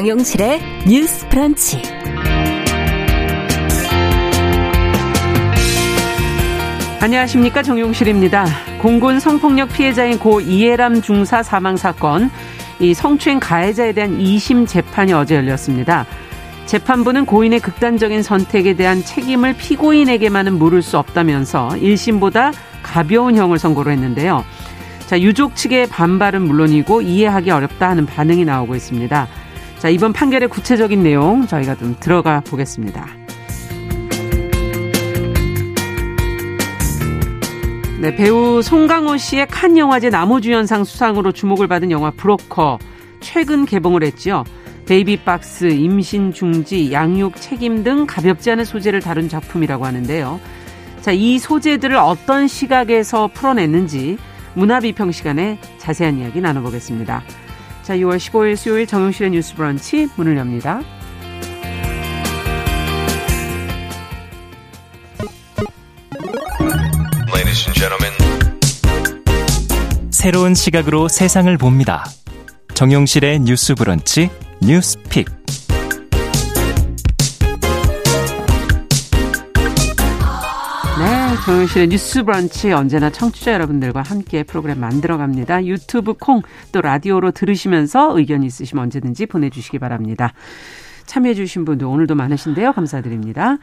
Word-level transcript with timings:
정용실의 0.00 0.62
뉴스 0.88 1.28
프런치. 1.28 1.82
안녕하십니까 7.02 7.62
정용실입니다. 7.62 8.46
공군 8.80 9.20
성폭력 9.20 9.70
피해자인 9.74 10.18
고 10.18 10.40
이해람 10.40 11.02
중사 11.02 11.42
사망 11.42 11.76
사건 11.76 12.30
이 12.78 12.94
성추행 12.94 13.40
가해자에 13.40 13.92
대한 13.92 14.18
2심 14.18 14.66
재판이 14.66 15.12
어제 15.12 15.36
열렸습니다. 15.36 16.06
재판부는 16.64 17.26
고인의 17.26 17.60
극단적인 17.60 18.22
선택에 18.22 18.72
대한 18.72 19.04
책임을 19.04 19.52
피고인에게만은 19.52 20.54
물을 20.54 20.80
수 20.80 20.96
없다면서 20.96 21.72
1심보다 21.74 22.54
가벼운 22.82 23.36
형을 23.36 23.58
선고를 23.58 23.92
했는데요. 23.92 24.46
자, 25.06 25.20
유족 25.20 25.56
측의 25.56 25.88
반발은 25.88 26.40
물론이고 26.40 27.02
이해하기 27.02 27.50
어렵다 27.50 27.90
하는 27.90 28.06
반응이 28.06 28.46
나오고 28.46 28.76
있습니다. 28.76 29.28
자, 29.80 29.88
이번 29.88 30.12
판결의 30.12 30.50
구체적인 30.50 31.02
내용 31.02 31.46
저희가 31.46 31.74
좀 31.74 31.96
들어가 31.98 32.40
보겠습니다. 32.40 33.06
네, 37.98 38.14
배우 38.14 38.60
송강호 38.60 39.16
씨의 39.16 39.46
칸 39.46 39.78
영화제 39.78 40.10
나무주연상 40.10 40.84
수상으로 40.84 41.32
주목을 41.32 41.66
받은 41.66 41.90
영화 41.90 42.10
브로커 42.10 42.78
최근 43.20 43.64
개봉을 43.64 44.02
했지요. 44.02 44.44
베이비박스, 44.84 45.70
임신 45.70 46.34
중지, 46.34 46.92
양육 46.92 47.36
책임 47.36 47.82
등 47.82 48.06
가볍지 48.06 48.50
않은 48.50 48.66
소재를 48.66 49.00
다룬 49.00 49.30
작품이라고 49.30 49.86
하는데요. 49.86 50.40
자, 51.00 51.12
이 51.12 51.38
소재들을 51.38 51.96
어떤 51.96 52.48
시각에서 52.48 53.28
풀어냈는지 53.28 54.18
문화비평 54.54 55.10
시간에 55.10 55.58
자세한 55.78 56.18
이야기 56.18 56.42
나눠보겠습니다. 56.42 57.22
자, 57.90 57.96
6월 57.96 58.18
15일 58.18 58.54
수요일 58.54 58.86
정용실의 58.86 59.32
뉴스 59.32 59.52
브런치 59.56 60.06
문을 60.14 60.36
엽니다. 60.36 60.80
새로운 70.12 70.54
시각으로 70.54 71.08
세상을 71.08 71.58
봅니다. 71.58 72.04
정용실의 72.74 73.40
뉴스 73.40 73.74
브런치 73.74 74.30
뉴스픽. 74.62 75.26
정용실의 81.44 81.88
뉴스 81.88 82.22
브런치 82.22 82.70
언제나 82.72 83.10
청취자 83.10 83.52
여러분들과 83.54 84.02
함께 84.02 84.42
프로그램 84.42 84.78
만들어갑니다. 84.80 85.64
유튜브 85.66 86.14
콩 86.14 86.42
또 86.72 86.80
라디오로 86.80 87.32
들으시면서 87.32 88.16
의견 88.16 88.42
있으시면 88.42 88.84
언제든지 88.84 89.26
보내주시기 89.26 89.78
바랍니다. 89.78 90.32
참여해주신 91.06 91.64
분들 91.64 91.86
오늘도 91.86 92.14
많으신데요. 92.14 92.72
감사드립니다. 92.72 93.58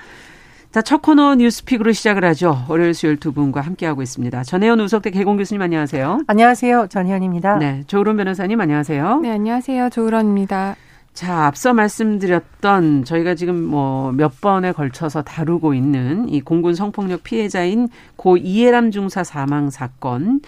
자, 0.71 0.81
첫 0.81 1.01
코너 1.01 1.35
뉴스픽으로 1.35 1.93
시작을 1.93 2.25
하죠. 2.25 2.65
월요일 2.67 2.93
수요일 2.93 3.17
두 3.17 3.31
분과 3.31 3.61
함께하고 3.61 4.01
있습니다. 4.01 4.43
전혜연 4.43 4.79
우석대 4.81 5.11
개공 5.11 5.37
교수님 5.37 5.61
안녕하세요. 5.61 6.23
안녕하세요. 6.27 6.87
전혜연입니다. 6.89 7.57
네, 7.57 7.83
조으론 7.87 8.17
변호사님 8.17 8.59
안녕하세요. 8.59 9.19
네, 9.21 9.31
안녕하세요. 9.31 9.89
조으론입니다. 9.91 10.75
자, 11.17 11.47
앞서 11.47 11.73
말씀드렸던 11.73 13.03
저희가 13.03 13.33
지금 13.33 13.63
뭐 13.63 14.11
몇 14.11 14.39
번에 14.39 14.71
걸쳐서 14.71 15.23
다루고 15.23 15.73
있는 15.73 16.29
이 16.29 16.41
공군 16.41 16.75
성폭력 16.75 17.23
피해자인 17.23 17.89
고 18.15 18.37
이해람 18.37 18.91
중사 18.91 19.23
사망 19.23 19.71
사건. 19.71 20.41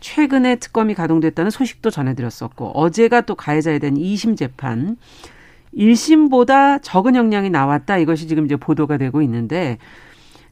최근에 0.00 0.56
특검이 0.56 0.94
가동됐다는 0.94 1.52
소식도 1.52 1.90
전해드렸었고 1.90 2.72
어제가 2.74 3.20
또 3.20 3.36
가해자에 3.36 3.78
대한 3.78 3.94
2심 3.94 4.36
재판. 4.36 4.96
1심보다 5.76 6.80
적은 6.82 7.14
형량이 7.14 7.50
나왔다. 7.50 7.98
이것이 7.98 8.26
지금 8.26 8.44
이제 8.44 8.56
보도가 8.56 8.96
되고 8.96 9.22
있는데 9.22 9.78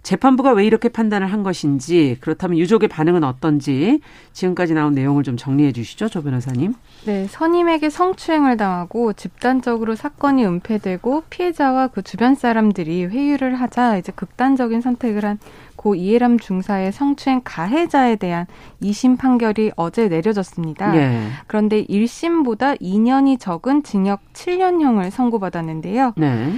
재판부가 0.06 0.53
왜 0.53 0.65
이렇게 0.65 0.89
판단을 0.89 1.33
한 1.33 1.43
것인지 1.43 2.17
그렇다면 2.21 2.59
유족의 2.59 2.89
반응은 2.89 3.25
어떤지 3.25 3.99
지금까지 4.33 4.72
나온 4.72 4.93
내용을 4.94 5.25
좀 5.25 5.37
정리해 5.37 5.72
주시죠, 5.72 6.09
조 6.09 6.22
변호사님. 6.22 6.75
네, 7.06 7.27
선임에게 7.28 7.91
성추행을 7.91 8.56
당하고 8.56 9.15
집단적으로 9.15 9.97
사건이 9.97 10.47
은폐되고 10.47 11.25
피해자와 11.28 11.89
그 11.89 12.03
주변 12.03 12.37
사람들이 12.37 13.06
회유를 13.06 13.56
하자 13.56 13.97
이제 13.97 14.12
극단적인 14.15 14.81
선택을 14.81 15.25
한 15.25 15.39
고 15.77 15.95
이해람 15.95 16.39
중사의 16.39 16.91
성추행 16.91 17.43
가해자에 17.45 18.16
대한 18.16 18.47
2심 18.83 19.16
판결이 19.19 19.71
어제 19.77 20.09
내려졌습니다. 20.09 20.91
네. 20.91 21.28
그런데 21.47 21.84
1심보다 21.84 22.81
2년이 22.81 23.39
적은 23.39 23.84
징역 23.84 24.21
7년형을 24.33 25.11
선고받았는데요. 25.11 26.15
네. 26.16 26.53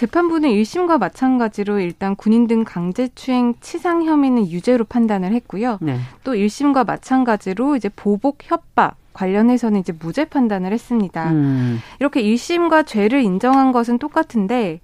재판부는 0.00 0.48
1심과 0.48 0.98
마찬가지로 0.98 1.78
일단 1.78 2.16
군인 2.16 2.46
등 2.46 2.64
강제추행 2.64 3.52
치상 3.60 4.02
혐의는 4.02 4.50
유죄로 4.50 4.84
판단을 4.84 5.34
했고요. 5.34 5.76
네. 5.82 5.98
또 6.24 6.32
1심과 6.32 6.86
마찬가지로 6.86 7.76
이제 7.76 7.90
보복 7.94 8.38
협박 8.42 8.96
관련해서는 9.12 9.78
이제 9.78 9.92
무죄 9.92 10.24
판단을 10.24 10.72
했습니다. 10.72 11.30
음. 11.32 11.80
이렇게 11.98 12.22
1심과 12.22 12.86
죄를 12.86 13.20
인정한 13.20 13.72
것은 13.72 13.98
똑같은데 13.98 14.80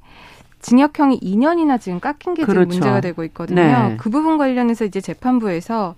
징역형이 0.60 1.20
2년이나 1.20 1.80
지금 1.80 1.98
깎인 1.98 2.34
게 2.34 2.42
그렇죠. 2.42 2.68
지금 2.70 2.80
문제가 2.80 3.00
되고 3.00 3.24
있거든요. 3.24 3.62
네. 3.62 3.96
그 3.96 4.10
부분 4.10 4.36
관련해서 4.36 4.84
이제 4.84 5.00
재판부에서 5.00 5.94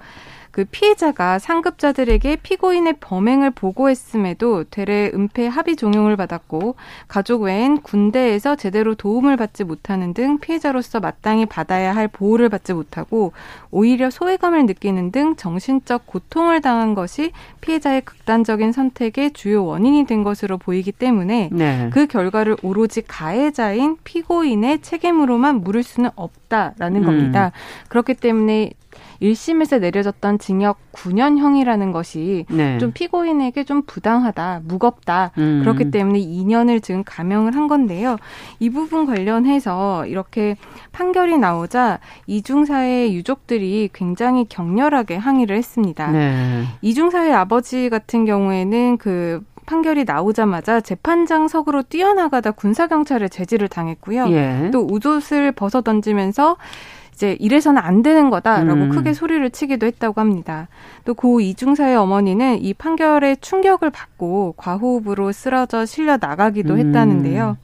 그 0.50 0.64
피해자가 0.64 1.38
상급자들에게 1.38 2.36
피고인의 2.36 2.94
범행을 3.00 3.50
보고했음에도 3.50 4.64
되레 4.64 5.10
은폐 5.14 5.46
합의 5.46 5.76
종용을 5.76 6.16
받았고 6.16 6.76
가족 7.06 7.42
외엔 7.42 7.80
군대에서 7.82 8.56
제대로 8.56 8.94
도움을 8.94 9.36
받지 9.36 9.64
못하는 9.64 10.14
등 10.14 10.38
피해자로서 10.38 11.00
마땅히 11.00 11.46
받아야 11.46 11.94
할 11.94 12.08
보호를 12.08 12.48
받지 12.48 12.72
못하고 12.72 13.32
오히려 13.70 14.10
소외감을 14.10 14.66
느끼는 14.66 15.12
등 15.12 15.36
정신적 15.36 16.06
고통을 16.06 16.60
당한 16.60 16.94
것이 16.94 17.32
피해자의 17.60 18.00
극단적인 18.02 18.72
선택의 18.72 19.32
주요 19.32 19.64
원인이 19.64 20.06
된 20.06 20.22
것으로 20.24 20.58
보이기 20.58 20.92
때문에 20.92 21.50
네. 21.52 21.90
그 21.92 22.06
결과를 22.06 22.56
오로지 22.62 23.02
가해자인 23.02 23.96
피고인의 24.04 24.80
책임으로만 24.80 25.60
물을 25.62 25.82
수는 25.82 26.10
없다라는 26.16 27.02
음. 27.02 27.06
겁니다. 27.06 27.52
그렇기 27.88 28.14
때문에 28.14 28.70
1심에서 29.22 29.80
내려졌던 29.80 30.38
징역 30.38 30.78
9년형이라는 30.92 31.92
것이 31.92 32.46
네. 32.50 32.78
좀 32.78 32.92
피고인에게 32.92 33.64
좀 33.64 33.82
부당하다, 33.82 34.62
무겁다. 34.64 35.32
음. 35.38 35.60
그렇기 35.62 35.90
때문에 35.90 36.20
2년을 36.20 36.82
지금 36.82 37.02
감형을 37.04 37.54
한 37.54 37.68
건데요. 37.68 38.16
이 38.60 38.70
부분 38.70 39.06
관련해서 39.06 40.06
이렇게 40.06 40.56
판결이 40.92 41.38
나오자 41.38 41.98
이중사의 42.26 43.14
유족들이 43.14 43.90
굉장히 43.92 44.44
격렬하게 44.48 45.16
항의를 45.16 45.56
했습니다. 45.56 46.10
네. 46.10 46.64
이중사의 46.82 47.32
아버지 47.32 47.88
같은 47.90 48.24
경우에는 48.24 48.98
그 48.98 49.42
판결이 49.68 50.04
나오자마자 50.04 50.80
재판장석으로 50.80 51.82
뛰어나가다 51.82 52.52
군사경찰에 52.52 53.28
제지를 53.28 53.68
당했고요. 53.68 54.30
예. 54.30 54.70
또 54.72 54.80
우옷을 54.80 55.52
벗어 55.52 55.82
던지면서 55.82 56.56
이제 57.18 57.36
이래서는 57.40 57.82
안 57.82 58.02
되는 58.02 58.30
거다라고 58.30 58.80
음. 58.80 58.90
크게 58.90 59.12
소리를 59.12 59.50
치기도 59.50 59.86
했다고 59.86 60.20
합니다. 60.20 60.68
또 61.04 61.14
고 61.14 61.40
이중사의 61.40 61.96
어머니는 61.96 62.62
이 62.62 62.72
판결에 62.72 63.34
충격을 63.40 63.90
받고 63.90 64.54
과호흡으로 64.56 65.32
쓰러져 65.32 65.84
실려 65.84 66.16
나가기도 66.20 66.74
음. 66.74 66.78
했다는데요. 66.78 67.56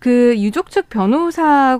그 0.00 0.34
유족 0.38 0.70
측 0.70 0.88
변호사 0.88 1.78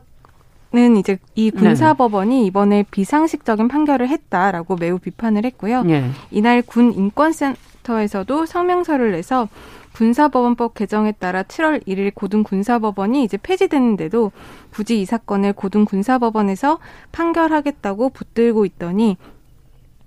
는 0.74 0.96
이제 0.96 1.18
이 1.36 1.52
군사법원이 1.52 2.44
이번에 2.46 2.84
비상식적인 2.90 3.68
판결을 3.68 4.08
했다라고 4.08 4.74
매우 4.74 4.98
비판을 4.98 5.44
했고요. 5.44 5.84
네. 5.84 6.10
이날 6.32 6.62
군 6.62 6.92
인권센터에서도 6.92 8.44
성명서를 8.44 9.12
내서 9.12 9.48
군사법원법 9.94 10.74
개정에 10.74 11.12
따라 11.12 11.42
7월 11.44 11.86
1일 11.86 12.14
고등군사법원이 12.14 13.24
이제 13.24 13.36
폐지됐는데도 13.36 14.32
굳이 14.72 15.00
이 15.00 15.04
사건을 15.04 15.52
고등군사법원에서 15.52 16.78
판결하겠다고 17.12 18.10
붙들고 18.10 18.66
있더니 18.66 19.16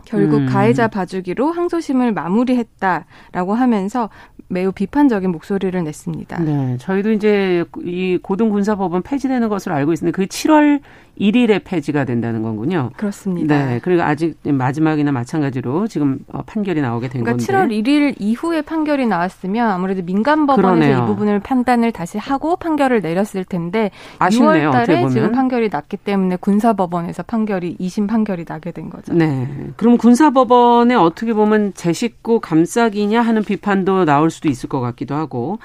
결국 0.06 0.38
음. 0.38 0.46
가해자 0.46 0.88
봐주기로 0.88 1.52
항소심을 1.52 2.14
마무리했다라고 2.14 3.54
하면서 3.56 4.10
매우 4.50 4.72
비판적인 4.72 5.30
목소리를 5.32 5.84
냈습니다. 5.84 6.40
네, 6.40 6.78
저희도 6.80 7.12
이제 7.12 7.66
이 7.84 8.18
고등군사법원 8.22 9.02
폐지되는 9.02 9.50
것으로 9.50 9.76
알고 9.76 9.92
있는데 9.94 10.12
그 10.12 10.26
7월 10.26 10.80
1일에 11.20 11.62
폐지가 11.64 12.06
된다는 12.06 12.42
거군요. 12.42 12.92
그렇습니다. 12.96 13.66
네. 13.66 13.80
그리고 13.82 14.04
아직 14.04 14.38
마지막이나 14.44 15.12
마찬가지로 15.12 15.88
지금 15.88 16.20
어, 16.32 16.42
판결이 16.46 16.82
나오게 16.82 17.10
된 17.10 17.24
그러니까 17.24 17.46
건데. 17.46 17.74
7월 17.74 17.86
1일 17.86 18.16
이후에 18.20 18.62
판결이 18.62 19.08
나왔으면 19.08 19.70
아무래도 19.70 20.04
민간 20.04 20.46
법원에서 20.46 20.76
그러네요. 20.76 21.04
이 21.04 21.08
부분을 21.08 21.40
판단을 21.40 21.92
다시 21.92 22.18
하고 22.18 22.56
판결을 22.56 23.02
내렸을 23.02 23.46
텐데 23.46 23.92
아쉽네요, 24.20 24.70
6월 24.70 24.72
달에 24.72 25.10
지금 25.10 25.32
판결이 25.32 25.70
났기 25.72 25.98
때문에 25.98 26.38
군사 26.38 26.74
법원에서 26.74 27.24
판결이 27.24 27.78
2심 27.80 28.08
판결이 28.08 28.46
나게 28.46 28.72
된 28.72 28.90
거죠. 28.90 29.14
네. 29.14 29.48
그럼 29.76 29.98
군사 29.98 30.30
법원에 30.30 30.96
어떻게 30.96 31.34
보면 31.34 31.74
제 31.76 31.94
식구 31.94 32.40
감싸기냐 32.40 33.22
하는 33.22 33.44
비판도 33.44 34.06
나올 34.06 34.30
수도 34.30 34.50
있을 34.50 34.70
것 34.70 34.80
같기도 34.80 35.16
하고 35.16 35.60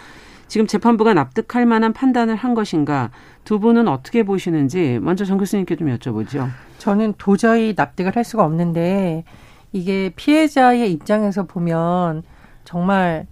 지금 0.53 0.67
재판부가 0.67 1.15
납득할 1.15 1.65
만한 1.65 1.95
판단을 1.95 2.37
한 2.37 2.53
것인가 2.53 3.09
두 3.43 3.59
분은 3.59 3.89
어떻게 3.89 4.23
보시는지 4.23 4.99
먼저 5.01 5.25
정 5.25 5.39
교수님께 5.39 5.77
좀 5.77 5.89
여쭤보죠. 5.89 6.51
저는 6.77 7.15
도저히 7.17 7.73
납득을 7.75 8.15
할 8.15 8.23
수가 8.23 8.45
없는데 8.45 9.25
이게 9.73 10.13
피해자의 10.15 10.93
입장에서 10.93 11.47
보면 11.47 12.23
정말 12.67 13.27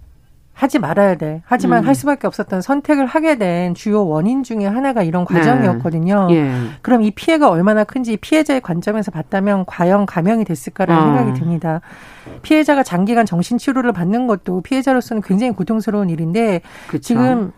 하지 0.61 0.77
말아야 0.77 1.15
돼. 1.15 1.41
하지만 1.47 1.83
음. 1.83 1.87
할 1.87 1.95
수밖에 1.95 2.27
없었던 2.27 2.61
선택을 2.61 3.07
하게 3.07 3.39
된 3.39 3.73
주요 3.73 4.05
원인 4.05 4.43
중에 4.43 4.67
하나가 4.67 5.01
이런 5.01 5.25
네. 5.25 5.33
과정이었거든요. 5.33 6.27
네. 6.27 6.35
예. 6.35 6.51
그럼 6.83 7.01
이 7.01 7.09
피해가 7.09 7.49
얼마나 7.49 7.83
큰지 7.83 8.17
피해자의 8.17 8.61
관점에서 8.61 9.09
봤다면 9.09 9.65
과연 9.65 10.05
감형이 10.05 10.45
됐을까라는 10.45 11.01
어. 11.01 11.17
생각이 11.17 11.39
듭니다. 11.39 11.81
피해자가 12.43 12.83
장기간 12.83 13.25
정신 13.25 13.57
치료를 13.57 13.91
받는 13.91 14.27
것도 14.27 14.61
피해자로서는 14.61 15.23
굉장히 15.23 15.51
고통스러운 15.51 16.11
일인데 16.11 16.61
그쵸. 16.87 17.01
지금 17.01 17.51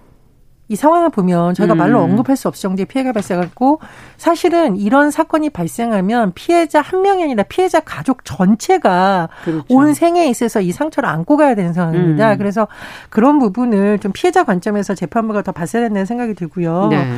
이 0.74 0.76
상황을 0.76 1.12
보면 1.12 1.54
저희가 1.54 1.76
음. 1.76 1.78
말로 1.78 2.02
언급할 2.02 2.36
수 2.36 2.48
없을 2.48 2.64
정도의 2.64 2.88
피해가 2.88 3.12
발생했고 3.12 3.80
사실은 4.18 4.76
이런 4.76 5.12
사건이 5.12 5.52
발생하면 5.52 6.32
피해자 6.34 6.82
한 6.82 7.04
명이 7.04 7.22
아니라 7.24 7.44
피해자 7.44 7.80
가족 7.80 8.26
전체가 8.26 9.30
그렇죠. 9.44 9.66
온 9.70 9.94
생에 9.94 10.28
있어서 10.30 10.62
이 10.62 10.72
상처를 10.72 11.08
안고 11.08 11.38
가야 11.38 11.54
되는 11.54 11.74
상황입니다. 11.74 12.32
음. 12.32 12.38
그래서 12.40 12.68
그런 13.12 13.38
부분을 13.38 14.00
좀 14.00 14.12
피해자 14.14 14.44
관점에서 14.44 14.96
재판부가 14.96 15.44
더 15.44 15.52
봤어야 15.52 15.84
된다는 15.84 16.08
생각이 16.08 16.34
들고요. 16.34 16.88
네. 16.90 17.18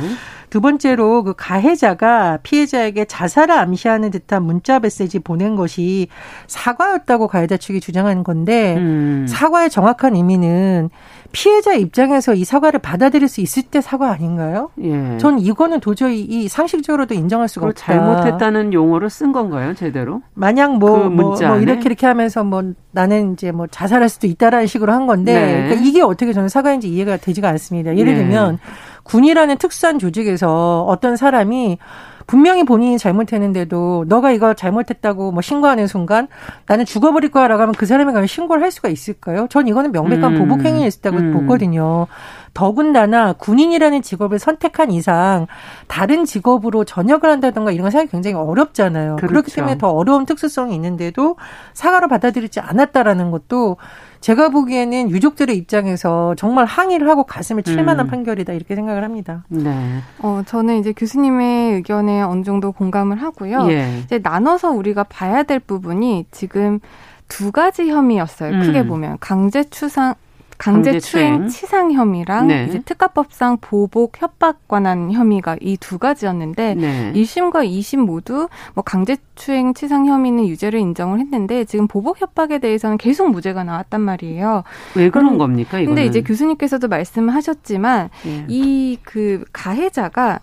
두 0.50 0.60
번째로 0.60 1.24
그 1.24 1.34
가해자가 1.36 2.38
피해자에게 2.42 3.06
자살을 3.06 3.56
암시하는 3.56 4.10
듯한 4.10 4.42
문자 4.42 4.78
메시지 4.78 5.18
보낸 5.18 5.56
것이 5.56 6.08
사과였다고 6.46 7.26
가해자 7.26 7.56
측이 7.56 7.80
주장하는 7.80 8.22
건데 8.22 8.76
음. 8.76 9.26
사과의 9.28 9.70
정확한 9.70 10.14
의미는 10.14 10.90
피해자 11.36 11.74
입장에서 11.74 12.32
이 12.32 12.44
사과를 12.44 12.80
받아들일 12.80 13.28
수 13.28 13.42
있을 13.42 13.62
때 13.64 13.82
사과 13.82 14.10
아닌가요? 14.10 14.70
예. 14.80 15.18
전 15.18 15.38
이거는 15.38 15.80
도저히 15.80 16.22
이 16.22 16.48
상식적으로도 16.48 17.12
인정할 17.12 17.46
수가 17.46 17.66
없다. 17.66 17.84
잘못했다는 17.84 18.72
용어를 18.72 19.10
쓴 19.10 19.32
건가요, 19.32 19.74
제대로? 19.74 20.22
만약 20.32 20.78
뭐, 20.78 21.02
그 21.02 21.08
뭐, 21.08 21.36
뭐, 21.38 21.58
이렇게 21.58 21.82
이렇게 21.84 22.06
하면서 22.06 22.42
뭐 22.42 22.72
나는 22.90 23.34
이제 23.34 23.52
뭐 23.52 23.66
자살할 23.66 24.08
수도 24.08 24.26
있다라는 24.26 24.66
식으로 24.66 24.94
한 24.94 25.06
건데 25.06 25.34
네. 25.34 25.64
그러니까 25.64 25.86
이게 25.86 26.00
어떻게 26.00 26.32
저는 26.32 26.48
사과인지 26.48 26.88
이해가 26.88 27.18
되지가 27.18 27.50
않습니다. 27.50 27.94
예를 27.98 28.14
네. 28.14 28.18
들면 28.20 28.58
군이라는 29.02 29.58
특수한 29.58 29.98
조직에서 29.98 30.86
어떤 30.88 31.16
사람이 31.16 31.76
분명히 32.26 32.64
본인이 32.64 32.98
잘못했는데도 32.98 34.06
너가 34.08 34.32
이거 34.32 34.54
잘못했다고 34.54 35.32
뭐 35.32 35.42
신고하는 35.42 35.86
순간 35.86 36.26
나는 36.66 36.84
죽어버릴 36.84 37.30
거야라고 37.30 37.62
하면 37.62 37.74
그 37.74 37.86
사람이 37.86 38.12
가면 38.12 38.26
신고를 38.26 38.62
할 38.62 38.70
수가 38.70 38.88
있을까요? 38.88 39.46
전 39.48 39.68
이거는 39.68 39.92
명백한 39.92 40.34
음. 40.34 40.38
보복 40.38 40.64
행위였다고 40.64 41.16
음. 41.16 41.32
보거든요. 41.34 42.06
더군다나 42.52 43.34
군인이라는 43.34 44.02
직업을 44.02 44.38
선택한 44.38 44.90
이상 44.90 45.46
다른 45.88 46.24
직업으로 46.24 46.84
전역을 46.84 47.28
한다던가 47.28 47.70
이런 47.70 47.84
거 47.84 47.90
생각이 47.90 48.10
굉장히 48.10 48.34
어렵잖아요. 48.36 49.16
그렇죠. 49.16 49.28
그렇기 49.28 49.52
때문에 49.52 49.78
더 49.78 49.90
어려운 49.90 50.24
특수성이 50.24 50.74
있는데도 50.74 51.36
사과로 51.74 52.08
받아들이지 52.08 52.60
않았다라는 52.60 53.30
것도 53.30 53.76
제가 54.20 54.48
보기에는 54.48 55.10
유족들의 55.10 55.56
입장에서 55.56 56.34
정말 56.36 56.64
항의를 56.64 57.08
하고 57.08 57.24
가슴을 57.24 57.62
칠 57.62 57.82
만한 57.84 58.06
음. 58.06 58.10
판결이다 58.10 58.52
이렇게 58.52 58.74
생각을 58.74 59.04
합니다. 59.04 59.44
네. 59.48 60.00
어, 60.18 60.42
저는 60.46 60.78
이제 60.78 60.92
교수님의 60.92 61.74
의견에 61.74 62.22
어느 62.22 62.42
정도 62.42 62.72
공감을 62.72 63.22
하고요. 63.22 63.68
예. 63.70 64.00
이제 64.04 64.18
나눠서 64.22 64.70
우리가 64.70 65.04
봐야 65.04 65.42
될 65.42 65.60
부분이 65.60 66.26
지금 66.30 66.80
두 67.28 67.52
가지 67.52 67.88
혐의였어요. 67.88 68.52
음. 68.52 68.60
크게 68.62 68.86
보면 68.86 69.18
강제 69.20 69.64
추상 69.64 70.14
강제추행 70.58 71.48
치상 71.48 71.92
혐의랑 71.92 72.48
네. 72.48 72.66
이제 72.68 72.80
특가법상 72.80 73.58
보복 73.60 74.20
협박 74.20 74.66
관한 74.68 75.12
혐의가 75.12 75.56
이 75.60 75.76
두 75.78 75.98
가지였는데 75.98 76.74
네. 76.74 77.12
1심과 77.14 77.64
2심 77.68 77.98
모두 77.98 78.48
뭐 78.74 78.82
강제추행 78.82 79.74
치상 79.74 80.06
혐의는 80.06 80.48
유죄를 80.48 80.80
인정을 80.80 81.20
했는데 81.20 81.64
지금 81.64 81.86
보복 81.86 82.20
협박에 82.20 82.58
대해서는 82.58 82.96
계속 82.98 83.30
무죄가 83.30 83.62
나왔단 83.64 84.00
말이에요. 84.00 84.64
왜 84.96 85.10
그런 85.10 85.34
음, 85.34 85.38
겁니까? 85.38 85.78
이거는? 85.78 85.94
근데 85.94 86.06
이제 86.06 86.22
교수님께서도 86.22 86.88
말씀하셨지만 86.88 88.10
네. 88.24 88.44
이그 88.48 89.44
가해자가 89.52 90.40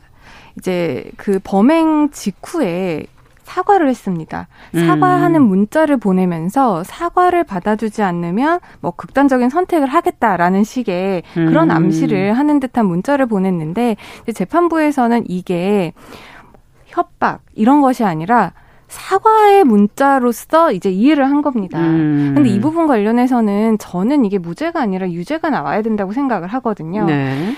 이제 0.57 1.09
그 1.17 1.39
범행 1.43 2.11
직후에 2.11 3.05
사과를 3.53 3.87
했습니다. 3.87 4.47
사과하는 4.73 5.41
음. 5.41 5.47
문자를 5.47 5.97
보내면서 5.97 6.83
사과를 6.83 7.43
받아주지 7.43 8.01
않으면 8.01 8.59
뭐 8.81 8.91
극단적인 8.91 9.49
선택을 9.49 9.87
하겠다라는 9.87 10.63
식의 10.63 11.21
그런 11.35 11.69
음. 11.69 11.75
암시를 11.75 12.33
하는 12.33 12.59
듯한 12.59 12.87
문자를 12.87 13.27
보냈는데 13.27 13.95
재판부에서는 14.33 15.25
이게 15.27 15.93
협박 16.87 17.41
이런 17.53 17.81
것이 17.81 18.03
아니라 18.03 18.53
사과의 18.87 19.63
문자로서 19.63 20.71
이제 20.71 20.89
이해를 20.89 21.25
한 21.25 21.43
겁니다. 21.43 21.79
음. 21.79 22.33
근데 22.35 22.49
이 22.49 22.59
부분 22.59 22.87
관련해서는 22.87 23.77
저는 23.77 24.25
이게 24.25 24.39
무죄가 24.39 24.81
아니라 24.81 25.09
유죄가 25.09 25.49
나와야 25.49 25.83
된다고 25.83 26.11
생각을 26.11 26.47
하거든요. 26.47 27.05
네. 27.05 27.53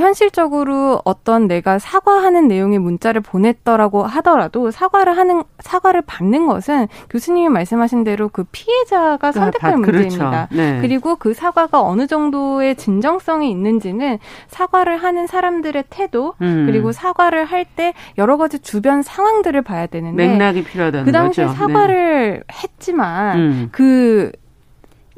현실적으로 0.00 1.00
어떤 1.04 1.46
내가 1.46 1.78
사과하는 1.78 2.48
내용의 2.48 2.78
문자를 2.78 3.20
보냈더라고 3.20 4.04
하더라도 4.04 4.70
사과를 4.70 5.16
하는 5.16 5.42
사과를 5.60 6.02
받는 6.02 6.46
것은 6.46 6.88
교수님이 7.08 7.48
말씀하신 7.48 8.04
대로 8.04 8.28
그 8.28 8.44
피해자가 8.50 9.28
아, 9.28 9.32
선택할 9.32 9.74
아, 9.74 9.76
문제입니다. 9.76 10.48
그렇죠. 10.50 10.54
네. 10.56 10.78
그리고 10.80 11.16
그 11.16 11.34
사과가 11.34 11.82
어느 11.82 12.06
정도의 12.06 12.74
진정성이 12.76 13.50
있는지는 13.50 14.18
사과를 14.48 14.96
하는 14.96 15.26
사람들의 15.26 15.84
태도 15.90 16.34
음. 16.40 16.64
그리고 16.66 16.92
사과를 16.92 17.44
할 17.44 17.60
때 17.76 17.94
여러 18.18 18.36
가지 18.36 18.58
주변 18.58 19.02
상황들을 19.02 19.62
봐야 19.62 19.86
되는데 19.86 20.26
맥락이 20.26 20.64
필요하다는 20.64 21.04
그 21.04 21.12
당시에 21.12 21.44
거죠. 21.44 21.56
사과를 21.56 22.42
네. 22.48 22.54
했지만 22.62 23.38
음. 23.38 23.68
그 23.70 24.32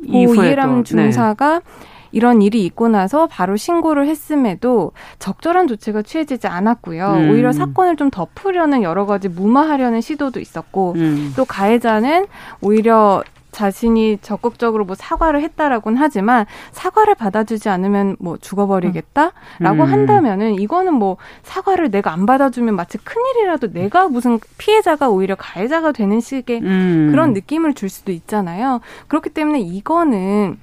이해람 0.03 0.85
중사가 0.85 1.61
네. 1.61 1.92
이런 2.13 2.43
일이 2.43 2.65
있고 2.65 2.89
나서 2.89 3.27
바로 3.27 3.57
신고를 3.57 4.07
했음에도 4.07 4.93
적절한 5.19 5.67
조치가 5.67 6.03
취해지지 6.03 6.47
않았고요. 6.47 7.07
음. 7.09 7.31
오히려 7.31 7.53
사건을 7.53 7.97
좀 7.97 8.11
덮으려는 8.11 8.83
여러 8.83 9.07
가지 9.07 9.29
무마하려는 9.29 10.01
시도도 10.01 10.41
있었고 10.41 10.95
음. 10.97 11.33
또 11.37 11.45
가해자는 11.45 12.27
오히려 12.61 13.23
자신이 13.53 14.19
적극적으로 14.23 14.85
뭐 14.85 14.97
사과를 14.97 15.43
했다라고는 15.43 15.99
하지만 15.99 16.47
사과를 16.73 17.15
받아주지 17.15 17.69
않으면 17.69 18.17
뭐 18.19 18.37
죽어버리겠다라고 18.39 19.33
음. 19.61 19.81
한다면은 19.81 20.55
이거는 20.59 20.95
뭐 20.95 21.19
사과를 21.43 21.91
내가 21.91 22.13
안 22.13 22.27
받아주면 22.27 22.75
마치 22.75 22.99
큰일이라도 22.99 23.73
내가 23.73 24.09
무슨 24.09 24.41
피해자가 24.59 25.11
오히려 25.11 25.37
가해자가 25.37 25.93
되는 25.93 26.21
식의 26.21 26.61
음. 26.63 27.09
그런 27.11 27.35
느낌을 27.35 27.75
줄 27.75 27.91
수도 27.91 28.11
있잖아요. 28.11 28.81
그렇기 29.09 29.31
때문에 29.31 29.61
이거는 29.61 30.59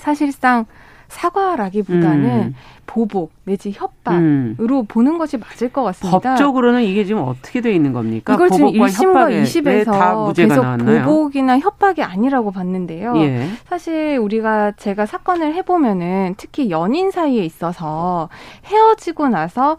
사실상 0.00 0.66
사과라기보다는 1.08 2.24
음. 2.24 2.54
보복 2.86 3.32
내지 3.44 3.72
협박으로 3.72 4.80
음. 4.80 4.86
보는 4.88 5.18
것이 5.18 5.36
맞을 5.36 5.68
것 5.68 5.82
같습니다. 5.82 6.18
법적으로는 6.18 6.82
이게 6.82 7.04
지금 7.04 7.22
어떻게 7.22 7.60
돼 7.60 7.72
있는 7.72 7.92
겁니까? 7.92 8.34
이걸 8.34 8.50
지금 8.50 8.68
1심과 8.68 9.42
2심에서 9.42 10.34
계속 10.34 10.62
나왔나요? 10.62 11.04
보복이나 11.04 11.58
협박이 11.58 12.02
아니라고 12.02 12.50
봤는데요. 12.52 13.14
예. 13.18 13.46
사실 13.66 14.18
우리가 14.20 14.72
제가 14.72 15.06
사건을 15.06 15.54
해보면은 15.54 16.34
특히 16.36 16.70
연인 16.70 17.10
사이에 17.10 17.44
있어서 17.44 18.28
헤어지고 18.66 19.28
나서 19.28 19.76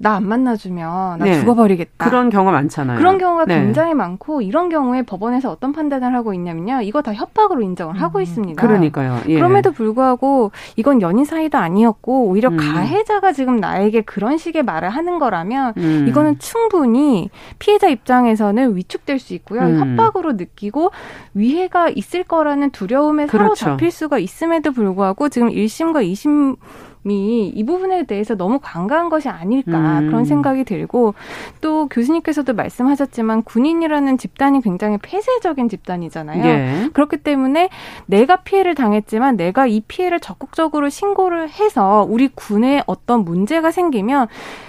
나 0.00 0.14
안 0.18 0.26
만나주면 0.28 1.18
나 1.18 1.24
네. 1.24 1.38
죽어버리겠다. 1.40 2.04
그런 2.04 2.30
경우 2.30 2.50
많잖아요. 2.50 2.98
그런 2.98 3.18
경우가 3.18 3.46
네. 3.46 3.60
굉장히 3.60 3.94
많고 3.94 4.42
이런 4.42 4.68
경우에 4.68 5.02
법원에서 5.02 5.50
어떤 5.50 5.72
판단을 5.72 6.14
하고 6.14 6.32
있냐면요. 6.34 6.82
이거 6.82 7.02
다 7.02 7.12
협박으로 7.12 7.60
인정을 7.62 7.96
음. 7.96 8.00
하고 8.00 8.20
있습니다. 8.20 8.60
그러니까요. 8.64 9.20
예. 9.28 9.34
그럼에도 9.34 9.72
불구하고 9.72 10.52
이건 10.76 11.02
연인 11.02 11.24
사이도 11.24 11.58
아니었고 11.58 12.26
오히려 12.26 12.48
음. 12.48 12.56
가해자가 12.56 13.32
지금 13.32 13.56
나에게 13.56 14.02
그런 14.02 14.38
식의 14.38 14.62
말을 14.62 14.88
하는 14.88 15.18
거라면 15.18 15.74
음. 15.76 16.06
이거는 16.08 16.38
충분히 16.38 17.30
피해자 17.58 17.88
입장에서는 17.88 18.76
위축될 18.76 19.18
수 19.18 19.34
있고요. 19.34 19.62
음. 19.62 19.96
협박으로 19.96 20.32
느끼고 20.32 20.90
위해가 21.34 21.90
있을 21.90 22.24
거라는 22.24 22.70
두려움에 22.70 23.26
그렇죠. 23.26 23.54
사로잡힐 23.54 23.90
수가 23.90 24.18
있음에도 24.18 24.72
불구하고 24.72 25.28
지금 25.28 25.48
1심과 25.48 26.04
2심 26.12 26.56
이 27.04 27.64
부분에 27.64 28.04
대해서 28.04 28.36
너무 28.36 28.58
관가한 28.60 29.08
것이 29.08 29.28
아닐까 29.28 30.00
음. 30.00 30.06
그런 30.06 30.24
생각이 30.24 30.64
들고 30.64 31.14
또 31.60 31.88
교수님께서도 31.88 32.54
말씀하셨지만 32.54 33.42
군인이라는 33.44 34.18
집단이 34.18 34.60
굉장히 34.60 34.98
폐쇄적인 34.98 35.68
집단이잖아요. 35.68 36.44
예. 36.44 36.88
그렇기 36.92 37.18
때문에 37.18 37.68
내가 38.06 38.36
피해를 38.36 38.74
당했지만 38.74 39.36
내가 39.36 39.66
이 39.66 39.80
피해를 39.80 40.20
적극적으로 40.20 40.88
신고를 40.88 41.48
해서 41.48 42.06
우리 42.08 42.28
군에 42.28 42.82
어떤 42.86 43.24
문제가 43.24 43.70
생기면 43.70 44.28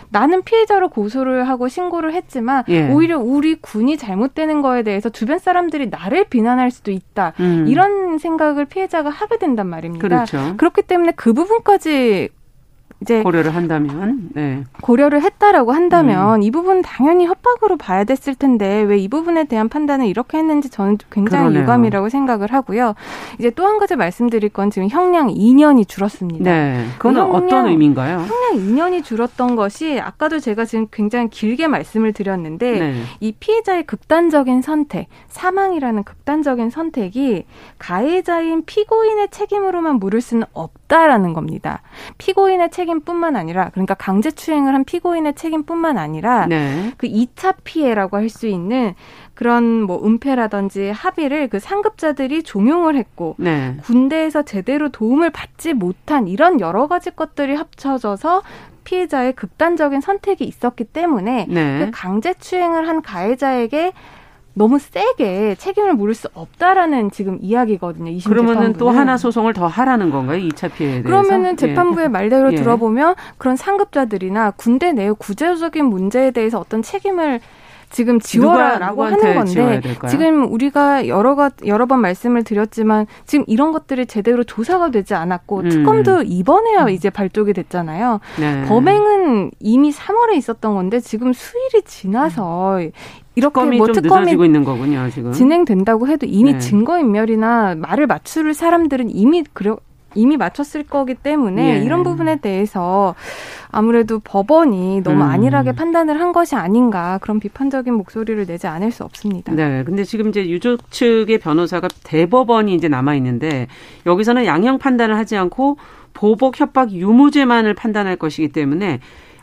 나는 0.10 0.44
피해자로 0.44 0.90
고소를 0.90 1.48
하고 1.48 1.68
신고를 1.68 2.14
했지만 2.14 2.64
예. 2.68 2.90
오히려 2.90 3.20
우리 3.20 3.56
군이 3.56 3.98
잘못되는 3.98 4.62
거에 4.62 4.84
대해서 4.84 5.10
주변 5.10 5.40
사람들이 5.40 5.90
나를 5.90 6.26
비난할 6.26 6.72
수도 6.72 6.92
있다. 6.92 7.34
음. 7.40 7.66
이런 7.68 8.18
생각을 8.18 8.66
피해자가 8.66 9.10
하게 9.10 9.38
된단 9.38 9.68
말입니다. 9.68 10.08
그렇죠. 10.08 10.56
그렇기 10.58 10.82
때문에 10.84 11.14
그 11.16 11.34
부분까지 11.34 12.30
이제 13.02 13.24
고려를 13.24 13.56
한다면, 13.56 14.30
네. 14.34 14.64
고려를 14.82 15.22
했다라고 15.22 15.72
음. 15.72 15.76
한다면 15.76 16.44
이 16.44 16.52
부분 16.52 16.82
당연히 16.82 17.26
협박으로 17.26 17.78
봐야 17.78 18.04
됐을 18.04 18.36
텐데 18.36 18.82
왜 18.82 19.00
이 19.00 19.08
부분에 19.08 19.46
대한 19.46 19.70
판단을 19.70 20.06
이렇게 20.08 20.38
했는지 20.38 20.70
저는 20.70 20.98
굉장히 21.10 21.44
그러네요. 21.46 21.64
유감이라고 21.64 22.10
생각을 22.10 22.52
하고요. 22.52 22.96
이제 23.40 23.50
또 23.52 23.66
한 23.70 23.78
가지 23.80 23.96
말씀드릴 23.96 24.50
건 24.50 24.70
지금 24.72 24.90
형량 24.90 25.28
2년이 25.30 25.88
줄었습니다. 25.88 26.44
네. 26.52 26.86
그건 26.98 27.14
그냥 27.14 27.32
어떤 27.34 27.68
의미인가요? 27.68 28.18
형량 28.20 28.52
2년이 28.56 29.04
줄었던 29.04 29.56
것이 29.56 30.00
아까도 30.02 30.40
제가 30.40 30.66
지금 30.66 30.88
굉장히 30.92 31.30
길게 31.30 31.68
말씀을 31.68 32.12
드렸는데 32.14 32.80
네. 32.80 33.02
이 33.22 33.32
피해자의 33.32 33.84
극단적인 33.86 34.62
선택, 34.62 35.08
사망이라는 35.28 36.04
극단적인 36.04 36.70
선택이 36.72 37.46
가해자인 37.78 38.64
피고인의 38.66 39.30
책임으로만 39.32 39.96
물을 40.00 40.20
수는 40.22 40.46
없 40.54 40.72
다라는 40.90 41.34
겁니다. 41.34 41.82
피고인의 42.18 42.72
책임뿐만 42.72 43.38
아니라 43.38 43.70
그러니까 43.70 43.94
강제 43.94 44.32
추행을 44.32 44.74
한 44.74 44.84
피고인의 44.84 45.36
책임뿐만 45.36 45.98
아니라 45.98 46.48
네. 46.48 46.94
그 46.98 47.08
2차 47.08 47.56
피해라고 47.64 48.18
할 48.18 48.30
수 48.30 48.48
있는 48.48 48.94
그런 49.34 49.82
뭐 49.84 50.06
은폐라든지 50.06 50.90
합의를 50.90 51.48
그 51.48 51.60
상급자들이 51.60 52.44
종용을 52.44 52.96
했고 52.96 53.36
네. 53.38 53.78
군대에서 53.84 54.44
제대로 54.44 54.90
도움을 54.90 55.30
받지 55.30 55.74
못한 55.74 56.28
이런 56.28 56.60
여러 56.60 56.88
가지 56.88 57.10
것들이 57.10 57.56
합쳐져서 57.56 58.44
피해자의 58.84 59.34
극단적인 59.34 60.02
선택이 60.02 60.44
있었기 60.44 60.86
때문에 60.86 61.46
네. 61.48 61.80
그 61.86 61.92
강제 61.94 62.34
추행을 62.34 62.88
한 62.88 63.02
가해자에게 63.02 63.94
너무 64.54 64.80
세게 64.80 65.56
책임을 65.56 65.94
물을 65.94 66.14
수 66.14 66.28
없다라는 66.34 67.12
지금 67.12 67.38
이야기거든요. 67.42 68.18
그러면은 68.26 68.74
또 68.74 68.86
재판부는. 68.86 69.00
하나 69.00 69.18
소송을 69.18 69.54
더 69.54 69.68
하라는 69.68 70.10
건가요? 70.10 70.40
2차 70.40 70.74
피해에 70.74 71.02
대해서? 71.02 71.08
그러면은 71.08 71.56
재판부의 71.56 72.10
말대로 72.10 72.52
예. 72.52 72.56
들어보면 72.58 73.16
그런 73.38 73.56
상급자들이나 73.56 74.52
군대 74.52 74.92
내 74.92 75.12
구제적인 75.12 75.86
문제에 75.86 76.32
대해서 76.32 76.60
어떤 76.60 76.82
책임을 76.82 77.40
지금 77.90 78.20
지워라라고 78.20 79.04
하는 79.04 79.36
건데? 79.36 79.82
지금 80.10 80.52
우리가 80.52 81.08
여러 81.08 81.36
가 81.36 81.50
여러 81.66 81.86
번 81.86 82.02
말씀을 82.02 82.44
드렸지만 82.44 83.08
지금 83.26 83.46
이런 83.48 83.72
것들이 83.72 84.06
제대로 84.06 84.44
조사가 84.44 84.92
되지 84.92 85.16
않았고 85.16 85.60
음. 85.62 85.70
특검도 85.70 86.24
이번에야 86.24 86.90
이제 86.90 87.10
발족이 87.10 87.54
됐잖아요. 87.54 88.20
네. 88.40 88.66
범행은 88.66 89.52
이미 89.60 89.92
3월에 89.92 90.36
있었던 90.36 90.76
건데 90.76 91.00
지금 91.00 91.34
수일이 91.34 91.82
지나서 91.84 92.80
이렇게 93.36 93.54
특검이 93.54 93.78
뭐좀 93.78 94.04
특검이 94.04 94.32
있는 94.32 94.64
거군요, 94.64 95.10
지금. 95.12 95.32
진행된다고 95.32 96.08
해도 96.08 96.26
이미 96.28 96.54
네. 96.54 96.60
증거 96.60 97.00
인멸이나 97.00 97.76
말을 97.76 98.06
맞출 98.08 98.54
사람들은 98.54 99.10
이미 99.10 99.44
그려 99.54 99.78
이미 100.16 100.38
맞췄을 100.38 100.84
거기 100.84 101.14
때문에 101.14 101.80
예. 101.80 101.84
이런 101.84 102.04
부분에 102.04 102.38
대해서 102.38 103.16
아무래도 103.72 104.20
법원이 104.20 105.02
너무 105.04 105.24
음. 105.24 105.30
안일하게 105.30 105.74
판단을 105.74 106.20
한 106.20 106.32
것이 106.32 106.56
아닌가 106.56 107.20
그런 107.22 107.40
비판적인 107.40 107.94
목소리를 107.94 108.46
내지 108.46 108.68
않을 108.68 108.92
수 108.92 109.04
없습니다. 109.04 109.54
네. 109.54 109.84
근데 109.84 110.04
지금 110.04 110.30
이제 110.30 110.48
유족 110.50 110.92
측의 110.92 111.38
변호사가 111.40 111.88
대법원이 112.04 112.74
이제 112.74 112.88
남아 112.88 113.16
있는데 113.16 113.68
여기서는 114.06 114.46
양형 114.46 114.80
판단을 114.80 115.18
하지 115.18 115.38
않고 115.38 115.78
보복 116.14 116.60
협박 116.60 116.92
유무죄만을 116.92 117.76
판단할 117.76 118.16
것이기 118.16 118.50
때문에 118.50 119.00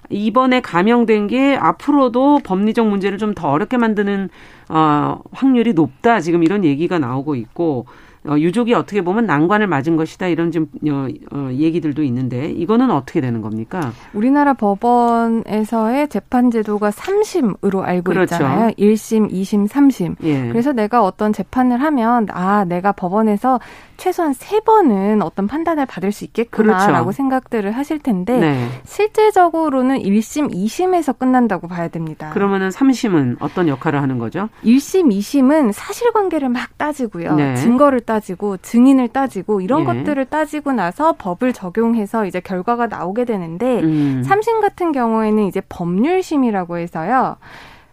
이번에 0.09 0.61
감형된 0.61 1.27
게 1.27 1.57
앞으로도 1.57 2.41
법리적 2.45 2.87
문제를 2.87 3.19
좀 3.19 3.35
더 3.35 3.51
어렵게 3.51 3.77
만드는 3.77 4.29
어 4.69 5.21
확률이 5.33 5.73
높다. 5.73 6.21
지금 6.21 6.43
이런 6.43 6.65
얘기가 6.65 6.99
나오고 6.99 7.35
있고 7.35 7.87
어, 7.89 8.06
유족이 8.29 8.75
어떻게 8.75 9.03
보면 9.03 9.27
난관을 9.27 9.67
맞은 9.67 9.97
것이다 9.97 10.27
이런 10.29 10.51
좀 10.51 10.67
어, 10.89 11.07
어, 11.33 11.51
얘기들도 11.53 12.03
있는데 12.05 12.51
이거는 12.51 12.91
어떻게 12.91 13.21
되는 13.21 13.41
겁니까? 13.41 13.93
우리나라 14.13 14.55
법원에서의 14.55 16.09
재판 16.09 16.51
제도가 16.51 16.91
3심으로 16.91 17.83
알고 17.83 18.13
그렇죠. 18.13 18.35
있잖아요. 18.35 18.71
1심, 18.71 19.31
2심, 19.31 19.69
3심. 19.69 20.17
예. 20.25 20.49
그래서 20.49 20.73
내가 20.73 21.03
어떤 21.03 21.33
재판을 21.33 21.81
하면 21.83 22.27
아 22.31 22.65
내가 22.65 22.93
법원에서 22.93 23.61
최소한 23.97 24.33
세 24.33 24.61
번은 24.61 25.23
어떤 25.23 25.47
판단을 25.47 25.87
받을 25.87 26.13
수 26.13 26.25
있겠구나라고 26.25 27.05
그렇죠. 27.05 27.13
생각들을 27.13 27.73
하실 27.73 27.99
텐데 27.99 28.39
네. 28.39 28.69
실제적으로는 28.85 29.99
1심, 29.99 30.53
2심에서 30.53 31.19
끝난다고 31.19 31.69
봐야 31.69 31.89
됩니다. 31.89 32.31
그러면은 32.31 32.71
삼심은 32.71 33.37
어떤 33.41 33.69
역할을 33.69 34.01
하는 34.03 34.19
거죠? 34.19 34.49
1심, 34.65 35.11
2심은 35.13 35.73
사실관계를 35.73 36.49
막 36.49 36.77
따지고요. 36.79 37.35
네. 37.35 37.57
증거를 37.57 38.01
따지고 38.01 38.57
증인을 38.59 39.09
따지고 39.09 39.61
이런 39.61 39.83
예. 39.83 39.85
것들을 39.85 40.25
따지고 40.27 40.73
나서 40.73 41.15
법을 41.19 41.53
적용해서 41.53 42.27
이제 42.27 42.41
결과가 42.41 42.87
나오게 42.87 43.25
되는데 43.25 43.81
음. 43.81 44.23
삼심 44.25 44.61
같은 44.61 44.93
경우에는 44.93 45.45
이제 45.45 45.61
법률심이라고 45.69 46.79
해서요. 46.79 47.37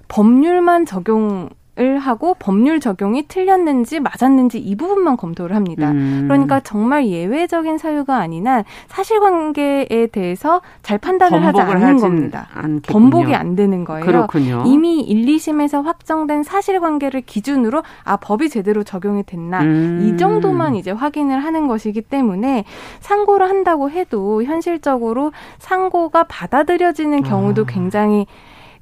법률만 0.07 0.85
적용 0.85 1.49
을 1.79 1.97
하고 1.97 2.35
법률 2.37 2.79
적용이 2.79 3.27
틀렸는지 3.27 3.99
맞았는지 3.99 4.59
이 4.59 4.75
부분만 4.75 5.17
검토를 5.17 5.55
합니다. 5.55 5.89
음. 5.89 6.25
그러니까 6.27 6.59
정말 6.59 7.07
예외적인 7.07 7.79
사유가 7.79 8.17
아닌 8.17 8.45
한 8.47 8.63
사실관계에 8.89 10.09
대해서 10.11 10.61
잘 10.83 10.99
판단을 10.99 11.43
하지 11.43 11.59
않는 11.59 11.97
겁니다. 11.97 12.47
않겠군요. 12.53 12.81
번복이 13.09 13.33
안 13.33 13.55
되는 13.55 13.85
거예요. 13.85 14.05
그렇군요. 14.05 14.65
이미 14.67 14.99
1, 14.99 15.25
2심에서 15.25 15.83
확정된 15.83 16.43
사실관계를 16.43 17.21
기준으로 17.21 17.81
아 18.03 18.17
법이 18.17 18.49
제대로 18.49 18.83
적용이 18.83 19.23
됐나 19.23 19.63
음. 19.63 20.01
이 20.03 20.15
정도만 20.15 20.75
이제 20.75 20.91
확인을 20.91 21.43
하는 21.43 21.67
것이기 21.67 22.01
때문에 22.01 22.65
상고를 22.99 23.49
한다고 23.49 23.89
해도 23.89 24.43
현실적으로 24.43 25.31
상고가 25.57 26.25
받아들여지는 26.25 27.23
경우도 27.23 27.63
아. 27.63 27.65
굉장히 27.67 28.27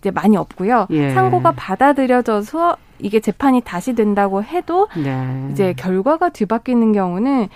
이제 0.02 0.10
많이 0.10 0.36
없고요. 0.36 0.88
예. 0.90 1.14
상고가 1.14 1.52
받아들여져서 1.52 2.76
이게 3.00 3.20
재판이 3.20 3.62
다시 3.62 3.94
된다고 3.94 4.44
해도 4.44 4.88
네. 4.96 5.48
이제 5.52 5.74
결과가 5.74 6.30
뒤바뀌는 6.30 6.92
경우는 6.92 7.48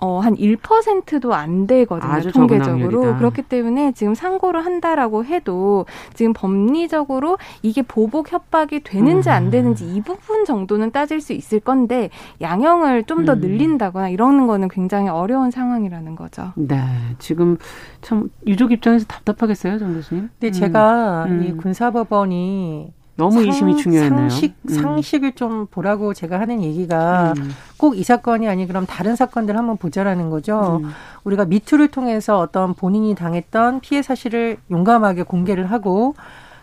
어, 0.00 0.18
한 0.18 0.34
1%도 0.34 1.34
안 1.34 1.66
되거든요, 1.66 2.30
통계적으로. 2.32 3.16
그렇기 3.16 3.42
때문에 3.42 3.92
지금 3.92 4.14
상고를 4.14 4.64
한다라고 4.64 5.24
해도 5.24 5.84
지금 6.14 6.32
법리적으로 6.32 7.36
이게 7.62 7.82
보복 7.82 8.32
협박이 8.32 8.80
되는지 8.80 9.28
음. 9.28 9.32
안 9.32 9.50
되는지 9.50 9.84
이 9.84 10.00
부분 10.00 10.44
정도는 10.46 10.90
따질 10.90 11.20
수 11.20 11.34
있을 11.34 11.60
건데 11.60 12.08
양형을 12.40 13.04
좀더 13.04 13.34
음. 13.34 13.40
늘린다거나 13.40 14.08
이러는 14.08 14.46
거는 14.46 14.68
굉장히 14.68 15.08
어려운 15.08 15.50
상황이라는 15.50 16.16
거죠. 16.16 16.52
네, 16.56 16.78
지금 17.18 17.58
참 18.00 18.30
유족 18.46 18.72
입장에서 18.72 19.04
답답하겠어요, 19.06 19.78
정 19.78 19.92
교수님. 19.92 20.30
근데 20.38 20.48
음. 20.48 20.52
제가 20.52 21.24
음. 21.28 21.44
이 21.44 21.56
군사법원이 21.56 22.99
너무 23.20 23.42
이심이 23.44 23.76
중요했네요. 23.76 24.30
상식 24.30 24.54
음. 24.68 24.72
상식을 24.74 25.32
좀 25.32 25.66
보라고 25.70 26.14
제가 26.14 26.40
하는 26.40 26.62
얘기가 26.62 27.34
음. 27.36 27.50
꼭이 27.76 28.02
사건이 28.02 28.48
아니 28.48 28.66
그럼 28.66 28.86
다른 28.86 29.14
사건들 29.14 29.56
한번 29.58 29.76
보자라는 29.76 30.30
거죠. 30.30 30.80
음. 30.82 30.90
우리가 31.24 31.44
미투를 31.44 31.88
통해서 31.88 32.38
어떤 32.38 32.72
본인이 32.74 33.14
당했던 33.14 33.80
피해 33.80 34.00
사실을 34.02 34.56
용감하게 34.70 35.24
공개를 35.24 35.70
하고 35.70 36.14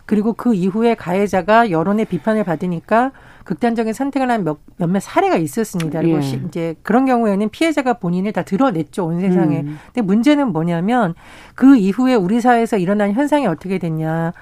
그리고 0.04 0.32
그 0.32 0.54
이후에 0.54 0.94
가해자가 0.94 1.70
여론의 1.70 2.06
비판을 2.06 2.42
받으니까 2.42 3.12
극단적인 3.44 3.92
선택을 3.92 4.30
한 4.30 4.42
몇, 4.44 4.58
몇몇 4.76 5.00
사례가 5.00 5.36
있었습니다. 5.36 6.00
그리고 6.00 6.16
예. 6.18 6.22
시- 6.22 6.40
이제 6.48 6.74
그런 6.82 7.06
경우에는 7.06 7.48
피해자가 7.50 7.94
본인을 7.94 8.32
다 8.32 8.42
드러냈죠, 8.42 9.06
온 9.06 9.20
세상에. 9.20 9.60
음. 9.60 9.78
근데 9.86 10.00
문제는 10.02 10.52
뭐냐면 10.52 11.14
그 11.54 11.76
이후에 11.76 12.14
우리 12.14 12.40
사회에서 12.40 12.76
일어난 12.78 13.12
현상이 13.12 13.46
어떻게 13.46 13.78
됐냐. 13.78 14.32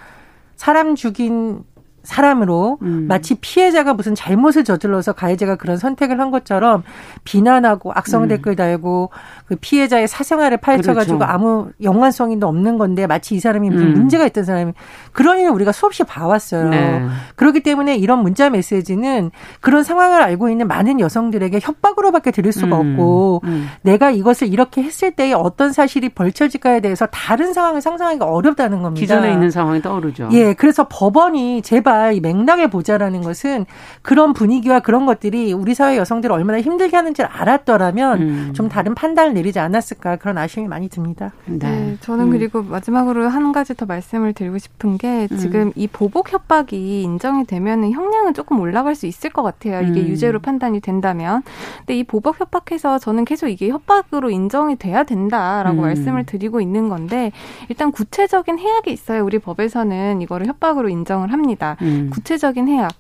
사람 0.57 0.95
죽인 0.97 1.63
사람으로 2.07 2.79
음. 2.83 3.07
마치 3.09 3.35
피해자가 3.35 3.95
무슨 3.95 4.15
잘못을 4.15 4.65
저질러서 4.65 5.13
가해자가 5.13 5.57
그런 5.57 5.77
선택을 5.77 6.21
한 6.21 6.31
것처럼 6.31 6.85
비난하고 7.25 7.93
악성 7.95 8.23
음. 8.23 8.29
댓글 8.29 8.55
달고 8.57 9.11
그 9.47 9.57
피해자의 9.57 10.07
사생활을 10.09 10.59
파헤쳐가지고 10.59 11.19
그렇죠. 11.19 11.33
아무 11.33 11.71
연관성이 11.83 12.39
없는 12.41 12.79
건데 12.79 13.07
마치 13.07 13.35
이 13.35 13.41
사람이 13.41 13.71
무슨 13.71 13.89
음. 13.89 13.95
문제가 13.95 14.25
있던 14.27 14.45
사람이 14.45 14.73
그런 15.13 15.39
일을 15.39 15.51
우리가 15.51 15.73
수없이 15.73 16.05
봐왔어요. 16.05 16.69
네. 16.69 17.07
그렇기 17.35 17.61
때문에 17.61 17.97
이런 17.97 18.21
문자 18.23 18.51
메시지는 18.51 19.33
그런 19.61 19.83
상황을 19.83 20.23
알고 20.23 20.49
있는 20.49 20.69
많은 20.69 21.01
여성들에게 21.01 21.59
협박으로밖에 21.61 22.31
들을 22.31 22.53
수가 22.53 22.81
음. 22.81 22.93
없고 22.93 23.41
음. 23.45 23.69
내가 23.83 24.11
이것을 24.11 24.47
이렇게 24.49 24.83
했을 24.83 25.11
때에 25.11 25.33
어떤 25.33 25.73
사실이 25.73 26.11
벌쳐질까에 26.11 26.81
대해서 26.81 27.07
다른 27.07 27.53
상황을 27.53 27.81
상상하기가 27.81 28.27
어렵다는 28.27 28.83
겁니다. 28.83 29.01
기존에 29.01 29.33
있는 29.33 29.51
상황이 29.51 29.83
떠오르죠. 29.83 30.29
예, 30.33 30.55
그래서 30.55 30.87
법원이 30.89 31.63
제발 31.63 31.96
이 32.13 32.21
맥락을 32.21 32.69
보자라는 32.69 33.23
것은 33.23 33.67
그런 34.03 34.33
분위기와 34.33 34.81
그런 34.81 35.07
것들이 35.07 35.53
우리 35.53 35.75
사회 35.75 35.97
여성들을 35.97 36.33
얼마나 36.35 36.61
힘들게 36.61 36.97
하는지를 36.97 37.29
알았더라면 37.31 38.23
음. 38.23 38.53
좀 38.55 38.69
다른 38.69 38.95
판단을 38.95 39.35
내리지 39.35 39.59
않았을까 39.59 40.17
그런 40.17 40.39
아쉬움이 40.39 40.69
많이 40.69 40.89
듭니다. 40.89 41.33
네, 41.47 41.59
네 41.59 41.97
저는 42.01 42.27
음. 42.27 42.31
그리고 42.31 42.63
마지막으로 42.63 43.29
한 43.29 43.53
가지 43.53 43.75
더 43.75 43.87
말씀을 43.87 44.33
드리고 44.33 44.59
싶은 44.59 44.99
게 44.99 45.29
음. 45.31 45.37
지금 45.37 45.73
이 45.75 45.87
보복 45.87 46.33
협박이 46.33 47.03
인정이 47.03 47.45
되면은 47.47 47.93
형량은 47.93 48.35
조금 48.35 48.61
올라갈 48.61 48.95
수 48.95 49.07
있을 49.07 49.31
것 49.31 49.43
같아요. 49.43 49.81
이게 49.83 50.01
음. 50.01 50.09
유죄로 50.09 50.41
판단이 50.41 50.81
된다면. 50.81 51.43
근데 51.79 51.99
이 51.99 52.05
보복 52.05 52.41
협박해서 52.41 52.99
저는 52.99 53.25
계속 53.25 53.49
이게 53.49 53.69
협박으로 53.69 54.31
인정이 54.31 54.77
돼야 54.77 55.05
된다라고 55.05 55.79
음. 55.79 55.83
말씀을 55.83 56.25
드리고 56.25 56.61
있는 56.61 56.89
건데 56.89 57.33
일단 57.69 57.93
구체적인 57.93 58.59
해악이 58.59 58.91
있어요. 58.93 59.25
우리 59.25 59.39
법에서는 59.39 60.23
이거를 60.23 60.47
협박으로 60.47 60.89
인정을 60.89 61.33
합니다. 61.33 61.77
음. 61.87 62.11
구체적인 62.11 62.69
해악. 62.69 62.93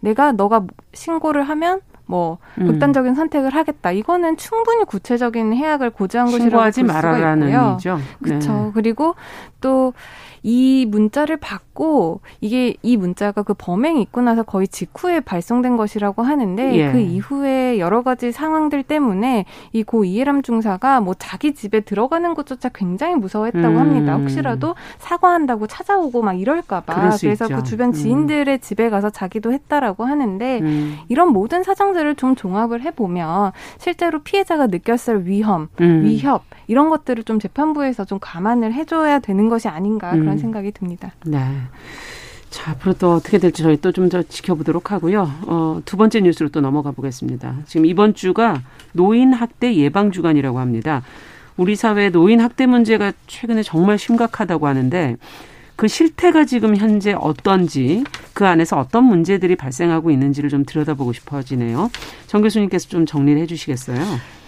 내가 0.00 0.32
너가 0.32 0.64
신고를 0.92 1.42
하면 1.44 1.80
뭐 2.06 2.38
음. 2.60 2.66
극단적인 2.66 3.14
선택을 3.14 3.54
하겠다. 3.54 3.90
이거는 3.90 4.36
충분히 4.36 4.84
구체적인 4.84 5.54
해악을 5.54 5.90
고지한 5.90 6.26
것이라고 6.26 6.62
볼 6.62 6.72
수가 6.72 7.34
있고요. 7.34 7.78
그렇죠. 8.22 8.52
네. 8.52 8.70
그리고 8.74 9.14
또 9.60 9.94
이 10.44 10.86
문자를 10.88 11.38
받고 11.38 12.20
이게 12.42 12.74
이 12.82 12.96
문자가 12.98 13.42
그 13.42 13.54
범행이 13.54 14.00
있고 14.02 14.20
나서 14.20 14.42
거의 14.42 14.68
직후에 14.68 15.20
발송된 15.20 15.76
것이라고 15.78 16.22
하는데 16.22 16.76
예. 16.76 16.92
그 16.92 16.98
이후에 17.00 17.78
여러 17.78 18.02
가지 18.02 18.30
상황들 18.30 18.82
때문에 18.84 19.46
이 19.72 19.82
고 19.82 20.04
이해람 20.04 20.42
중사가 20.42 21.00
뭐 21.00 21.14
자기 21.18 21.54
집에 21.54 21.80
들어가는 21.80 22.34
것조차 22.34 22.68
굉장히 22.70 23.14
무서워했다고 23.16 23.68
음. 23.68 23.78
합니다. 23.78 24.16
혹시라도 24.16 24.74
사과한다고 24.98 25.66
찾아오고 25.66 26.22
막 26.22 26.34
이럴까봐 26.38 26.94
그래서 26.94 27.28
있죠. 27.32 27.48
그 27.48 27.62
주변 27.62 27.88
음. 27.88 27.92
지인들의 27.92 28.54
음. 28.54 28.60
집에 28.60 28.90
가서 28.90 29.10
자기도 29.10 29.52
했다라고 29.52 30.04
하는데 30.04 30.60
음. 30.60 30.98
이런 31.08 31.32
모든 31.32 31.62
사정들을 31.62 32.16
좀 32.16 32.34
종합을 32.34 32.82
해보면 32.82 33.52
실제로 33.78 34.20
피해자가 34.22 34.66
느꼈을 34.66 35.26
위험, 35.26 35.68
음. 35.80 36.02
위협 36.04 36.42
이런 36.66 36.90
것들을 36.90 37.24
좀 37.24 37.38
재판부에서 37.38 38.04
좀 38.04 38.18
감안을 38.20 38.74
해줘야 38.74 39.18
되는 39.20 39.48
것이 39.48 39.68
아닌가 39.68 40.10
그런 40.12 40.33
그런 40.34 40.38
음. 40.38 40.38
생각이 40.38 40.72
듭니다. 40.72 41.12
네. 41.24 41.38
자, 42.50 42.70
앞으로 42.72 42.94
또 42.94 43.14
어떻게 43.14 43.38
될지 43.38 43.62
저희 43.62 43.76
또 43.76 43.90
좀 43.92 44.08
더 44.08 44.22
지켜보도록 44.22 44.92
하고요. 44.92 45.28
어, 45.46 45.80
두 45.84 45.96
번째 45.96 46.20
뉴스로 46.20 46.50
또 46.50 46.60
넘어가 46.60 46.92
보겠습니다. 46.92 47.56
지금 47.66 47.86
이번 47.86 48.14
주가 48.14 48.62
노인 48.92 49.32
학대 49.32 49.74
예방 49.74 50.12
주간이라고 50.12 50.58
합니다. 50.60 51.02
우리 51.56 51.74
사회 51.76 52.10
노인 52.10 52.40
학대 52.40 52.66
문제가 52.66 53.12
최근에 53.26 53.62
정말 53.62 53.98
심각하다고 53.98 54.66
하는데 54.66 55.16
그 55.76 55.88
실태가 55.88 56.44
지금 56.44 56.76
현재 56.76 57.12
어떤지 57.12 58.04
그 58.32 58.46
안에서 58.46 58.78
어떤 58.78 59.04
문제들이 59.04 59.56
발생하고 59.56 60.10
있는지를 60.10 60.50
좀 60.50 60.64
들여다보고 60.64 61.12
싶어지네요. 61.12 61.90
정 62.26 62.42
교수님께서 62.42 62.88
좀 62.88 63.06
정리를 63.06 63.40
해 63.40 63.46
주시겠어요? 63.46 63.98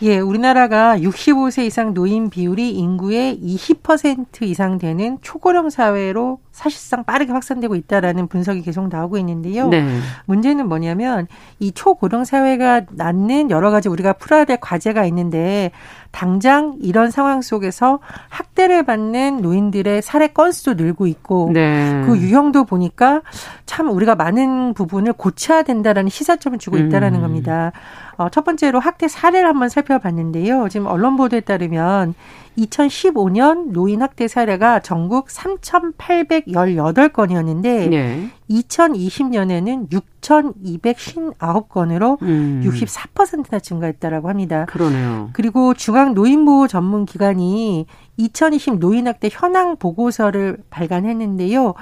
예, 0.02 0.18
우리나라가 0.18 0.98
65세 0.98 1.64
이상 1.66 1.94
노인 1.94 2.28
비율이 2.28 2.72
인구의 2.72 3.40
20% 3.42 4.42
이상 4.42 4.78
되는 4.78 5.18
초고령 5.22 5.70
사회로 5.70 6.40
사실상 6.52 7.04
빠르게 7.04 7.32
확산되고 7.32 7.74
있다라는 7.76 8.26
분석이 8.26 8.62
계속 8.62 8.88
나오고 8.88 9.18
있는데요. 9.18 9.68
네. 9.68 9.84
문제는 10.26 10.68
뭐냐면 10.68 11.28
이 11.60 11.72
초고령 11.72 12.24
사회가 12.24 12.82
낳는 12.90 13.50
여러 13.50 13.70
가지 13.70 13.88
우리가 13.88 14.14
풀어야 14.14 14.44
될 14.44 14.58
과제가 14.60 15.06
있는데 15.06 15.70
당장 16.16 16.78
이런 16.80 17.10
상황 17.10 17.42
속에서 17.42 17.98
학대를 18.30 18.84
받는 18.84 19.42
노인들의 19.42 20.00
사례 20.00 20.28
건수도 20.28 20.72
늘고 20.72 21.06
있고 21.08 21.50
네. 21.52 22.02
그 22.06 22.16
유형도 22.16 22.64
보니까 22.64 23.20
참 23.66 23.90
우리가 23.90 24.14
많은 24.14 24.72
부분을 24.72 25.12
고쳐야 25.12 25.62
된다라는 25.62 26.08
시사점을 26.08 26.58
주고 26.58 26.78
있다라는 26.78 27.18
음. 27.18 27.20
겁니다. 27.20 27.72
어, 28.16 28.28
첫 28.30 28.44
번째로 28.44 28.80
학대 28.80 29.08
사례를 29.08 29.48
한번 29.48 29.68
살펴봤는데요. 29.68 30.68
지금 30.70 30.86
언론 30.86 31.16
보도에 31.16 31.40
따르면 31.40 32.14
2015년 32.56 33.72
노인 33.72 34.00
학대 34.02 34.28
사례가 34.28 34.80
전국 34.80 35.28
3,818건이었는데 35.28 37.88
네. 37.90 38.30
2020년에는 38.48 39.90
6,259건으로 39.90 42.22
음. 42.22 42.62
64%나 42.64 43.58
증가했다라고 43.58 44.30
합니다. 44.30 44.64
그러네요. 44.66 45.28
그리고 45.34 45.74
중앙 45.74 46.14
노인보호 46.14 46.68
전문 46.68 47.04
기관이 47.04 47.84
2020 48.16 48.78
노인 48.78 49.06
학대 49.06 49.28
현황 49.30 49.76
보고서를 49.76 50.56
발간했는데요. 50.70 51.74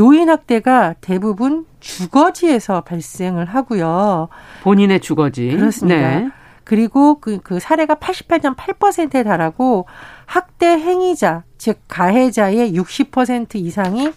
노인 0.00 0.30
학대가 0.30 0.94
대부분 1.02 1.66
주거지에서 1.78 2.80
발생을 2.80 3.44
하고요. 3.44 4.28
본인의 4.62 5.00
주거지. 5.00 5.50
그렇습니다. 5.50 6.20
네. 6.20 6.30
그리고 6.64 7.20
그, 7.20 7.38
그 7.42 7.60
사례가 7.60 7.96
88.8%에 7.96 9.22
달하고 9.22 9.84
학대 10.24 10.68
행위자, 10.68 11.44
즉 11.58 11.80
가해자의 11.86 12.72
60% 12.72 13.56
이상이 13.56 14.10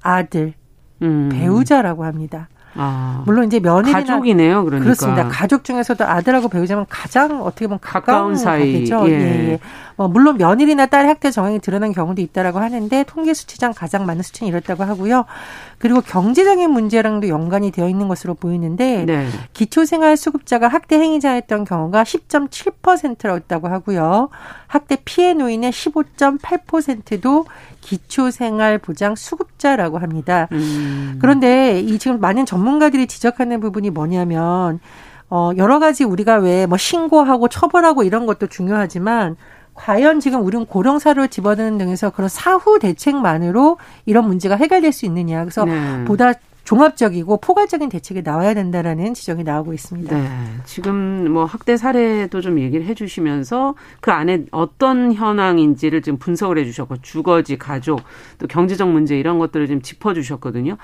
아들, 0.00 0.54
음. 1.02 1.28
배우자라고 1.30 2.04
합니다. 2.04 2.48
아, 2.76 3.22
물론 3.24 3.46
이제 3.46 3.58
며느리나 3.60 4.00
가족이네요. 4.00 4.64
그러니까 4.64 4.84
그렇습니다. 4.84 5.28
가족 5.28 5.64
중에서도 5.64 6.04
아들하고 6.04 6.48
배우자면 6.48 6.86
가장 6.88 7.42
어떻게 7.42 7.66
보면 7.66 7.78
가까운, 7.80 8.04
가까운 8.04 8.36
사이죠. 8.36 9.08
예. 9.08 9.12
예, 9.12 9.52
예. 9.52 9.58
뭐 9.96 10.08
물론 10.08 10.36
며느리나 10.36 10.86
딸 10.86 11.08
학대 11.08 11.30
정황이 11.30 11.58
드러난 11.58 11.92
경우도 11.92 12.20
있다라고 12.20 12.58
하는데 12.58 13.04
통계 13.04 13.32
수치상 13.32 13.72
가장 13.74 14.04
많은 14.04 14.22
수치는 14.22 14.52
이렇다고 14.52 14.84
하고요. 14.84 15.24
그리고 15.78 16.00
경제적인 16.00 16.70
문제랑도 16.70 17.28
연관이 17.28 17.70
되어 17.70 17.88
있는 17.88 18.08
것으로 18.08 18.34
보이는데 18.34 19.04
네. 19.06 19.26
기초생활 19.54 20.16
수급자가 20.16 20.68
학대 20.68 20.96
행위자였던 20.96 21.64
경우가 21.64 22.04
10.7%였다고 22.04 23.68
하고요. 23.68 24.28
학대 24.66 24.96
피해 25.04 25.32
노인의 25.32 25.72
15.8%도 25.72 27.46
기초생활보장 27.86 29.14
수급자라고 29.14 29.98
합니다. 29.98 30.48
음. 30.52 31.18
그런데 31.20 31.80
이 31.80 31.98
지금 31.98 32.20
많은 32.20 32.44
전문가들이 32.46 33.06
지적하는 33.06 33.60
부분이 33.60 33.90
뭐냐면 33.90 34.80
어 35.30 35.50
여러 35.56 35.78
가지 35.78 36.04
우리가 36.04 36.36
왜 36.36 36.66
뭐 36.66 36.76
신고하고 36.78 37.48
처벌하고 37.48 38.02
이런 38.02 38.26
것도 38.26 38.46
중요하지만 38.48 39.36
과연 39.74 40.20
지금 40.20 40.44
우리는 40.44 40.64
고령사료를 40.66 41.28
집어드는 41.28 41.78
등에서 41.78 42.10
그런 42.10 42.28
사후 42.28 42.78
대책만으로 42.78 43.78
이런 44.06 44.26
문제가 44.26 44.56
해결될 44.56 44.92
수 44.92 45.04
있느냐. 45.06 45.40
그래서 45.44 45.64
네. 45.64 46.04
보다 46.06 46.32
종합적이고 46.66 47.38
포괄적인 47.38 47.88
대책이 47.88 48.22
나와야 48.22 48.52
된다라는 48.52 49.14
지적이 49.14 49.44
나오고 49.44 49.72
있습니다. 49.72 50.16
네. 50.16 50.28
지금 50.64 51.30
뭐 51.30 51.44
학대 51.44 51.76
사례도 51.76 52.40
좀 52.40 52.58
얘기를 52.58 52.84
해 52.84 52.94
주시면서 52.94 53.76
그 54.00 54.10
안에 54.10 54.46
어떤 54.50 55.12
현황인지를 55.12 56.02
지금 56.02 56.18
분석을 56.18 56.58
해 56.58 56.64
주셨고 56.64 57.02
주거지, 57.02 57.56
가족, 57.56 58.00
또 58.38 58.48
경제적 58.48 58.90
문제 58.90 59.16
이런 59.16 59.38
것들을 59.38 59.68
좀 59.68 59.80
짚어 59.80 60.12
주셨거든요. 60.12 60.76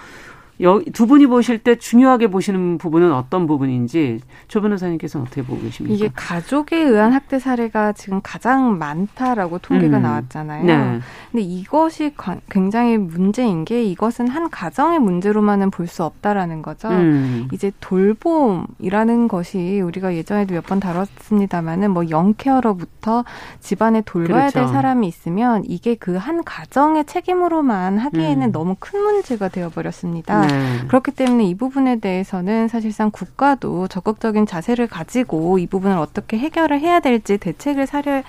두 0.92 1.06
분이 1.06 1.26
보실 1.26 1.58
때 1.58 1.76
중요하게 1.76 2.28
보시는 2.28 2.78
부분은 2.78 3.12
어떤 3.12 3.46
부분인지 3.46 4.20
조 4.48 4.60
변호사님께서는 4.60 5.26
어떻게 5.26 5.42
보고 5.42 5.60
계십니까? 5.62 5.94
이게 5.94 6.10
가족에 6.14 6.76
의한 6.78 7.12
학대 7.12 7.38
사례가 7.38 7.92
지금 7.92 8.20
가장 8.22 8.78
많다라고 8.78 9.58
통계가 9.58 9.96
음. 9.98 10.02
나왔잖아요. 10.02 10.64
네. 10.64 11.00
근데 11.30 11.42
이것이 11.44 12.14
굉장히 12.48 12.96
문제인 12.98 13.64
게 13.64 13.82
이것은 13.84 14.28
한 14.28 14.48
가정의 14.50 14.98
문제로만은 15.00 15.70
볼 15.70 15.82
수 15.92 16.04
없다라는 16.04 16.62
거죠. 16.62 16.88
음. 16.88 17.48
이제 17.52 17.70
돌봄이라는 17.80 19.28
것이 19.28 19.80
우리가 19.80 20.14
예전에도 20.14 20.54
몇 20.54 20.62
번 20.62 20.78
다뤘습니다마는 20.80 21.90
뭐 21.90 22.08
영케어로부터 22.08 23.24
집안에 23.60 24.00
돌봐야 24.02 24.48
그렇죠. 24.48 24.60
될 24.60 24.68
사람이 24.68 25.06
있으면 25.08 25.64
이게 25.66 25.94
그 25.96 26.12
한 26.22 26.44
가정의 26.44 27.04
책임으로만 27.04 27.98
하기에는 27.98 28.46
음. 28.48 28.52
너무 28.52 28.76
큰 28.78 29.00
문제가 29.02 29.48
되어버렸습니다. 29.48 30.46
네. 30.46 30.51
그렇기 30.88 31.12
때문에 31.12 31.44
이 31.44 31.54
부분에 31.54 31.96
대해서는 31.96 32.68
사실상 32.68 33.10
국가도 33.10 33.88
적극적인 33.88 34.46
자세를 34.46 34.86
가지고 34.86 35.58
이 35.58 35.66
부분을 35.66 35.96
어떻게 35.96 36.38
해결을 36.38 36.80
해야 36.80 37.00
될지 37.00 37.38
대책을 37.38 37.86
사려 37.86 38.22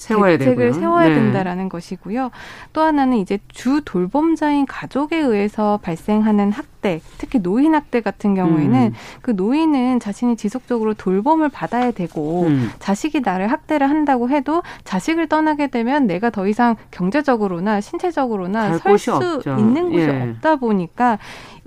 세워야 0.00 0.38
대책을 0.38 0.56
되고요. 0.56 0.80
세워야 0.80 1.08
네. 1.08 1.14
된다라는 1.14 1.68
것이고요. 1.68 2.30
또 2.72 2.80
하나는 2.80 3.18
이제 3.18 3.38
주 3.48 3.82
돌봄자인 3.84 4.66
가족에 4.66 5.16
의해서 5.16 5.78
발생하는 5.82 6.52
학대, 6.52 7.00
특히 7.18 7.38
노인 7.38 7.74
학대 7.74 8.00
같은 8.00 8.34
경우에는 8.34 8.78
음. 8.88 8.92
그 9.22 9.30
노인은 9.32 10.00
자신이 10.00 10.36
지속적으로 10.36 10.94
돌봄을 10.94 11.50
받아야 11.50 11.90
되고 11.90 12.46
음. 12.46 12.70
자식이 12.78 13.20
나를 13.20 13.52
학대를 13.52 13.88
한다고 13.88 14.30
해도 14.30 14.62
자식을 14.84 15.28
떠나게 15.28 15.68
되면 15.68 16.06
내가 16.06 16.30
더 16.30 16.46
이상 16.46 16.76
경제적으로나 16.90 17.80
신체적으로나 17.80 18.78
설 18.78 18.98
수 18.98 19.42
있는 19.46 19.90
곳이 19.90 20.04
예. 20.04 20.32
없다 20.36 20.56
보니까 20.56 21.18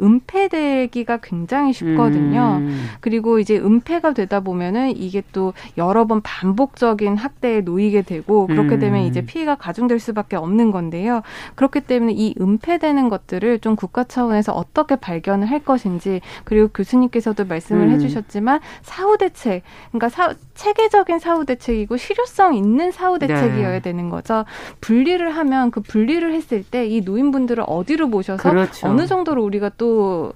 은폐되기가 0.04 1.18
굉장히 1.18 1.74
쉽거든요. 1.74 2.58
음. 2.60 2.86
그리고 3.00 3.40
이제 3.40 3.58
은폐가 3.58 4.14
되다 4.14 4.42
보면은 4.42 4.96
이게 4.96 5.24
또 5.32 5.54
여러 5.78 6.06
번 6.06 6.22
반복적인 6.22 7.16
학대에 7.18 7.62
놓이게 7.62 8.04
되고 8.04 8.48
그렇게 8.48 8.78
되면 8.78 9.02
음. 9.02 9.08
이제 9.08 9.26
피해가 9.26 9.56
가중될 9.56 10.00
수밖에 10.00 10.36
없는 10.36 10.72
건데요. 10.72 11.22
그렇기 11.56 11.82
때문에 11.82 12.14
이 12.14 12.36
은폐되는 12.40 13.10
것들을 13.10 13.60
좀 13.60 13.76
국가 13.76 14.04
차원에서 14.04 14.54
어떻게 14.54 14.96
발견을 14.96 15.50
할 15.50 15.60
것인지 15.60 16.22
그리고 16.44 16.68
교수님께서도 16.68 17.46
말씀을 17.46 17.88
음. 17.88 17.92
해주셨지만 17.92 18.60
사후 18.82 19.18
대책, 19.18 19.64
그러니까 19.92 20.10
사, 20.10 20.34
체계적인 20.56 21.20
사후 21.20 21.46
대책이고 21.46 21.98
실효성 21.98 22.56
있는 22.56 22.92
사후 22.92 23.18
대책이어야 23.20 23.72
네. 23.72 23.80
되는 23.82 24.10
거죠. 24.10 24.46
분리를 24.82 25.30
하면 25.36 25.72
그 25.72 25.82
분리를 25.82 26.32
했을 26.34 26.64
때 26.64 26.84
이 26.84 27.02
노인분들을 27.02 27.64
어디로 27.66 28.08
모셔서 28.08 28.50
그렇죠. 28.50 28.88
어느 28.88 29.08
정도로 29.08 29.44
우리가 29.44 29.72
또 29.78 30.34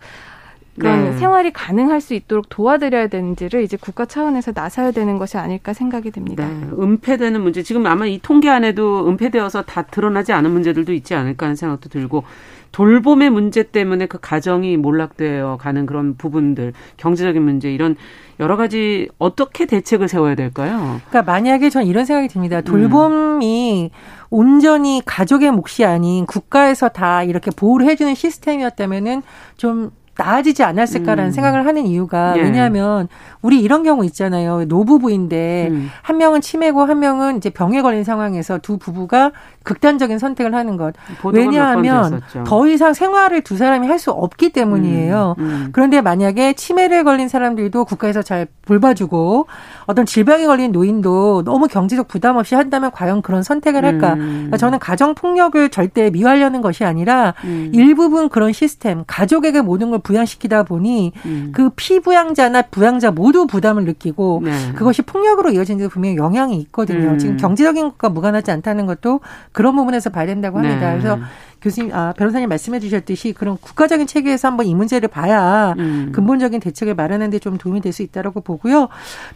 그런 0.80 1.06
네. 1.06 1.17
생활이 1.17 1.51
가능할 1.51 2.01
수 2.01 2.13
있도록 2.13 2.49
도와드려야 2.49 3.08
되는지를 3.08 3.63
이제 3.63 3.77
국가 3.80 4.06
차원에서 4.06 4.51
나서야 4.53 4.91
되는 4.91 5.17
것이 5.17 5.38
아닐까 5.38 5.73
생각이 5.73 6.12
됩니다. 6.12 6.47
네. 6.47 6.67
은폐되는 6.80 7.41
문제 7.41 7.63
지금 7.63 7.86
아마 7.88 8.06
이 8.06 8.19
통계 8.21 8.49
안에도 8.49 9.08
은폐되어서 9.10 9.63
다 9.63 9.82
드러나지 9.84 10.34
않은 10.34 10.51
문제들도 10.51 10.93
있지 10.93 11.15
않을까 11.15 11.47
하는 11.47 11.56
생각도 11.56 11.89
들고 11.89 12.23
돌봄의 12.71 13.30
문제 13.30 13.63
때문에 13.63 14.06
그 14.06 14.19
가정이 14.21 14.77
몰락되어 14.77 15.58
가는 15.60 15.86
그런 15.86 16.15
부분들 16.15 16.73
경제적인 16.97 17.41
문제 17.41 17.71
이런 17.71 17.95
여러 18.39 18.56
가지 18.56 19.08
어떻게 19.17 19.65
대책을 19.65 20.08
세워야 20.08 20.36
될까요? 20.36 21.01
그러니까 21.10 21.32
만약에 21.32 21.69
전 21.69 21.86
이런 21.86 22.06
생각이 22.06 22.27
듭니다. 22.27 22.62
돌봄이 22.62 23.91
음. 23.91 23.97
온전히 24.30 25.01
가족의 25.06 25.51
몫이 25.51 25.86
아닌 25.86 26.25
국가에서 26.25 26.89
다 26.89 27.23
이렇게 27.23 27.51
보호를 27.51 27.88
해주는 27.88 28.13
시스템이었다면은 28.13 29.23
좀 29.56 29.91
나아지지 30.17 30.63
않았을까라는 30.63 31.30
음. 31.30 31.32
생각을 31.32 31.65
하는 31.65 31.86
이유가 31.86 32.36
예. 32.38 32.41
왜냐하면 32.41 33.08
우리 33.41 33.62
이런 33.62 33.84
경우 33.84 34.03
있잖아요. 34.06 34.65
노부부인데 34.65 35.67
음. 35.69 35.89
한 36.01 36.17
명은 36.17 36.41
치매고 36.41 36.84
한 36.84 36.99
명은 36.99 37.38
이제 37.38 37.49
병에 37.49 37.82
걸린 37.82 38.03
상황에서 38.03 38.58
두 38.58 38.77
부부가 38.77 39.32
극단적인 39.67 40.17
선택을 40.17 40.56
하는 40.56 40.77
것. 40.77 40.95
왜냐하면 41.25 42.21
더 42.45 42.67
이상 42.67 42.93
생활을 42.93 43.41
두 43.41 43.58
사람이 43.58 43.86
할 43.86 43.97
수 43.97 44.12
없기 44.12 44.51
때문이에요. 44.51 45.36
음. 45.39 45.43
음. 45.43 45.69
그런데 45.71 46.01
만약에 46.01 46.53
치매를 46.53 47.03
걸린 47.03 47.27
사람들도 47.27 47.84
국가에서 47.86 48.21
잘 48.21 48.45
돌봐주고 48.67 49.47
어떤 49.88 50.06
질병에 50.06 50.45
걸린 50.45 50.71
노인도 50.71 51.43
너무 51.43 51.67
경제적 51.67 52.08
부담 52.08 52.38
없이 52.38 52.53
한다면 52.53 52.91
과연 52.91 53.21
그런 53.21 53.41
선택을 53.41 53.84
할까? 53.84 54.13
음. 54.13 54.19
그러니까 54.19 54.58
저는 54.58 54.80
가정 54.80 55.15
폭력을 55.15 55.69
절대 55.69 56.10
미화하려는 56.12 56.62
것이 56.62 56.84
아니라 56.84 57.34
음. 57.43 57.71
일부분 57.73 58.30
그런 58.30 58.53
시스템 58.53 59.03
가족에게 59.08 59.62
모든 59.62 59.89
걸 59.89 59.99
부양시키다 59.99 60.63
보니 60.63 61.13
음. 61.25 61.51
그 61.56 61.69
피부양자나 61.75 62.63
부양자 62.63 63.12
모두 63.12 63.47
부담을 63.47 63.86
느끼고 63.86 64.41
네. 64.43 64.51
그것이 64.75 65.01
폭력으로 65.01 65.49
이어지는 65.49 65.86
데 65.86 65.88
분명히 65.88 66.17
영향이 66.17 66.58
있거든요. 66.58 67.10
음. 67.10 67.17
지금 67.17 67.38
경제적인 67.38 67.89
것과 67.91 68.10
무관하지 68.10 68.51
않다는 68.51 68.86
것도 68.86 69.21
그런 69.58 69.76
부분에서 69.76 70.12
봐야 70.12 70.28
된다고 70.28 70.60
합니다. 70.60 70.93
네. 70.93 71.00
그래서 71.00 71.17
교수님, 71.62 71.91
아, 71.91 72.13
변호사님 72.15 72.48
말씀해 72.48 72.80
주셨듯이 72.80 73.34
그런 73.34 73.58
국가적인 73.58 74.06
체계에서 74.06 74.48
한번 74.50 74.67
이 74.67 74.76
문제를 74.76 75.10
봐야 75.10 75.74
음. 75.80 76.12
근본적인 76.13 76.60
대책을 76.60 76.93
마련하는 76.93 77.32
데 77.32 77.39
좀 77.39 77.58
도움이 77.58 77.82
될 77.82 77.91
수 77.91 78.04
있다라고 78.04 78.41
보고요. 78.41 78.88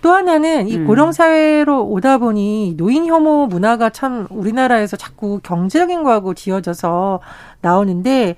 또 0.03 0.11
하나는 0.11 0.67
이 0.67 0.77
음. 0.77 0.85
고령사회로 0.85 1.87
오다 1.87 2.19
보니 2.19 2.75
노인 2.77 3.07
혐오 3.07 3.47
문화가 3.47 3.89
참 3.89 4.27
우리나라에서 4.29 4.95
자꾸 4.95 5.39
경제적인 5.41 6.03
거하고 6.03 6.35
지어져서 6.35 7.19
나오는데 7.61 8.35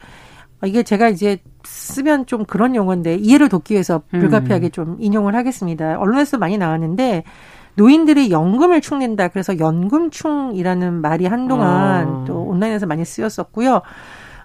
이게 0.63 0.83
제가 0.83 1.09
이제 1.09 1.39
쓰면 1.65 2.27
좀 2.27 2.45
그런 2.45 2.75
용어인데 2.75 3.15
이해를 3.15 3.49
돕기 3.49 3.73
위해서 3.73 4.03
불가피하게 4.11 4.67
음. 4.67 4.71
좀 4.71 4.97
인용을 5.01 5.35
하겠습니다. 5.35 5.99
언론에서 5.99 6.37
많이 6.37 6.57
나왔는데 6.57 7.25
노인들이 7.75 8.31
연금을 8.31 8.81
축낸다. 8.81 9.29
그래서 9.29 9.57
연금충이라는 9.57 11.01
말이 11.01 11.25
한동안 11.25 12.07
어. 12.07 12.23
또 12.27 12.43
온라인에서 12.43 12.85
많이 12.85 13.03
쓰였었고요. 13.03 13.81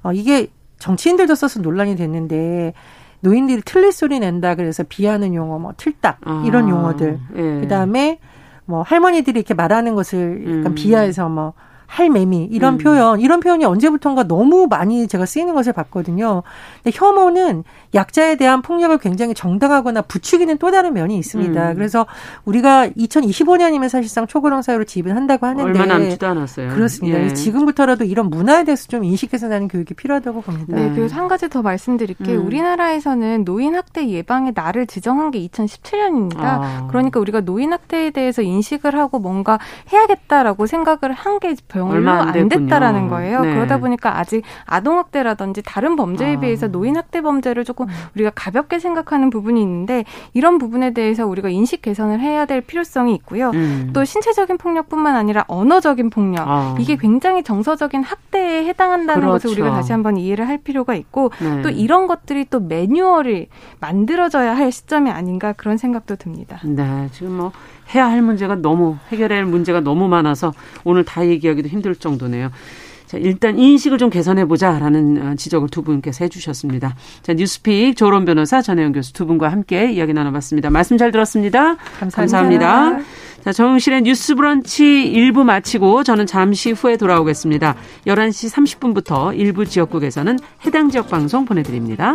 어, 0.03 0.13
이게 0.13 0.49
정치인들도 0.79 1.35
써서 1.35 1.61
논란이 1.61 1.97
됐는데 1.97 2.73
노인들이 3.21 3.63
틀릴 3.63 3.93
소리 3.93 4.21
낸다. 4.21 4.55
그래서 4.55 4.85
비하는 4.89 5.35
용어, 5.35 5.59
뭐 5.59 5.73
틀딱 5.77 6.21
이런 6.47 6.67
아. 6.67 6.69
용어들. 6.71 7.19
예. 7.37 7.61
그다음에 7.61 8.21
뭐 8.65 8.83
할머니들이 8.83 9.41
이렇게 9.41 9.55
말하는 9.55 9.95
것을 9.95 10.45
약간 10.59 10.67
음. 10.67 10.75
비하해서 10.75 11.29
뭐 11.29 11.55
할매미 11.89 12.49
이런 12.53 12.75
음. 12.75 12.79
표현 12.79 13.21
이런 13.21 13.41
표현이 13.41 13.65
언제부턴가 13.65 14.25
너무 14.25 14.67
많이 14.69 15.09
제가 15.09 15.25
쓰이는 15.27 15.55
것을 15.55 15.73
봤거든요. 15.73 16.43
근데 16.83 16.97
혐오는 16.97 17.65
약자에 17.95 18.37
대한 18.37 18.61
폭력을 18.61 18.97
굉장히 18.99 19.35
정당하거나 19.35 20.03
부추기는 20.03 20.59
또 20.59 20.71
다른 20.71 20.93
면이 20.93 21.17
있습니다. 21.19 21.71
음. 21.71 21.75
그래서 21.75 22.07
우리가 22.45 22.89
2025년이면 22.91 23.89
사실상 23.89 24.27
초고령 24.27 24.61
사회로 24.61 24.85
지분한다고 24.85 25.47
하는데 25.47 25.65
얼마 25.65 25.87
남지도 25.87 26.27
않았어요. 26.27 26.69
그렇습니다. 26.69 27.23
예. 27.23 27.33
지금부터라도 27.33 28.05
이런 28.05 28.29
문화에 28.29 28.65
대해서 28.65 28.87
좀 28.87 29.03
인식해서 29.03 29.49
나는 29.49 29.67
교육이 29.67 29.95
필요하다고 29.95 30.43
봅니다. 30.43 30.77
네, 30.77 30.93
그리고 30.95 31.13
한 31.15 31.27
가지 31.27 31.49
더 31.49 31.63
말씀드릴게요. 31.63 32.39
음. 32.39 32.47
우리나라에서는 32.47 33.45
노인 33.47 33.75
학대 33.75 34.07
예방의 34.07 34.53
날을 34.55 34.87
지정한 34.87 35.31
게 35.31 35.41
2017년입니다. 35.49 36.39
아. 36.39 36.87
그러니까 36.91 37.19
우리가 37.19 37.41
노인 37.41 37.73
학대에 37.73 38.11
대해서 38.11 38.43
인식을 38.43 38.95
하고 38.95 39.19
뭔가 39.19 39.59
해야겠다라고 39.91 40.67
생각을 40.67 41.15
한게 41.15 41.55
별로 41.87 42.11
안, 42.11 42.29
안 42.29 42.49
됐다라는 42.49 43.09
거예요. 43.09 43.41
네. 43.43 43.55
그러다 43.55 43.79
보니까 43.79 44.19
아직 44.19 44.43
아동학대라든지 44.67 45.63
다른 45.65 45.97
범죄에 45.97 46.37
아. 46.37 46.41
비해서 46.41 46.69
노인학대 46.69 47.21
범죄를 47.21 47.65
조금 47.65 47.87
음. 47.87 47.93
우리가 48.15 48.31
가볍게 48.35 48.79
생각하는 48.79 49.31
부분이 49.31 49.61
있는데 49.61 50.05
이런 50.35 50.59
부분에 50.59 50.93
대해서 50.93 51.27
우리가 51.27 51.49
인식 51.49 51.83
개선을 51.83 52.21
해야 52.21 52.47
될 52.47 52.61
필요성이 52.61 53.15
있고요. 53.17 53.51
음. 53.55 53.91
또 53.93 54.05
신체적인 54.05 54.59
폭력뿐만 54.59 55.17
아니라 55.17 55.45
언어적인 55.49 56.11
폭력 56.11 56.49
아. 56.49 56.77
이게 56.79 56.97
굉장히 56.97 57.43
정서적인 57.43 58.03
학대에 58.03 58.67
해당한다는 58.67 59.23
그렇죠. 59.23 59.49
것을 59.49 59.51
우리가 59.51 59.75
다시 59.75 59.93
한번 59.93 60.17
이해를 60.17 60.49
할 60.49 60.59
필요가 60.59 60.95
있고 60.95 61.31
네. 61.41 61.63
또 61.63 61.69
이런 61.69 62.07
것들이 62.07 62.47
또 62.51 62.61
매뉴얼이 62.61 63.49
만들어져야 63.81 64.57
할 64.57 64.73
시점이 64.73 65.11
아닌가 65.11 65.53
그런 65.53 65.77
생각도 65.77 66.17
듭니다. 66.17 66.61
네, 66.65 67.09
지금 67.13 67.37
뭐 67.37 67.53
해야 67.95 68.07
할 68.07 68.23
문제가 68.23 68.55
너무 68.55 68.97
해결해야 69.11 69.39
할 69.39 69.47
문제가 69.47 69.81
너무 69.81 70.09
많아서 70.09 70.53
오늘 70.85 71.05
다 71.05 71.27
얘기하기도 71.27 71.69
힘들 71.69 71.95
정도네요. 71.95 72.51
자, 73.09 73.17
일단 73.17 73.59
인식을 73.59 73.97
좀 73.97 74.11
개선해 74.11 74.45
보자라는 74.45 75.23
어, 75.23 75.35
지적을 75.35 75.71
두 75.71 75.83
분께서 75.83 76.25
해주셨습니다. 76.25 76.95
자, 77.23 77.33
뉴스픽 77.33 77.97
조론 77.97 78.27
변호사 78.27 78.61
전혜영 78.61 78.93
교수 78.93 79.15
두 79.15 79.25
분과 79.25 79.49
함께 79.49 79.91
이야기 79.91 80.13
나눠봤습니다. 80.13 80.69
말씀 80.69 80.99
잘 80.99 81.11
들었습니다. 81.11 81.77
감사합니다. 82.01 82.69
감사합니다. 82.69 83.09
자, 83.43 83.53
정실의 83.53 84.03
뉴스 84.03 84.35
브런치 84.35 84.85
1부 84.85 85.43
마치고 85.45 86.05
저는 86.05 86.27
잠시 86.27 86.73
후에 86.73 86.99
돌아오겠습니다. 86.99 87.77
11시 88.07 88.53
30분부터 88.53 89.35
일부 89.35 89.65
지역국에서는 89.65 90.39
해당 90.67 90.91
지역 90.91 91.09
방송 91.09 91.47
보내드립니다. 91.47 92.15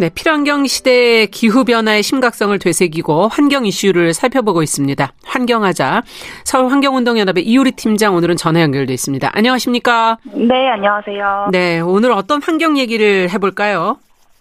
네, 0.00 0.10
필환경 0.10 0.64
시대의 0.64 1.26
기후 1.26 1.64
변화의 1.64 2.04
심각성을 2.04 2.56
되새기고 2.56 3.26
환경 3.26 3.66
이슈를 3.66 4.14
살펴보고 4.14 4.62
있습니다. 4.62 5.12
환경하자 5.24 6.02
서울 6.44 6.70
환경운동연합의 6.70 7.44
이효리 7.44 7.72
팀장 7.72 8.14
오늘은 8.14 8.36
전화 8.36 8.62
연결돼 8.62 8.94
있습니다. 8.94 9.28
안녕하십니까? 9.32 10.18
네, 10.34 10.68
안녕하세요. 10.68 11.48
네, 11.50 11.80
오늘 11.80 12.12
어떤 12.12 12.40
환경 12.40 12.78
얘기를 12.78 13.28
해볼까요? 13.30 13.98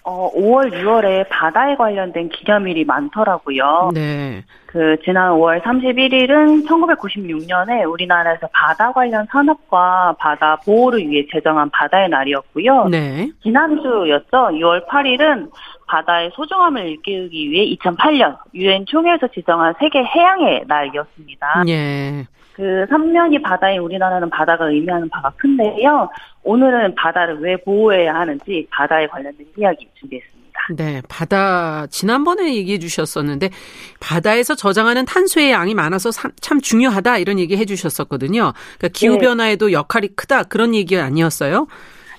어, 0.09 0.31
5월, 0.31 0.71
6월에 0.71 1.27
바다에 1.27 1.75
관련된 1.75 2.29
기념일이 2.29 2.85
많더라고요. 2.85 3.91
네. 3.93 4.41
그 4.65 4.95
지난 5.03 5.33
5월 5.33 5.61
31일은 5.61 6.65
1996년에 6.65 7.85
우리나라에서 7.91 8.47
바다 8.53 8.93
관련 8.93 9.25
산업과 9.29 10.15
바다 10.17 10.55
보호를 10.63 11.09
위해 11.09 11.25
제정한 11.29 11.69
바다의 11.71 12.07
날이었고요. 12.07 12.85
네. 12.85 13.29
지난주였죠. 13.43 14.31
6월 14.31 14.87
8일은 14.87 15.49
바다의 15.87 16.31
소중함을 16.35 16.87
일깨우기 16.87 17.51
위해 17.51 17.75
2008년 17.75 18.37
유엔 18.53 18.85
총회에서 18.85 19.27
지정한 19.33 19.73
세계 19.77 20.01
해양의 20.05 20.63
날이었습니다. 20.67 21.63
예. 21.67 22.25
그 22.57 22.87
3년이 22.89 23.43
바다인 23.43 23.79
우리나라는 23.79 24.31
바다가 24.31 24.67
의미하는 24.67 25.07
바가 25.09 25.31
큰데요. 25.37 26.09
오늘은 26.43 26.95
바다를 26.95 27.39
왜 27.39 27.55
보호해야 27.57 28.15
하는지 28.15 28.67
바다에 28.71 29.05
관련된 29.05 29.45
이야기 29.55 29.87
준비했습니다. 29.93 30.37
네, 30.75 31.03
바다 31.07 31.85
지난번에 31.87 32.55
얘기해 32.55 32.79
주셨었는데 32.79 33.51
바다에서 33.99 34.55
저장하는 34.55 35.05
탄소의 35.05 35.51
양이 35.51 35.75
많아서 35.75 36.09
참 36.41 36.59
중요하다 36.59 37.19
이런 37.19 37.37
얘기 37.37 37.55
해 37.55 37.65
주셨었거든요. 37.65 38.53
그러니까 38.79 38.87
기후 38.91 39.13
네. 39.13 39.19
변화에도 39.19 39.71
역할이 39.71 40.07
크다 40.15 40.43
그런 40.43 40.73
얘기 40.73 40.97
아니었어요? 40.97 41.67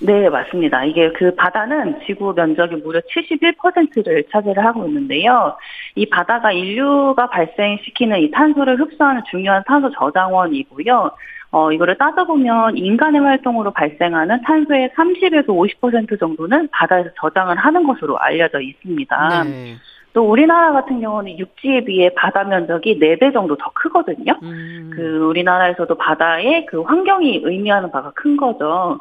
네, 0.01 0.29
맞습니다. 0.29 0.85
이게 0.85 1.11
그 1.13 1.35
바다는 1.35 2.01
지구 2.07 2.33
면적의 2.33 2.79
무려 2.79 3.01
71%를 3.01 4.25
차지를 4.31 4.65
하고 4.65 4.87
있는데요. 4.87 5.57
이 5.97 6.09
바다가 6.09 6.53
인류가 6.53 7.29
발생시키는 7.29 8.21
이 8.21 8.31
탄소를 8.31 8.79
흡수하는 8.79 9.23
중요한 9.31 9.65
탄소 9.67 9.91
저장원이고요. 9.91 11.11
어, 11.51 11.73
이거를 11.73 11.97
따져보면 11.97 12.77
인간의 12.77 13.23
활동으로 13.23 13.73
발생하는 13.73 14.43
탄소의 14.43 14.91
30에서 14.91 15.47
50% 15.47 16.21
정도는 16.21 16.69
바다에서 16.71 17.11
저장을 17.21 17.57
하는 17.57 17.87
것으로 17.87 18.19
알려져 18.19 18.61
있습니다. 18.61 19.45
네. 19.45 19.77
또 20.13 20.31
우리나라 20.31 20.73
같은 20.73 21.01
경우는 21.01 21.39
육지에 21.39 21.85
비해 21.85 22.11
바다 22.15 22.45
면적이 22.45 22.99
4배 22.99 23.33
정도 23.33 23.57
더 23.57 23.71
크거든요. 23.75 24.35
음. 24.43 24.91
그 24.95 25.19
우리나라에서도 25.27 25.95
바다의 25.97 26.67
그 26.67 26.83
환경이 26.83 27.43
의미하는 27.45 27.91
바가 27.91 28.13
큰 28.15 28.37
거죠. 28.37 29.01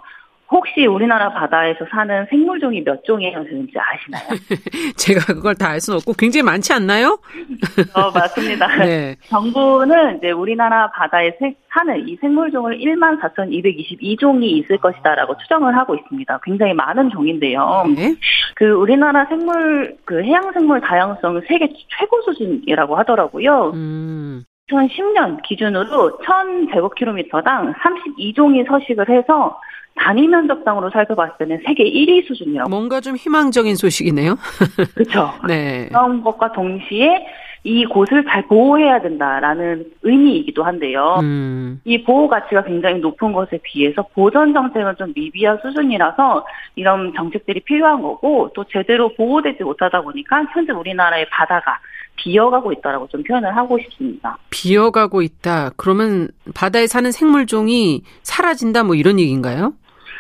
혹시 0.49 0.85
우리나라 0.85 1.31
바다에서 1.33 1.85
사는 1.91 2.25
생물종이 2.29 2.83
몇 2.83 3.03
종이나 3.03 3.43
되는지 3.43 3.73
아시나요? 3.77 4.39
제가 4.97 5.33
그걸 5.33 5.55
다 5.55 5.67
알 5.67 5.81
수는 5.81 5.97
없고 5.97 6.13
굉장히 6.13 6.43
많지 6.43 6.73
않나요? 6.73 7.19
어, 7.93 8.11
맞습니다. 8.11 8.67
네. 8.83 9.15
정부는 9.25 10.17
이제 10.17 10.31
우리나라 10.31 10.89
바다에 10.91 11.31
사는 11.69 12.07
이 12.07 12.15
생물종을 12.21 12.77
1만 12.79 13.19
4,222종이 13.21 14.43
있을 14.43 14.77
것이다라고 14.77 15.37
추정을 15.37 15.77
하고 15.77 15.95
있습니다. 15.95 16.39
굉장히 16.43 16.73
많은 16.73 17.09
종인데요. 17.09 17.85
네. 17.95 18.15
그 18.55 18.65
우리나라 18.71 19.25
생물 19.25 19.95
그 20.05 20.23
해양 20.23 20.51
생물 20.53 20.81
다양성은 20.81 21.41
세계 21.47 21.67
최고 21.99 22.21
수준이라고 22.23 22.95
하더라고요. 22.95 23.71
음. 23.75 24.43
2010년 24.69 25.41
기준으로 25.43 26.19
1,000제곱킬로미터당 26.19 27.73
32종이 27.75 28.67
서식을 28.67 29.09
해서 29.09 29.59
단위 29.95 30.27
면적당으로 30.27 30.89
살펴봤을 30.91 31.33
때는 31.39 31.61
세계 31.65 31.83
1위 31.85 32.27
수준이라고. 32.27 32.69
뭔가 32.69 33.01
좀 33.01 33.15
희망적인 33.15 33.75
소식이네요. 33.75 34.35
그렇죠. 34.93 35.31
네. 35.47 35.87
그런 35.87 36.21
것과 36.21 36.51
동시에 36.51 37.25
이 37.63 37.83
곳을 37.85 38.23
잘 38.25 38.43
보호해야 38.43 39.01
된다라는 39.01 39.85
의미이기도 40.03 40.63
한데요. 40.63 41.17
음. 41.21 41.81
이 41.83 42.03
보호 42.03 42.27
가치가 42.29 42.63
굉장히 42.63 42.99
높은 42.99 43.33
것에 43.33 43.59
비해서 43.63 44.03
보전 44.13 44.53
정책은 44.53 44.95
좀 44.97 45.11
미비한 45.15 45.57
수준이라서 45.61 46.45
이런 46.75 47.13
정책들이 47.15 47.61
필요한 47.61 48.01
거고 48.01 48.51
또 48.53 48.63
제대로 48.65 49.13
보호되지 49.15 49.63
못하다 49.63 50.01
보니까 50.01 50.45
현재 50.53 50.71
우리나라의 50.71 51.27
바다가 51.29 51.79
비어가고 52.17 52.73
있다라고 52.73 53.07
좀 53.07 53.23
표현을 53.23 53.55
하고 53.55 53.79
싶습니다. 53.79 54.37
비어가고 54.49 55.21
있다. 55.21 55.71
그러면 55.77 56.27
바다에 56.53 56.87
사는 56.87 57.09
생물종이 57.11 58.03
사라진다 58.23 58.83
뭐 58.83 58.95
이런 58.95 59.17
얘기인가요? 59.19 59.73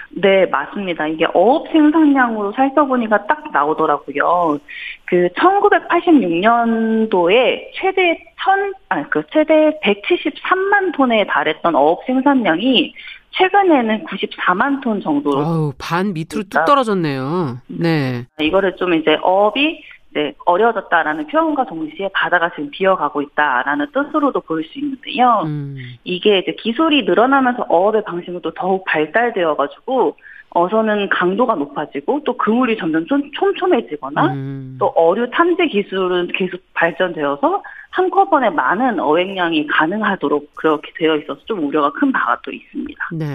네, 0.09 0.45
맞습니다. 0.47 1.05
이게 1.07 1.25
어업 1.33 1.67
생산량으로 1.71 2.51
살펴보니까 2.53 3.25
딱 3.27 3.43
나오더라고요. 3.51 4.57
그 5.05 5.27
1986년도에 5.37 7.71
최대 7.75 8.17
천, 8.39 8.73
아니, 8.89 9.07
그 9.09 9.23
최대 9.31 9.79
173만 9.83 10.93
톤에 10.95 11.25
달했던 11.27 11.75
어업 11.75 12.05
생산량이 12.05 12.93
최근에는 13.31 14.05
94만 14.05 14.81
톤 14.81 15.01
정도로. 15.01 15.39
아우, 15.39 15.73
반 15.77 16.13
밑으로 16.13 16.43
뚝 16.49 16.65
떨어졌네요. 16.65 17.57
네. 17.67 18.25
이거를 18.39 18.75
좀 18.77 18.95
이제 18.95 19.17
어업이 19.21 19.83
이제 20.17 20.33
어려워졌다라는 20.45 21.27
표현과 21.27 21.65
동시에 21.65 22.09
바다가 22.11 22.49
지금 22.49 22.71
비어가고 22.71 23.21
있다라는 23.21 23.87
뜻으로도 23.91 24.41
보일 24.41 24.67
수 24.67 24.79
있는데요. 24.79 25.43
음. 25.45 25.77
이게 26.03 26.39
이제 26.39 26.55
기술이 26.57 27.03
늘어나면서 27.03 27.67
어업의 27.69 28.03
방식도 28.03 28.51
더욱 28.55 28.83
발달되어가지고 28.85 30.17
어서는 30.49 31.09
강도가 31.09 31.53
높아지고 31.53 32.21
또 32.25 32.35
그물이 32.35 32.77
점점 32.77 33.05
촘, 33.05 33.31
촘촘해지거나 33.31 34.33
음. 34.33 34.77
또 34.79 34.87
어류 34.95 35.29
탐지 35.29 35.67
기술은 35.67 36.29
계속 36.33 36.59
발전되어서 36.73 37.61
한꺼번에 37.91 38.49
많은 38.49 38.99
어획량이 38.99 39.67
가능하도록 39.67 40.55
그렇게 40.55 40.91
되어 40.97 41.17
있어서 41.17 41.39
좀 41.45 41.67
우려가 41.67 41.91
큰 41.91 42.11
바가 42.11 42.39
또 42.43 42.51
있습니다. 42.51 43.09
네. 43.13 43.25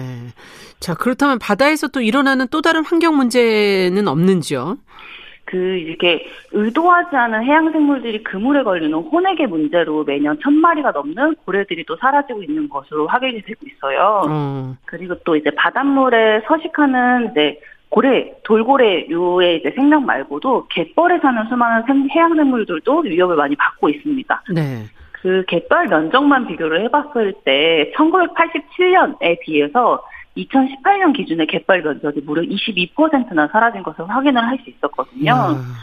자, 0.79 0.95
그렇다면 0.95 1.39
바다에서 1.39 1.87
또 1.87 2.01
일어나는 2.01 2.47
또 2.49 2.61
다른 2.61 2.83
환경 2.83 3.15
문제는 3.15 4.07
없는지요? 4.07 4.77
그 5.53 5.59
이렇게 5.59 6.25
의도하지 6.51 7.15
않은 7.15 7.43
해양 7.43 7.71
생물들이 7.71 8.23
그물에 8.23 8.63
걸리는 8.63 8.91
혼액의 8.91 9.45
문제로 9.45 10.03
매년 10.03 10.35
천 10.41 10.51
마리가 10.55 10.89
넘는 10.89 11.35
고래들이 11.45 11.85
또 11.85 11.95
사라지고 11.97 12.41
있는 12.41 12.67
것으로 12.67 13.05
확인이 13.05 13.39
되고 13.43 13.59
있어요. 13.67 14.23
음. 14.25 14.77
그리고 14.85 15.13
또 15.23 15.35
이제 15.35 15.51
바닷물에 15.51 16.41
서식하는 16.47 17.29
이제 17.29 17.61
고래, 17.89 18.33
돌고래류의 18.43 19.57
이제 19.57 19.69
생명 19.75 20.07
말고도 20.07 20.65
갯벌에 20.71 21.19
사는 21.19 21.45
수많은 21.47 22.09
해양 22.09 22.33
생물들도 22.35 23.01
위협을 23.01 23.35
많이 23.35 23.55
받고 23.55 23.89
있습니다. 23.89 24.43
네. 24.55 24.85
그 25.11 25.43
갯벌 25.47 25.85
면적만 25.85 26.47
비교를 26.47 26.81
해봤을 26.85 27.33
때 27.45 27.93
1987년에 27.95 29.39
비해서 29.41 30.03
2018년 30.37 31.15
기준의 31.15 31.47
갯벌 31.47 31.83
면적이 31.83 32.21
무려 32.21 32.41
22%나 32.41 33.47
사라진 33.47 33.83
것을 33.83 34.09
확인을 34.09 34.41
할 34.41 34.57
수 34.63 34.69
있었거든요. 34.69 35.33
음. 35.57 35.73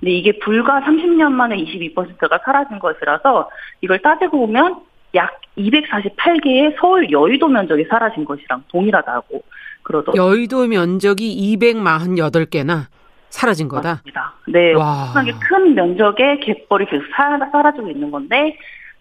근데 0.00 0.12
이게 0.12 0.38
불과 0.38 0.80
30년 0.80 1.32
만에 1.32 1.56
22%가 1.56 2.38
사라진 2.44 2.78
것이라서 2.78 3.48
이걸 3.80 3.98
따지고 4.00 4.40
보면 4.46 4.76
약 5.14 5.40
248개의 5.56 6.76
서울 6.78 7.10
여의도 7.10 7.48
면적이 7.48 7.86
사라진 7.88 8.24
것이랑 8.24 8.64
동일하다고 8.68 9.42
그러더라고요. 9.82 10.22
여의도 10.22 10.66
면적이 10.66 11.56
248개나 11.58 12.86
사라진 13.30 13.68
거다? 13.68 13.88
맞습니다. 13.94 14.34
네. 14.48 14.74
엄청나게 14.74 15.32
큰 15.40 15.74
면적의 15.74 16.40
갯벌이 16.40 16.86
계속 16.86 17.04
사, 17.14 17.38
사라지고 17.50 17.90
있는 17.90 18.10
건데 18.10 18.56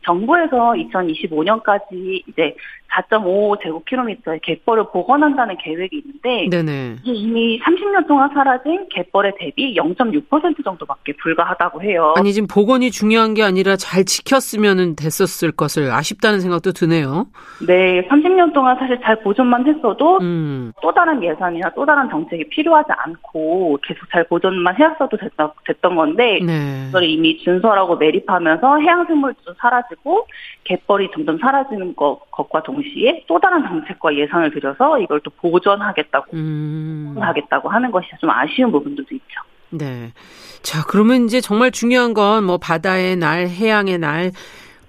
정부에서 0.06 0.74
2025년까지 0.74 2.24
이제 2.28 2.56
4.5 2.96 3.62
제곱킬로미터의 3.62 4.40
갯벌을 4.42 4.86
복원한다는 4.92 5.58
계획이 5.58 6.02
있는데 6.06 6.48
네네. 6.50 6.98
이게 7.04 7.14
이미 7.14 7.60
30년 7.60 8.08
동안 8.08 8.30
사라진 8.34 8.88
갯벌의 8.90 9.34
대비 9.38 9.76
0.6% 9.76 10.64
정도밖에 10.64 11.14
불과하다고 11.22 11.82
해요. 11.84 12.14
아니 12.18 12.32
지금 12.32 12.48
복원이 12.48 12.92
중요한 12.92 13.34
게 13.34 13.44
아니라 13.44 13.76
잘 13.76 14.06
지켰으면 14.06 14.96
됐었을 14.96 15.52
것을 15.52 15.92
아쉽다는 15.92 16.40
생각도 16.40 16.72
드네요. 16.72 17.28
네, 17.68 18.08
30년 18.08 18.54
동안 18.54 18.78
사실 18.78 19.00
잘 19.04 19.22
보존만 19.22 19.68
했어도 19.68 20.20
음. 20.22 20.72
또 20.82 20.94
다른 20.94 21.22
예산이나 21.22 21.72
또 21.76 21.86
다른 21.86 22.10
정책이 22.10 22.50
필요하지 22.50 22.90
않고 22.96 23.80
계속 23.84 24.10
잘 24.12 24.24
보존만 24.26 24.76
해왔어도 24.76 25.18
됐던 25.66 25.96
건데 25.96 26.40
네. 26.46 26.86
그걸 26.88 27.04
이미 27.04 27.38
준설하고 27.40 27.98
매립하면서 27.98 28.80
해양생물도 28.80 29.54
사라지고 29.60 29.95
갯벌이 30.64 31.10
점점 31.14 31.38
사라지는 31.38 31.96
것, 31.96 32.20
것과 32.32 32.64
동시에 32.64 33.24
또 33.28 33.40
다른 33.40 33.64
정책과 33.64 34.16
예산을 34.16 34.52
들여서 34.52 35.00
이걸 35.00 35.20
또 35.22 35.32
보존하겠다고 35.32 36.36
음. 36.36 37.16
하겠다고 37.20 37.70
하는 37.70 37.92
것이 37.92 38.08
좀 38.20 38.30
아쉬운 38.30 38.72
부분들도 38.72 39.14
있죠. 39.16 39.42
네. 39.70 40.12
자, 40.62 40.84
그러면 40.88 41.26
이제 41.26 41.42
정말 41.42 41.72
중요한 41.72 42.14
건 42.14 42.44
뭐 42.46 42.58
바다의 42.58 43.16
날, 43.18 43.48
해양의 43.48 43.98
날, 44.00 44.32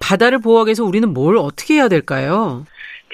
바다를 0.01 0.39
보호하기 0.39 0.69
위해서 0.69 0.85
우리는 0.85 1.13
뭘 1.13 1.37
어떻게 1.37 1.75
해야 1.75 1.89
될까요? 1.89 2.65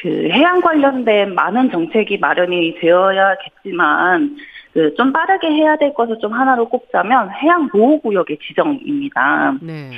그 0.00 0.08
해양 0.08 0.60
관련된 0.60 1.34
많은 1.34 1.70
정책이 1.70 2.18
마련이 2.18 2.78
되어야겠지만 2.80 4.36
그 4.72 4.94
좀 4.96 5.12
빠르게 5.12 5.48
해야 5.48 5.76
될 5.76 5.92
것을 5.94 6.18
좀 6.18 6.32
하나로 6.32 6.68
꼽자면 6.68 7.30
해양 7.42 7.68
보호 7.68 8.00
구역의 8.00 8.38
지정입니다. 8.42 9.54
네. 9.60 9.90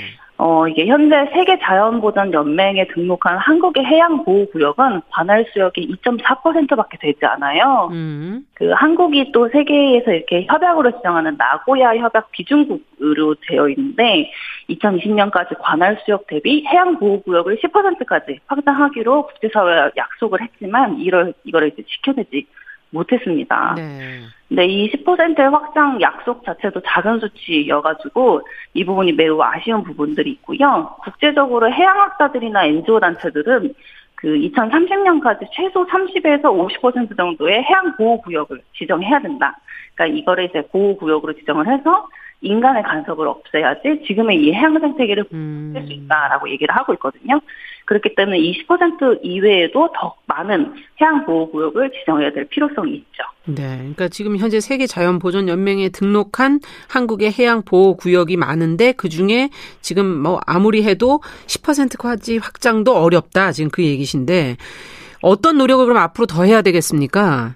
어, 0.44 0.54
어, 0.64 0.68
이게 0.68 0.87
현재 0.87 1.30
세계 1.33 1.59
자연보전 1.59 2.35
연맹에 2.35 2.88
등록한 2.88 3.38
한국의 3.38 3.83
해양 3.87 4.24
보호 4.24 4.44
구역은 4.50 5.00
관할 5.09 5.46
수역이 5.50 5.96
2.4%밖에 6.04 6.98
되지 6.98 7.24
않아요. 7.24 7.88
음. 7.92 8.44
그 8.52 8.70
한국이 8.72 9.33
또 9.33 9.48
세계에서 9.48 10.12
이렇게 10.12 10.44
협약으로 10.46 10.96
지정하는 10.96 11.37
나고야 11.38 11.96
협약 11.96 12.30
비중국으로 12.30 13.37
되어 13.48 13.70
있는데 13.70 14.30
2020년까지 14.68 15.57
관할 15.59 15.98
수역 16.04 16.26
대비 16.26 16.62
해양 16.66 16.98
보호 16.98 17.22
구역을 17.22 17.59
10%까지 17.62 18.40
확장하기로 18.46 19.28
국제사회와 19.28 19.92
약속을 19.96 20.42
했지만 20.42 21.00
이걸 21.00 21.33
이거를 21.44 21.68
이제 21.68 21.83
지켜내지 21.88 22.46
못했습니다. 22.94 23.74
네. 23.76 24.20
근데 24.48 24.66
이 24.66 24.90
10%의 24.90 25.50
확장 25.50 26.00
약속 26.00 26.44
자체도 26.44 26.80
작은 26.87 27.20
수치여가지고 27.20 28.42
이 28.74 28.85
부분이 28.85 29.12
매우 29.12 29.42
아쉬운 29.42 29.83
부분들이 29.83 30.30
있고요. 30.33 30.94
국제적으로 31.02 31.72
해양학자들이나 31.72 32.64
NGO 32.66 33.00
단체들은 33.00 33.74
그 34.14 34.28
2030년까지 34.28 35.46
최소 35.52 35.87
30에서 35.87 36.44
50% 36.44 37.16
정도의 37.16 37.62
해양 37.64 37.96
보호 37.96 38.20
구역을 38.22 38.62
지정해야 38.78 39.20
된다. 39.20 39.57
그러니까 39.94 40.18
이거를 40.18 40.44
이제 40.44 40.62
보호 40.68 40.96
구역으로 40.96 41.35
지정을 41.35 41.66
해서 41.66 42.09
인간의 42.44 42.83
간섭을 42.83 43.26
없애야지 43.26 44.04
지금의 44.07 44.40
이 44.40 44.52
해양 44.52 44.78
생태계를 44.78 45.24
보호할 45.24 45.87
수 45.87 45.92
음. 45.92 46.04
있다라고 46.04 46.50
얘기를 46.50 46.74
하고 46.76 46.92
있거든요. 46.94 47.40
그렇기 47.87 48.14
때문에 48.14 48.38
20% 48.38 49.20
이외에도 49.22 49.90
더 49.94 50.14
많은 50.26 50.72
해양 51.00 51.26
보호 51.26 51.50
구역을 51.50 51.92
지정해야 51.92 52.33
될 52.33 52.46
필요성이 52.46 52.94
있죠. 52.94 53.22
네. 53.46 53.76
그러니까 53.76 54.09
지금 54.09 54.38
현재 54.38 54.61
세계 54.61 54.87
자연 54.87 55.18
보전 55.18 55.48
연맹에 55.48 55.90
등록한 55.90 56.61
한국의 56.88 57.33
해양 57.33 57.62
보호 57.62 57.96
구역이 57.96 58.37
많은데 58.37 58.92
그 58.92 59.09
중에 59.09 59.50
지금 59.83 60.07
뭐 60.07 60.40
아무리 60.46 60.83
해도 60.83 61.20
10%까지 61.46 62.38
확장도 62.38 62.96
어렵다. 62.96 63.52
지금 63.52 63.70
그 63.70 63.83
얘기신데 63.83 64.57
어떤 65.20 65.59
노력을 65.59 65.85
그럼 65.85 65.98
앞으로 65.98 66.26
더 66.26 66.44
해야 66.44 66.62
되겠습니까? 66.62 67.54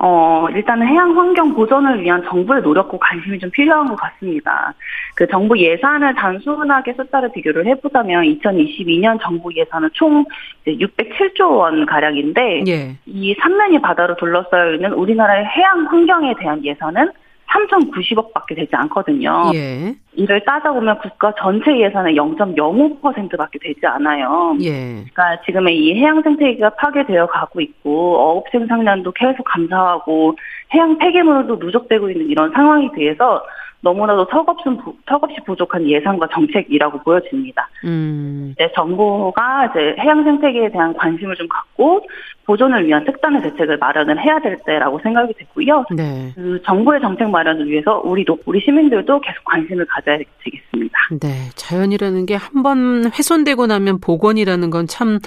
어, 0.00 0.46
일단은 0.50 0.86
해양 0.86 1.16
환경 1.18 1.52
보전을 1.52 2.00
위한 2.00 2.22
정부의 2.28 2.62
노력과 2.62 2.98
관심이 3.00 3.36
좀 3.40 3.50
필요한 3.50 3.88
것 3.88 3.96
같습니다. 3.96 4.72
그 5.16 5.26
정부 5.26 5.58
예산을 5.58 6.14
단순하게 6.14 6.94
숫자를 6.94 7.32
비교를 7.32 7.66
해보자면 7.66 8.22
2022년 8.22 9.18
정부 9.20 9.50
예산은 9.52 9.90
총 9.94 10.24
607조 10.64 11.50
원 11.50 11.84
가량인데 11.84 12.62
예. 12.68 12.96
이 13.06 13.34
삼면이 13.40 13.80
바다로 13.82 14.14
둘러싸여 14.14 14.74
있는 14.74 14.92
우리나라의 14.92 15.44
해양 15.44 15.84
환경에 15.86 16.32
대한 16.38 16.64
예산은 16.64 17.10
3,090억밖에 17.50 18.56
되지 18.56 18.70
않거든요. 18.72 19.50
예. 19.54 19.94
이를 20.14 20.44
따져보면 20.44 20.98
국가 20.98 21.32
전체 21.38 21.78
예산의 21.78 22.14
0.05%밖에 22.16 23.58
되지 23.60 23.86
않아요. 23.86 24.56
예. 24.60 25.04
그러니까 25.12 25.40
지금의 25.46 25.78
이 25.78 25.94
해양 25.94 26.22
생태계가 26.22 26.70
파괴되어 26.70 27.26
가고 27.26 27.60
있고 27.60 28.18
어업 28.18 28.44
생산량도 28.50 29.12
계속 29.12 29.44
감소하고 29.44 30.36
해양 30.74 30.98
폐기물도 30.98 31.56
누적되고 31.56 32.10
있는 32.10 32.26
이런 32.26 32.50
상황에 32.52 32.88
대해서 32.94 33.42
너무나도 33.80 34.26
턱없이, 34.26 34.64
턱없이 35.06 35.36
부족한 35.46 35.88
예산과 35.88 36.28
정책이라고 36.32 36.98
보여집니다. 36.98 37.68
음. 37.84 38.52
이제 38.52 38.70
정부가 38.74 39.66
이제 39.66 39.94
해양 40.00 40.24
생태계에 40.24 40.70
대한 40.70 40.92
관심을 40.94 41.36
좀 41.36 41.46
갖고 41.48 42.04
보존을 42.44 42.86
위한 42.86 43.04
특단의 43.04 43.42
대책을 43.42 43.76
마련을 43.76 44.22
해야 44.24 44.38
될 44.40 44.56
때라고 44.64 44.98
생각이 45.00 45.34
됐고요. 45.34 45.84
네. 45.94 46.32
그 46.34 46.60
정부의 46.64 47.00
정책 47.00 47.30
마련을 47.30 47.68
위해서 47.68 48.00
우리도 48.02 48.38
우리 48.46 48.60
시민들도 48.60 49.20
계속 49.20 49.44
관심을 49.44 49.84
가져야 49.86 50.16
되겠습니다. 50.16 50.67
네, 51.10 51.50
자연이라는 51.56 52.26
게 52.26 52.34
한 52.36 52.62
번 52.62 53.10
훼손되고 53.12 53.66
나면 53.66 54.00
복원이라는 54.00 54.70
건 54.70 54.86
참 54.88 55.20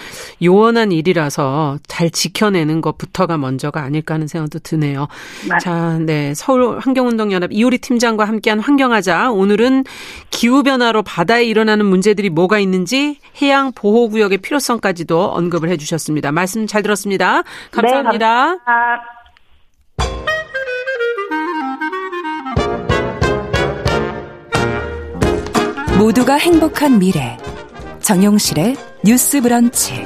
요원한 0.44 0.91
일이라서 0.91 1.78
잘 1.88 2.10
지켜내는 2.10 2.82
것부터가 2.82 3.38
먼저가 3.38 3.82
아닐까 3.82 4.13
하는 4.15 4.28
생각도 4.28 4.60
드네요. 4.60 5.08
맞 5.48 5.60
자, 5.60 5.98
네, 6.00 6.34
서울 6.36 6.80
환경운동연합 6.80 7.52
이효리 7.52 7.78
팀장과 7.80 8.26
함께한 8.26 8.60
환경하자 8.60 9.32
오늘은 9.32 9.84
기후 10.30 10.63
변화로 10.63 11.04
바다에 11.04 11.44
일어나는 11.46 11.86
문제들이 11.86 12.30
뭐가 12.30 12.60
있는지 12.60 13.17
해양 13.41 13.72
보호 13.72 14.10
구역의 14.10 14.39
필요성까지도 14.39 15.32
언급을 15.32 15.70
해주셨습니다. 15.70 16.32
말씀 16.32 16.67
잘 16.67 16.82
들었습니다. 16.84 17.44
감사합니다. 17.72 18.54
네, 18.54 18.58
감사합니다. 18.65 19.20
모두가 26.02 26.34
행복한 26.34 26.98
미래. 26.98 27.38
정용실의 28.00 28.76
뉴스 29.06 29.40
브런치. 29.40 30.04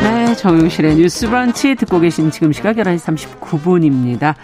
네, 0.00 0.34
정용실의 0.34 0.96
뉴스 0.96 1.28
브런치 1.28 1.76
듣고 1.76 2.00
계신 2.00 2.32
지금 2.32 2.52
시각 2.52 2.74
11시 2.74 3.38
39분입니다. 3.40 4.34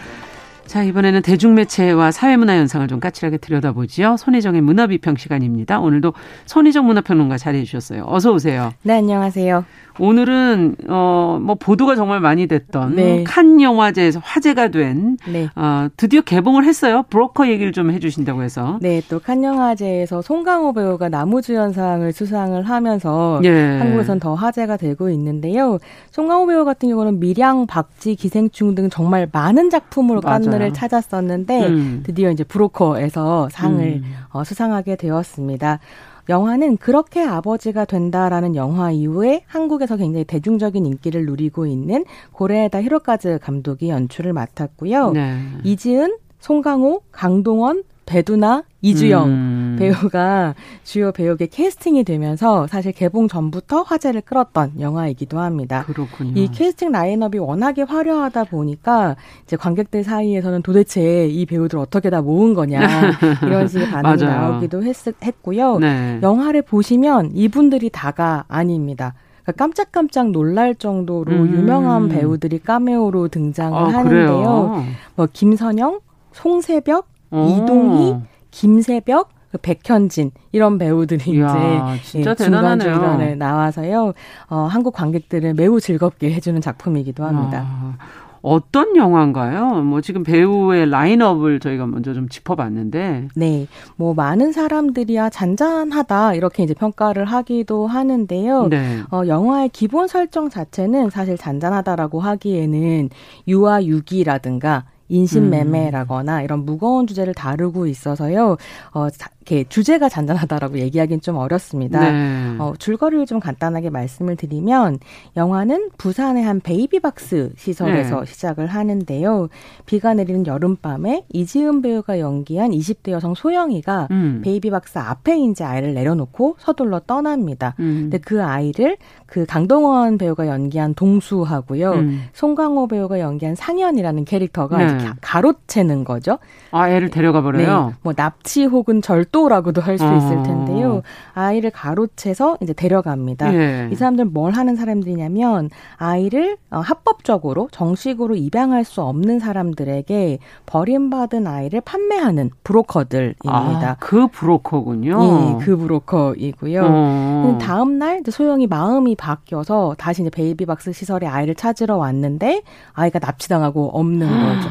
자, 0.66 0.82
이번에는 0.82 1.22
대중매체와 1.22 2.10
사회문화 2.10 2.54
현상을 2.56 2.88
좀 2.88 2.98
까칠하게 2.98 3.36
들여다보지요. 3.36 4.16
손희정의 4.16 4.60
문화비평 4.62 5.14
시간입니다. 5.16 5.78
오늘도 5.78 6.14
손희정 6.46 6.86
문화평론가 6.86 7.36
자리해 7.38 7.64
주셨어요. 7.64 8.04
어서 8.08 8.32
오세요. 8.32 8.72
네, 8.82 8.94
안녕하세요. 8.94 9.64
오늘은 10.00 10.76
어 10.88 11.38
뭐 11.44 11.54
보도가 11.56 11.94
정말 11.94 12.20
많이 12.20 12.46
됐던 12.46 12.96
네. 12.96 13.24
칸 13.24 13.60
영화제에서 13.60 14.20
화제가 14.22 14.68
된 14.68 15.16
네. 15.28 15.48
어, 15.56 15.88
드디어 15.96 16.20
개봉을 16.22 16.64
했어요. 16.64 17.04
브로커 17.10 17.48
얘기를 17.48 17.70
좀 17.72 17.90
해주신다고 17.90 18.42
해서. 18.42 18.78
네, 18.80 19.02
또 19.08 19.18
칸 19.20 19.44
영화제에서 19.44 20.22
송강호 20.22 20.72
배우가 20.72 21.08
나무주연상을 21.08 22.10
수상을 22.12 22.60
하면서 22.62 23.40
예. 23.44 23.78
한국에선 23.78 24.18
더 24.20 24.34
화제가 24.34 24.76
되고 24.78 25.10
있는데요. 25.10 25.78
송강호 26.12 26.46
배우 26.46 26.64
같은 26.64 26.88
경우는 26.88 27.20
밀양, 27.20 27.66
박쥐, 27.66 28.16
기생충 28.16 28.74
등 28.74 28.88
정말 28.90 29.28
많은 29.30 29.70
작품으로 29.70 30.20
칸느를 30.54 30.72
찾았었는데 30.72 31.66
음. 31.66 32.02
드디어 32.04 32.30
이제 32.30 32.44
브로커에서 32.44 33.48
상을 33.50 33.84
음. 33.84 34.02
어, 34.30 34.44
수상하게 34.44 34.96
되었습니다. 34.96 35.80
영화는 36.28 36.78
그렇게 36.78 37.22
아버지가 37.22 37.84
된다라는 37.84 38.56
영화 38.56 38.90
이후에 38.90 39.42
한국에서 39.46 39.96
굉장히 39.96 40.24
대중적인 40.24 40.86
인기를 40.86 41.26
누리고 41.26 41.66
있는 41.66 42.04
고레에다 42.32 42.82
히로카즈 42.82 43.40
감독이 43.42 43.90
연출을 43.90 44.32
맡았고요. 44.32 45.10
네. 45.12 45.38
이지은, 45.64 46.16
송강호, 46.40 47.02
강동원, 47.12 47.82
배두나, 48.06 48.64
이주영 48.82 49.28
음. 49.28 49.76
배우가 49.78 50.54
주요 50.82 51.10
배우의 51.12 51.48
캐스팅이 51.50 52.04
되면서 52.04 52.66
사실 52.66 52.92
개봉 52.92 53.28
전부터 53.28 53.82
화제를 53.82 54.20
끌었던 54.20 54.72
영화이기도 54.78 55.38
합니다. 55.38 55.84
그렇군요. 55.86 56.32
이 56.34 56.48
캐스팅 56.48 56.92
라인업이 56.92 57.38
워낙에 57.38 57.82
화려하다 57.82 58.44
보니까 58.44 59.16
이제 59.44 59.56
관객들 59.56 60.04
사이에서는 60.04 60.62
도대체 60.62 61.26
이 61.26 61.46
배우들 61.46 61.78
어떻게 61.78 62.10
다 62.10 62.20
모은 62.20 62.52
거냐 62.54 62.80
이런 63.42 63.68
식의 63.68 63.90
반응이 63.90 64.22
나오기도 64.22 64.82
했, 64.82 64.96
했고요. 65.24 65.78
네. 65.78 66.18
영화를 66.22 66.62
보시면 66.62 67.30
이분들이 67.34 67.88
다가 67.90 68.44
아닙니다. 68.48 69.14
그러니까 69.44 69.64
깜짝깜짝 69.64 70.30
놀랄 70.30 70.74
정도로 70.74 71.32
음. 71.32 71.54
유명한 71.54 72.08
배우들이 72.08 72.58
카메오로 72.58 73.28
등장을 73.28 73.78
아, 73.78 73.84
하는데요. 73.84 74.08
그래요? 74.08 74.84
뭐 75.16 75.28
김선영, 75.32 76.00
송세벽, 76.32 77.13
이동희, 77.34 78.16
김세벽, 78.50 79.30
그 79.50 79.58
백현진 79.58 80.32
이런 80.50 80.78
배우들이 80.78 81.30
이야, 81.30 81.94
이제 81.94 82.18
예, 82.20 82.34
중간 82.34 82.80
중간에 82.80 83.36
나와서요. 83.36 84.12
어, 84.48 84.56
한국 84.56 84.94
관객들을 84.94 85.54
매우 85.54 85.80
즐겁게 85.80 86.32
해주는 86.32 86.60
작품이기도 86.60 87.24
합니다. 87.24 87.64
아, 87.64 87.96
어떤 88.42 88.94
영화인가요? 88.96 89.82
뭐 89.82 90.00
지금 90.00 90.22
배우의 90.22 90.90
라인업을 90.90 91.60
저희가 91.60 91.86
먼저 91.86 92.12
좀 92.12 92.28
짚어봤는데. 92.28 93.28
네, 93.36 93.66
뭐 93.96 94.12
많은 94.12 94.52
사람들이야 94.52 95.30
잔잔하다 95.30 96.34
이렇게 96.34 96.62
이제 96.62 96.74
평가를 96.74 97.24
하기도 97.24 97.86
하는데요. 97.86 98.68
네. 98.68 99.00
어, 99.10 99.22
영화의 99.26 99.70
기본 99.70 100.08
설정 100.08 100.50
자체는 100.50 101.10
사실 101.10 101.38
잔잔하다라고 101.38 102.20
하기에는 102.20 103.08
유아 103.48 103.84
유기라든가 103.84 104.84
인신매매라거나 105.14 106.42
이런 106.42 106.64
무거운 106.64 107.06
주제를 107.06 107.34
다루고 107.34 107.86
있어서요. 107.86 108.56
어, 108.92 109.08
이렇게 109.44 109.64
주제가 109.68 110.08
잔잔하다라고 110.08 110.78
얘기하기는 110.78 111.20
좀 111.20 111.36
어렵습니다. 111.36 112.00
네. 112.10 112.56
어, 112.58 112.72
줄거리를 112.78 113.26
좀 113.26 113.40
간단하게 113.40 113.90
말씀을 113.90 114.36
드리면 114.36 114.98
영화는 115.36 115.90
부산의 115.98 116.42
한 116.42 116.60
베이비박스 116.60 117.52
시설에서 117.56 118.20
네. 118.20 118.26
시작을 118.26 118.66
하는데요. 118.66 119.48
비가 119.84 120.14
내리는 120.14 120.46
여름밤에 120.46 121.26
이지은 121.32 121.82
배우가 121.82 122.18
연기한 122.20 122.70
20대 122.70 123.10
여성 123.10 123.34
소영이가 123.34 124.08
음. 124.10 124.40
베이비박스 124.42 124.98
앞에 124.98 125.38
이제 125.38 125.62
아이를 125.62 125.92
내려놓고 125.92 126.56
서둘러 126.58 127.00
떠납니다. 127.00 127.74
음. 127.80 128.08
근데 128.08 128.18
그 128.18 128.42
아이를 128.42 128.96
그 129.26 129.44
강동원 129.44 130.16
배우가 130.16 130.46
연기한 130.46 130.94
동수하고요. 130.94 131.92
음. 131.92 132.22
송강호 132.32 132.86
배우가 132.86 133.20
연기한 133.20 133.54
상현이라는 133.54 134.24
캐릭터가 134.24 134.78
네. 134.78 135.04
가로채는 135.20 136.04
거죠. 136.04 136.38
아, 136.70 136.88
애를 136.88 137.10
데려가 137.10 137.42
버려요? 137.42 137.88
네. 137.88 137.94
뭐 138.02 138.14
납치 138.14 138.64
혹은 138.64 139.02
절도라고도 139.02 139.26
할 139.34 139.80
수 139.80 140.04
어. 140.04 140.16
있을 140.16 140.44
텐데요. 140.44 141.02
아이를 141.32 141.72
가로채서 141.72 142.56
이제 142.60 142.72
데려갑니다. 142.72 143.50
네. 143.50 143.88
이 143.90 143.96
사람들은 143.96 144.32
뭘 144.32 144.52
하는 144.52 144.76
사람들이냐면 144.76 145.70
아이를 145.96 146.56
어, 146.70 146.78
합법적으로 146.78 147.68
정식으로 147.72 148.36
입양할 148.36 148.84
수 148.84 149.02
없는 149.02 149.40
사람들에게 149.40 150.38
버림받은 150.66 151.48
아이를 151.48 151.80
판매하는 151.80 152.50
브로커들입니다. 152.62 153.40
아, 153.48 153.96
그 153.98 154.28
브로커군요. 154.28 155.18
네, 155.18 155.64
그 155.64 155.76
브로커이고요. 155.76 156.82
어. 156.84 157.58
다음 157.60 157.98
날 157.98 158.22
소영이 158.24 158.68
마음이 158.68 159.16
바뀌어서 159.16 159.96
다시 159.98 160.22
이제 160.22 160.30
베이비박스 160.30 160.92
시설에 160.92 161.26
아이를 161.26 161.56
찾으러 161.56 161.96
왔는데 161.96 162.62
아이가 162.92 163.18
납치당하고 163.18 163.98
없는 163.98 164.28
거죠. 164.28 164.68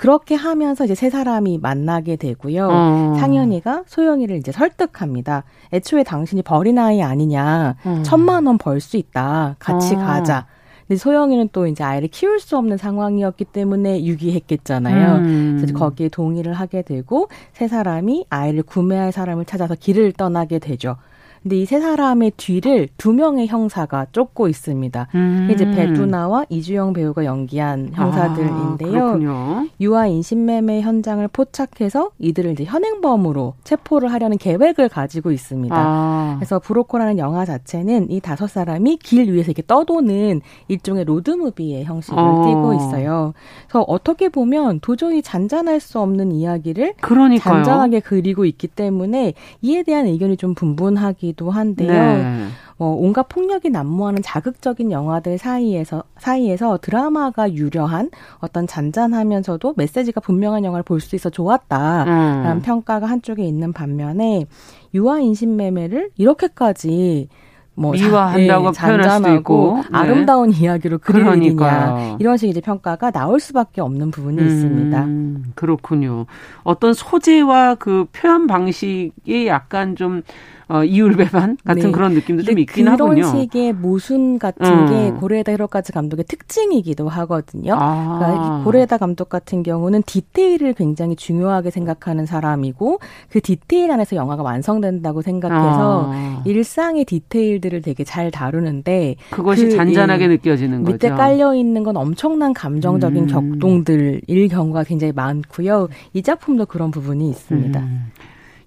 그렇게 0.00 0.34
하면서 0.34 0.82
이제 0.86 0.94
세 0.94 1.10
사람이 1.10 1.58
만나게 1.58 2.16
되고요. 2.16 2.68
어. 2.70 3.14
상현이가 3.18 3.84
소영이를 3.86 4.36
이제 4.38 4.50
설득합니다. 4.50 5.44
애초에 5.74 6.04
당신이 6.04 6.40
버린 6.40 6.78
아이 6.78 7.02
아니냐. 7.02 7.76
어. 7.84 8.02
천만 8.02 8.46
원 8.46 8.56
벌 8.56 8.80
수 8.80 8.96
있다. 8.96 9.56
같이 9.58 9.94
어. 9.96 9.98
가자. 9.98 10.46
근데 10.88 10.96
소영이는 10.96 11.50
또 11.52 11.66
이제 11.66 11.84
아이를 11.84 12.08
키울 12.08 12.40
수 12.40 12.56
없는 12.56 12.78
상황이었기 12.78 13.44
때문에 13.44 14.02
유기했겠잖아요. 14.06 15.16
음. 15.16 15.56
그래서 15.60 15.74
거기에 15.74 16.08
동의를 16.08 16.54
하게 16.54 16.80
되고 16.80 17.28
세 17.52 17.68
사람이 17.68 18.24
아이를 18.30 18.62
구매할 18.62 19.12
사람을 19.12 19.44
찾아서 19.44 19.74
길을 19.74 20.12
떠나게 20.12 20.60
되죠. 20.60 20.96
근데 21.42 21.56
이 21.56 21.64
세 21.64 21.80
사람의 21.80 22.32
뒤를 22.36 22.88
두 22.98 23.12
명의 23.12 23.46
형사가 23.46 24.06
쫓고 24.12 24.48
있습니다. 24.48 25.06
음. 25.14 25.48
이제 25.52 25.64
배두나와 25.70 26.44
이주영 26.48 26.92
배우가 26.92 27.24
연기한 27.24 27.90
형사들인데요. 27.94 29.18
아, 29.28 29.66
유아 29.80 30.06
인신매매 30.08 30.80
현장을 30.80 31.26
포착해서 31.28 32.10
이들을 32.18 32.52
이제 32.52 32.64
현행범으로 32.64 33.54
체포를 33.64 34.12
하려는 34.12 34.36
계획을 34.36 34.88
가지고 34.88 35.30
있습니다. 35.30 35.74
아. 35.78 36.34
그래서 36.38 36.58
브로코라는 36.58 37.18
영화 37.18 37.44
자체는 37.44 38.10
이 38.10 38.20
다섯 38.20 38.48
사람이 38.48 38.96
길 38.98 39.32
위에서 39.32 39.52
이렇게 39.52 39.62
떠도는 39.66 40.40
일종의 40.68 41.04
로드무비의 41.04 41.84
형식을 41.84 42.18
어. 42.18 42.44
띠고 42.46 42.74
있어요. 42.74 43.32
그래서 43.68 43.84
어떻게 43.86 44.28
보면 44.28 44.80
도저히 44.80 45.22
잔잔할 45.22 45.80
수 45.80 46.00
없는 46.00 46.32
이야기를 46.32 46.94
그러니까요. 47.00 47.62
잔잔하게 47.62 48.00
그리고 48.00 48.44
있기 48.44 48.66
때문에 48.68 49.34
이에 49.62 49.82
대한 49.82 50.06
의견이 50.06 50.36
좀 50.36 50.54
분분하기 50.54 51.29
이기도 51.30 51.50
한데요. 51.50 51.88
네. 51.90 52.46
뭐 52.76 52.94
온갖 52.94 53.28
폭력이 53.28 53.70
난무하는 53.70 54.22
자극적인 54.22 54.90
영화들 54.90 55.38
사이에서 55.38 56.02
사이에서 56.18 56.78
드라마가 56.78 57.52
유려한 57.52 58.10
어떤 58.38 58.66
잔잔하면서도 58.66 59.74
메시지가 59.76 60.20
분명한 60.20 60.64
영화를 60.64 60.82
볼 60.84 61.00
수 61.00 61.16
있어 61.16 61.30
좋았다라는 61.30 62.56
음. 62.56 62.62
평가가 62.62 63.06
한쪽에 63.06 63.42
있는 63.42 63.72
반면에 63.72 64.44
유아 64.92 65.20
인신매매를 65.20 66.10
이렇게까지 66.16 67.28
뭐 67.74 67.92
미화한다고 67.92 68.72
네, 68.72 68.80
표현할 68.86 69.10
수도 69.10 69.34
있고 69.36 69.76
네. 69.76 69.88
아름다운 69.92 70.52
이야기로 70.52 70.98
그리느냐 70.98 72.16
이런 72.18 72.36
식의 72.36 72.50
이제 72.50 72.60
평가가 72.60 73.10
나올 73.10 73.40
수밖에 73.40 73.80
없는 73.80 74.10
부분이 74.10 74.38
음, 74.38 74.46
있습니다. 74.46 75.52
그렇군요. 75.54 76.26
어떤 76.64 76.92
소재와 76.92 77.76
그 77.76 78.04
표현 78.12 78.46
방식이 78.46 79.46
약간 79.46 79.96
좀 79.96 80.22
어, 80.70 80.84
이율배반 80.84 81.58
같은 81.64 81.82
네. 81.82 81.90
그런 81.90 82.14
느낌도 82.14 82.44
좀 82.44 82.58
있긴 82.58 82.84
그런 82.84 83.00
하군요. 83.00 83.22
그런 83.22 83.40
식의 83.40 83.72
모순 83.72 84.38
같은 84.38 84.64
음. 84.64 84.86
게 84.88 85.10
고레에다 85.18 85.52
히로카즈 85.52 85.92
감독의 85.92 86.26
특징이기도 86.26 87.08
하거든요. 87.08 87.74
아. 87.76 88.18
그러니까 88.18 88.64
고레에다 88.64 88.98
감독 88.98 89.28
같은 89.28 89.64
경우는 89.64 90.04
디테일을 90.04 90.74
굉장히 90.74 91.16
중요하게 91.16 91.70
생각하는 91.70 92.24
사람이고 92.24 93.00
그 93.30 93.40
디테일 93.40 93.90
안에서 93.90 94.14
영화가 94.14 94.44
완성된다고 94.44 95.22
생각해서 95.22 96.10
아. 96.12 96.42
일상의 96.46 97.04
디테일들을 97.04 97.82
되게 97.82 98.04
잘 98.04 98.30
다루는데 98.30 99.16
그것이 99.30 99.64
그, 99.64 99.76
잔잔하게 99.76 100.24
예, 100.24 100.28
느껴지는 100.28 100.84
거죠. 100.84 100.92
밑에 100.92 101.10
깔려 101.10 101.54
있는 101.54 101.82
건 101.82 101.96
엄청난 101.96 102.54
감정적인 102.54 103.24
음. 103.24 103.26
격동들일 103.26 104.48
경우가 104.48 104.84
굉장히 104.84 105.12
많고요. 105.12 105.88
이 106.12 106.22
작품도 106.22 106.66
그런 106.66 106.92
부분이 106.92 107.28
있습니다. 107.28 107.80
음. 107.80 108.12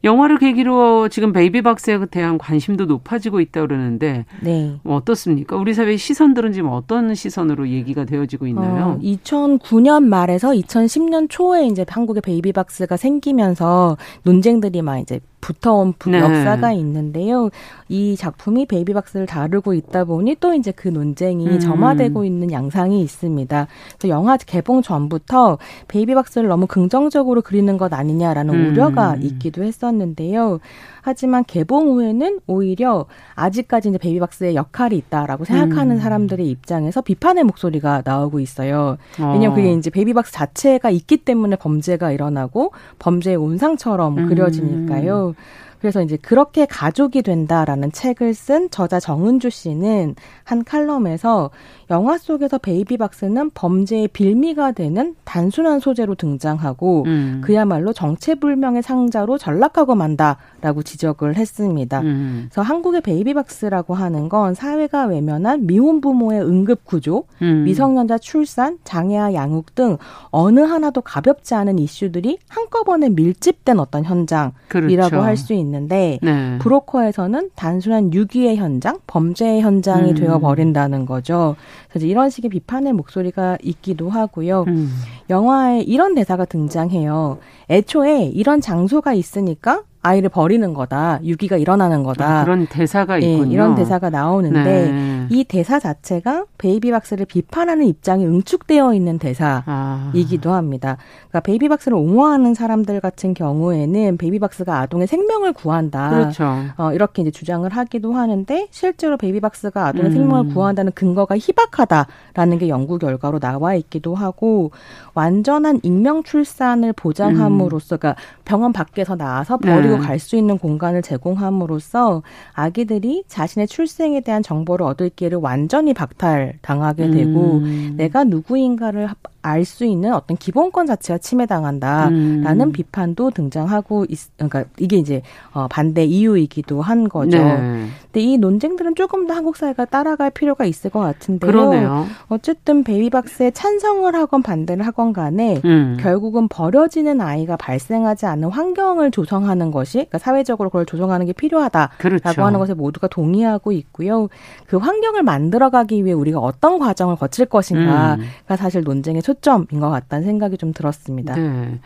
영화를 0.04 0.38
계기로 0.38 1.08
지금 1.10 1.32
베이비박스에 1.32 2.06
대한 2.08 2.38
관심도 2.38 2.86
높아지고 2.86 3.40
있다 3.40 3.62
그러는데 3.62 4.26
네. 4.42 4.76
뭐 4.84 4.98
어떻습니까? 4.98 5.56
우리 5.56 5.74
사회 5.74 5.96
시선들은 5.96 6.52
지금 6.52 6.70
어떤 6.70 7.16
시선으로 7.16 7.70
얘기가 7.70 8.04
되어지고 8.06 8.48
있나요? 8.48 8.98
어, 8.98 9.00
2009년 9.02 10.04
말에서 10.04 10.50
2010년 10.50 11.28
초에 11.30 11.68
이제 11.68 11.86
한국에 11.88 12.22
베이비박스가 12.22 12.98
생기면서 12.98 13.98
논쟁들이 14.24 14.82
막 14.82 15.00
이제 15.00 15.20
붙어온 15.44 15.94
네. 16.06 16.20
역사가 16.20 16.72
있는데요. 16.72 17.50
이 17.90 18.16
작품이 18.16 18.66
베이비박스를 18.66 19.26
다루고 19.26 19.74
있다 19.74 20.06
보니 20.06 20.38
또 20.40 20.54
이제 20.54 20.72
그 20.72 20.88
논쟁이 20.88 21.46
음. 21.48 21.60
점화되고 21.60 22.24
있는 22.24 22.52
양상이 22.52 23.02
있습니다. 23.02 23.68
그래서 23.98 24.10
영화 24.10 24.38
개봉 24.38 24.82
전부터 24.82 25.58
베이비박스를 25.90 26.48
너무 26.48 26.66
긍정적으로 26.66 27.42
그리는 27.42 27.78
것 27.78 27.94
아니냐라는 27.94 28.54
음. 28.54 28.72
우려가 28.72 29.18
있기도 29.20 29.64
했었는데요. 29.64 30.60
하지만 31.04 31.44
개봉 31.44 31.90
후에는 31.90 32.40
오히려 32.48 33.06
아직까지 33.36 33.90
이제 33.90 33.98
베이비박스의 33.98 34.56
역할이 34.56 34.98
있다라고 34.98 35.44
생각하는 35.44 35.98
음. 35.98 36.02
사람들의 36.02 36.50
입장에서 36.50 37.02
비판의 37.02 37.44
목소리가 37.44 38.04
나오고 38.06 38.40
있어요. 38.40 38.98
왜냐하면 39.20 39.54
그게 39.54 39.70
어. 39.70 39.74
이제 39.74 39.90
베이비박스 39.90 40.32
자체가 40.32 40.90
있기 40.90 41.18
때문에 41.18 41.58
범죄가 41.58 42.12
일어나고 42.12 42.72
범죄의 43.00 43.36
온상처럼 43.36 44.18
음. 44.18 44.30
그려지니까요. 44.30 45.36
그래서 45.84 46.02
이제 46.02 46.16
그렇게 46.16 46.66
가족이 46.66 47.24
된다라는 47.24 47.92
책을 47.92 48.34
쓴 48.34 48.70
저자 48.70 49.02
정은주 49.02 49.50
씨는 49.50 50.16
한 50.46 50.64
칼럼에서 50.64 51.52
영화 51.92 52.18
속에서 52.18 52.58
베이비박스는 52.58 53.50
범죄의 53.50 54.08
빌미가 54.08 54.72
되는 54.72 55.14
단순한 55.26 55.82
소재로 55.82 56.16
등장하고 56.16 57.04
음. 57.06 57.42
그야말로 57.44 57.92
정체불명의 57.92 58.82
상자로 58.82 59.38
전락하고 59.38 59.96
만다라고 59.96 60.84
지적을 60.84 61.36
했습니다. 61.36 62.00
음. 62.00 62.48
그래서 62.50 62.62
한국의 62.62 63.02
베이비박스라고 63.02 63.94
하는 63.94 64.30
건 64.30 64.54
사회가 64.54 65.08
외면한 65.08 65.68
미혼 65.68 66.00
부모의 66.00 66.44
응급 66.44 66.86
구조, 66.86 67.26
음. 67.42 67.66
미성년자 67.66 68.20
출산, 68.20 68.78
장애아 68.86 69.34
양육 69.34 69.76
등 69.76 69.98
어느 70.30 70.62
하나도 70.62 71.02
가볍지 71.02 71.56
않은 71.56 71.78
이슈들이 71.78 72.40
한꺼번에 72.48 73.10
밀집된 73.10 73.82
어떤 73.82 74.06
현장이라고 74.06 74.54
그렇죠. 74.70 75.22
할수 75.22 75.54
있는 75.54 75.73
데 75.88 76.20
네. 76.22 76.58
브로커에서는 76.60 77.52
단순한 77.56 78.14
유기의 78.14 78.58
현장, 78.58 79.00
범죄의 79.08 79.62
현장이 79.62 80.12
음. 80.12 80.16
되어 80.16 80.40
버린다는 80.40 81.06
거죠. 81.06 81.56
그래서 81.90 82.06
이런 82.06 82.30
식의 82.30 82.50
비판의 82.50 82.94
목소리가 82.94 83.58
있기도 83.62 84.10
하고요. 84.10 84.66
음. 84.68 84.90
영화에 85.30 85.82
이런 85.82 86.16
대사가 86.16 86.46
등장해요. 86.46 87.40
애초에 87.70 88.26
이런 88.26 88.62
장소가 88.62 89.14
있으니까 89.14 89.84
아이를 90.04 90.30
버리는 90.30 90.74
거다. 90.74 91.20
유기가 91.24 91.56
일어나는 91.56 92.04
거다. 92.04 92.42
아, 92.42 92.44
그런 92.44 92.68
대사가 92.68 93.22
예, 93.22 93.26
있군요. 93.26 93.50
예, 93.50 93.54
이런 93.54 93.74
대사가 93.76 94.10
나오는데 94.10 94.92
네. 94.92 95.28
이 95.30 95.46
대사 95.46 95.80
자체가 95.80 96.46
베이비박스를 96.58 97.26
비판하는 97.26 97.88
입장이 97.88 98.26
응축되어 98.26 98.94
있는 98.94 99.18
대사이기도 99.18 100.52
아. 100.52 100.58
합니다. 100.58 100.98
그러니까 101.30 101.40
베이비박스를 101.40 101.98
옹호하는 101.98 102.54
사람들 102.54 103.00
같은 103.00 103.34
경우에는 103.34 104.18
베이비박스가 104.18 104.78
아동의 104.82 105.08
생명을 105.08 105.54
구한다. 105.54 106.10
그렇죠. 106.10 106.54
어, 106.78 106.92
이렇게 106.92 107.22
이제 107.22 107.32
주장을 107.32 107.68
하기도 107.70 108.14
하는데 108.14 108.68
실제로 108.72 109.16
베이비박스가 109.16 109.88
아동의 109.88 110.12
음. 110.12 110.12
생명을 110.12 110.54
구한다는 110.54 110.92
근거가 110.92 111.38
희박하다라는 111.38 112.58
게 112.60 112.68
연구 112.68 113.00
결과로 113.00 113.40
나와 113.40 113.76
있기도 113.76 114.16
하고 114.16 114.72
완전한 115.14 115.80
익명 115.82 116.24
출산을 116.24 116.92
보장함으로써 116.92 117.96
그러니까 117.98 118.22
병원 118.44 118.74
밖에서 118.74 119.16
나와서 119.16 119.58
버리고 119.58 119.93
네. 119.93 119.93
갈 120.00 120.20
수 120.20 120.36
있는 120.36 120.58
공간을 120.58 121.02
제공함으로써 121.02 122.24
아기들이 122.54 123.24
자신의 123.28 123.68
출생에 123.68 124.22
대한 124.22 124.42
정보를 124.42 124.86
얻을 124.86 125.10
기회를 125.10 125.38
완전히 125.40 125.94
박탈당하게 125.94 127.12
되고 127.12 127.58
음. 127.58 127.94
내가 127.98 128.24
누구인가를 128.24 129.10
알 129.44 129.66
수 129.66 129.86
있는 129.86 130.14
어떤 130.14 130.36
기본권 130.36 130.88
자체가 130.88 131.20
침해당한다라는 131.20 132.62
음. 132.62 132.72
비판도 132.72 133.32
등장하고 133.32 134.06
있, 134.10 134.20
그러니까 134.36 134.66
이게 134.78 134.98
이제 134.98 135.22
어, 135.54 135.68
반대 135.70 136.04
이유이기도 136.04 136.82
한 136.82 137.08
거죠. 137.08 137.38
네. 137.38 137.88
근데 138.06 138.20
이 138.20 138.38
논쟁들은 138.38 138.96
조금 138.96 139.28
더 139.28 139.34
한국 139.34 139.56
사회가 139.56 139.86
따라갈 139.86 140.32
필요가 140.32 140.66
있을 140.66 140.90
것 140.90 141.00
같은데요. 141.00 141.52
그러네요. 141.52 142.08
어쨌든 142.30 142.84
베이비박스에 142.84 143.52
찬성을 143.52 144.14
하건 144.16 144.44
반대를 144.44 144.86
하건 144.86 145.14
간에 145.14 145.62
음. 145.66 145.98
결국은 146.00 146.48
버려지는 146.48 147.22
아이가 147.22 147.56
발생하지 147.58 148.26
않는 148.26 148.50
환경을 148.50 149.12
조성하는 149.12 149.72
것이 149.72 149.98
그러니까 150.00 150.18
사회적으로 150.20 150.70
그걸 150.70 150.86
조성하는 150.86 151.26
게 151.26 151.34
필요하다라고 151.34 151.98
그렇죠. 151.98 152.44
하는 152.44 152.60
것에 152.60 152.74
모두가 152.74 153.08
동의하고 153.08 153.72
있고요. 153.72 154.30
그 154.68 154.78
환경을 154.78 155.24
만들어가기 155.24 156.04
위해 156.06 156.14
우리가 156.14 156.40
어떤 156.40 156.80
과정을 156.80 157.16
거칠 157.16 157.46
것인가가 157.46 158.16
음. 158.16 158.56
사실 158.58 158.84
논쟁의 158.84 159.22
초 159.22 159.33
점인 159.42 159.80
것 159.80 159.90
같다는 159.90 160.26
생각이 160.26 160.58
좀 160.58 160.74
들었습니다. 160.74 161.36
네. 161.36 161.80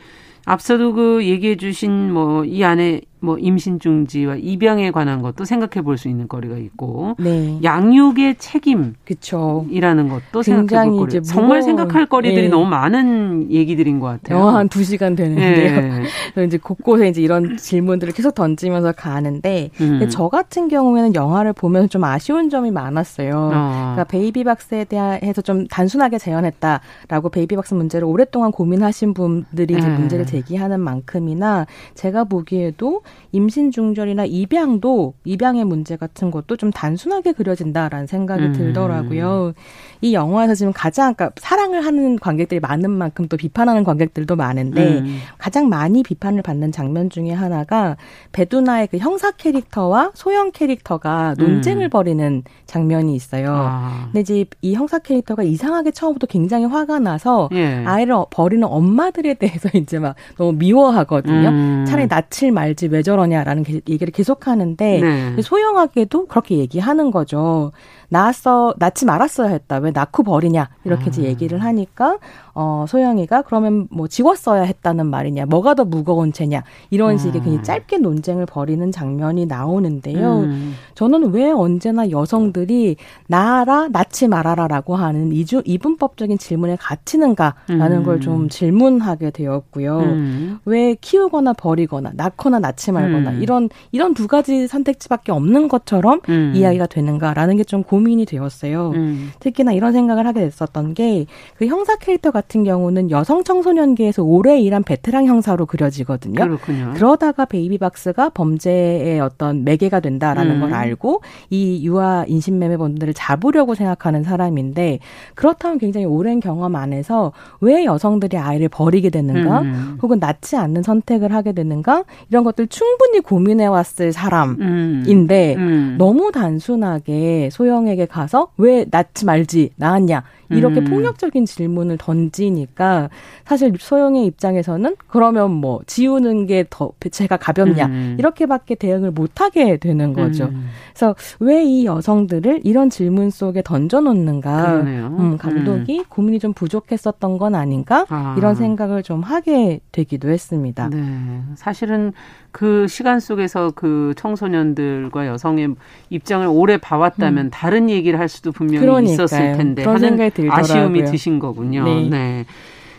앞서도 0.45 0.93
그 0.93 1.25
얘기해 1.25 1.57
주신 1.57 2.13
뭐 2.13 2.45
이 2.45 2.63
안에 2.63 3.01
뭐 3.19 3.37
임신 3.37 3.79
중지와 3.79 4.35
입양에 4.37 4.91
관한 4.91 5.21
것도 5.21 5.43
생각해 5.45 5.83
볼 5.83 5.97
수 5.97 6.07
있는 6.09 6.27
거리가 6.27 6.57
있고 6.57 7.15
네. 7.17 7.59
양육의 7.63 8.35
책임이라는 8.37 10.09
것도 10.09 10.43
생각해 10.43 10.89
볼 10.89 11.07
거리. 11.07 11.23
정말 11.23 11.63
생각할 11.63 12.05
거리들이 12.05 12.43
네. 12.43 12.47
너무 12.49 12.65
많은 12.69 13.51
얘기들인 13.51 13.99
것 13.99 14.07
같아요. 14.07 14.37
영화 14.39 14.55
한두 14.57 14.83
시간 14.83 15.15
되는데요. 15.15 16.03
네. 16.35 16.43
이제 16.43 16.57
곳곳에 16.57 17.07
이제 17.07 17.21
이런 17.21 17.57
질문들을 17.57 18.13
계속 18.13 18.35
던지면서 18.35 18.91
가는데 18.91 19.71
음. 19.81 20.07
저 20.09 20.29
같은 20.29 20.67
경우에는 20.67 21.15
영화를 21.15 21.53
보면 21.53 21.89
좀 21.89 22.03
아쉬운 22.03 22.49
점이 22.51 22.69
많았어요. 22.71 23.35
어. 23.35 23.49
그러니까 23.95 24.03
베이비박스에 24.05 24.83
대해서 24.85 25.41
좀 25.41 25.67
단순하게 25.67 26.19
재현했다라고 26.19 27.29
베이비박스 27.31 27.73
문제를 27.73 28.05
오랫동안 28.07 28.51
고민하신 28.51 29.13
분들이 29.15 29.73
이제 29.75 29.87
네. 29.87 29.97
문제를 29.97 30.25
제기하는 30.27 30.79
만큼이나 30.79 31.65
제가 31.95 32.25
보기에도 32.25 33.01
임신 33.31 33.71
중절이나 33.71 34.25
입양도 34.25 35.13
입양의 35.25 35.65
문제 35.65 35.95
같은 35.95 36.31
것도 36.31 36.57
좀 36.57 36.71
단순하게 36.71 37.33
그려진다라는 37.33 38.07
생각이 38.07 38.43
음. 38.43 38.53
들더라고요. 38.53 39.53
이 40.01 40.13
영화에서 40.13 40.55
지금 40.55 40.73
가장 40.73 41.13
그러니까 41.13 41.39
사랑을 41.39 41.85
하는 41.85 42.17
관객들이 42.17 42.59
많은 42.59 42.89
만큼 42.91 43.27
또 43.27 43.37
비판하는 43.37 43.83
관객들도 43.83 44.35
많은데 44.35 44.99
음. 44.99 45.19
가장 45.37 45.69
많이 45.69 46.03
비판을 46.03 46.41
받는 46.41 46.71
장면 46.71 47.09
중에 47.09 47.31
하나가 47.31 47.97
배두나의 48.31 48.87
그 48.87 48.97
형사 48.97 49.31
캐릭터와 49.31 50.11
소영 50.13 50.51
캐릭터가 50.51 51.35
논쟁을 51.37 51.87
음. 51.87 51.89
벌이는 51.89 52.43
장면이 52.65 53.15
있어요. 53.15 53.53
아. 53.55 54.01
근데 54.05 54.21
이제 54.21 54.45
이 54.61 54.73
형사 54.73 54.99
캐릭터가 54.99 55.43
이상하게 55.43 55.91
처음부터 55.91 56.27
굉장히 56.27 56.65
화가 56.65 56.99
나서 56.99 57.49
예. 57.53 57.83
아이를 57.85 58.15
버리는 58.29 58.65
엄마들에 58.65 59.33
대해서 59.35 59.69
이제 59.77 59.99
막 59.99 60.15
너무 60.37 60.53
미워하거든요. 60.53 61.49
음. 61.49 61.85
차라리 61.87 62.07
낳지를 62.07 62.51
말지 62.51 62.87
왜 62.87 63.01
저러냐라는 63.01 63.65
얘기를 63.87 64.11
계속하는데 64.11 64.99
네. 64.99 65.41
소형하게도 65.41 66.27
그렇게 66.27 66.57
얘기하는 66.57 67.11
거죠. 67.11 67.71
낳았어 68.09 68.73
낳지 68.77 69.05
말았어야 69.05 69.49
했다. 69.49 69.77
왜 69.77 69.91
낳고 69.91 70.23
버리냐 70.23 70.69
이렇게 70.85 71.07
이제 71.07 71.21
아. 71.23 71.25
얘기를 71.25 71.63
하니까 71.63 72.17
어 72.59 72.85
소영이가 72.87 73.43
그러면 73.43 73.87
뭐 73.91 74.07
지웠어야 74.07 74.63
했다는 74.63 75.05
말이냐 75.05 75.45
뭐가 75.45 75.75
더 75.75 75.85
무거운 75.85 76.33
죄냐 76.33 76.63
이런 76.89 77.11
음. 77.11 77.17
식의 77.19 77.43
굉장히 77.43 77.61
짧게 77.61 77.99
논쟁을 77.99 78.47
벌이는 78.47 78.91
장면이 78.91 79.45
나오는데요. 79.45 80.39
음. 80.39 80.73
저는 80.95 81.33
왜 81.33 81.51
언제나 81.51 82.09
여성들이 82.09 82.95
낳아라 83.27 83.89
낳지 83.89 84.27
말아라라고 84.27 84.95
하는 84.95 85.31
이주 85.33 85.61
이분법적인 85.65 86.39
질문에 86.39 86.77
갇히는가라는 86.77 87.97
음. 87.97 88.03
걸좀 88.03 88.49
질문하게 88.49 89.29
되었고요. 89.29 89.99
음. 89.99 90.59
왜 90.65 90.95
키우거나 90.99 91.53
버리거나 91.53 92.13
낳거나 92.15 92.57
낳지 92.57 92.91
말거나 92.91 93.31
음. 93.31 93.41
이런 93.43 93.69
이런 93.91 94.15
두 94.15 94.27
가지 94.27 94.67
선택지밖에 94.67 95.31
없는 95.31 95.67
것처럼 95.67 96.21
음. 96.29 96.53
이야기가 96.55 96.87
되는가라는 96.87 97.57
게 97.57 97.67
좀 97.67 97.83
고민이 97.83 98.25
되었어요. 98.25 98.91
음. 98.95 99.31
특히나 99.41 99.73
이런 99.73 99.91
생각을 99.91 100.25
하게 100.25 100.39
됐었던 100.39 100.93
게 100.95 101.27
그 101.57 101.65
형사 101.67 101.95
캐릭터 101.97 102.31
같은 102.31 102.46
경우는 102.63 103.09
여성 103.09 103.43
청소년기에서 103.43 104.23
오래 104.23 104.59
일한 104.59 104.83
베테랑 104.83 105.25
형사로 105.25 105.65
그려지거든요. 105.65 106.35
그렇군요. 106.35 106.93
그러다가 106.95 107.45
베이비박스가 107.45 108.29
범죄의 108.29 109.19
어떤 109.19 109.63
매개가 109.63 110.01
된다라는 110.01 110.55
음. 110.55 110.59
걸 110.61 110.73
알고 110.73 111.21
이 111.49 111.87
유아 111.87 112.25
인신매매범들을 112.27 113.13
잡으려고 113.13 113.73
생각하는 113.73 114.23
사람인데 114.23 114.99
그렇다면 115.35 115.77
굉장히 115.77 116.05
오랜 116.05 116.39
경험 116.39 116.75
안에서 116.75 117.31
왜 117.61 117.85
여성들이 117.85 118.37
아이를 118.37 118.69
버리게 118.69 119.09
되는가 119.09 119.61
음. 119.61 119.97
혹은 120.01 120.19
낳지 120.19 120.55
않는 120.57 120.83
선택을 120.83 121.33
하게 121.33 121.53
되는가 121.53 122.03
이런 122.29 122.43
것들 122.43 122.67
충분히 122.67 123.21
고민해 123.21 123.65
왔을 123.65 124.11
사람인데 124.11 125.55
음. 125.55 125.61
음. 125.61 125.95
너무 125.97 126.31
단순하게 126.31 127.49
소형 127.51 127.87
여성에게 127.87 128.05
가서 128.05 128.49
왜 128.57 128.85
낳지 128.89 129.25
말지 129.25 129.71
낳았냐 129.75 130.23
이렇게 130.49 130.79
음. 130.81 130.85
폭력적인 130.85 131.45
질문을 131.45 131.97
던지니까 131.97 133.09
사실 133.45 133.73
소영의 133.77 134.25
입장에서는 134.25 134.95
그러면 135.07 135.51
뭐 135.51 135.81
지우는 135.85 136.45
게 136.47 136.65
더 136.69 136.91
제가 137.11 137.37
가볍냐 137.37 137.85
음. 137.85 138.15
이렇게밖에 138.19 138.75
대응을 138.75 139.11
못하게 139.11 139.77
되는 139.77 140.13
거죠. 140.13 140.45
음. 140.45 140.67
그래서 140.93 141.15
왜 141.39 141.57
이 141.67 141.85
여성들을 141.85 142.61
이런 142.63 142.89
질문 142.89 143.29
속에 143.29 143.61
던져놓는가 143.61 144.75
음, 144.81 145.37
감독이 145.37 145.99
음. 145.99 146.03
고민이 146.07 146.39
좀 146.39 146.53
부족했었던 146.53 147.37
건 147.37 147.55
아닌가 147.55 148.05
아. 148.09 148.35
이런 148.37 148.55
생각을 148.55 149.03
좀 149.03 149.21
하게 149.21 149.79
되기도 149.91 150.29
했습니다. 150.29 150.89
네. 150.89 151.41
사실은 151.55 152.13
그 152.51 152.87
시간 152.87 153.19
속에서 153.19 153.71
그 153.75 154.13
청소년들과 154.17 155.27
여성의 155.27 155.75
입장을 156.09 156.47
오래 156.47 156.77
봐왔다면 156.77 157.47
음. 157.47 157.49
다른 157.51 157.89
얘기를 157.89 158.19
할 158.19 158.27
수도 158.29 158.51
분명히 158.51 158.79
그러니까요. 158.79 159.13
있었을 159.13 159.53
텐데 159.57 159.83
하는 159.83 160.17
아쉬움이 160.49 161.05
드신 161.05 161.39
거군요. 161.39 161.83
네. 161.83 162.09
네. 162.09 162.45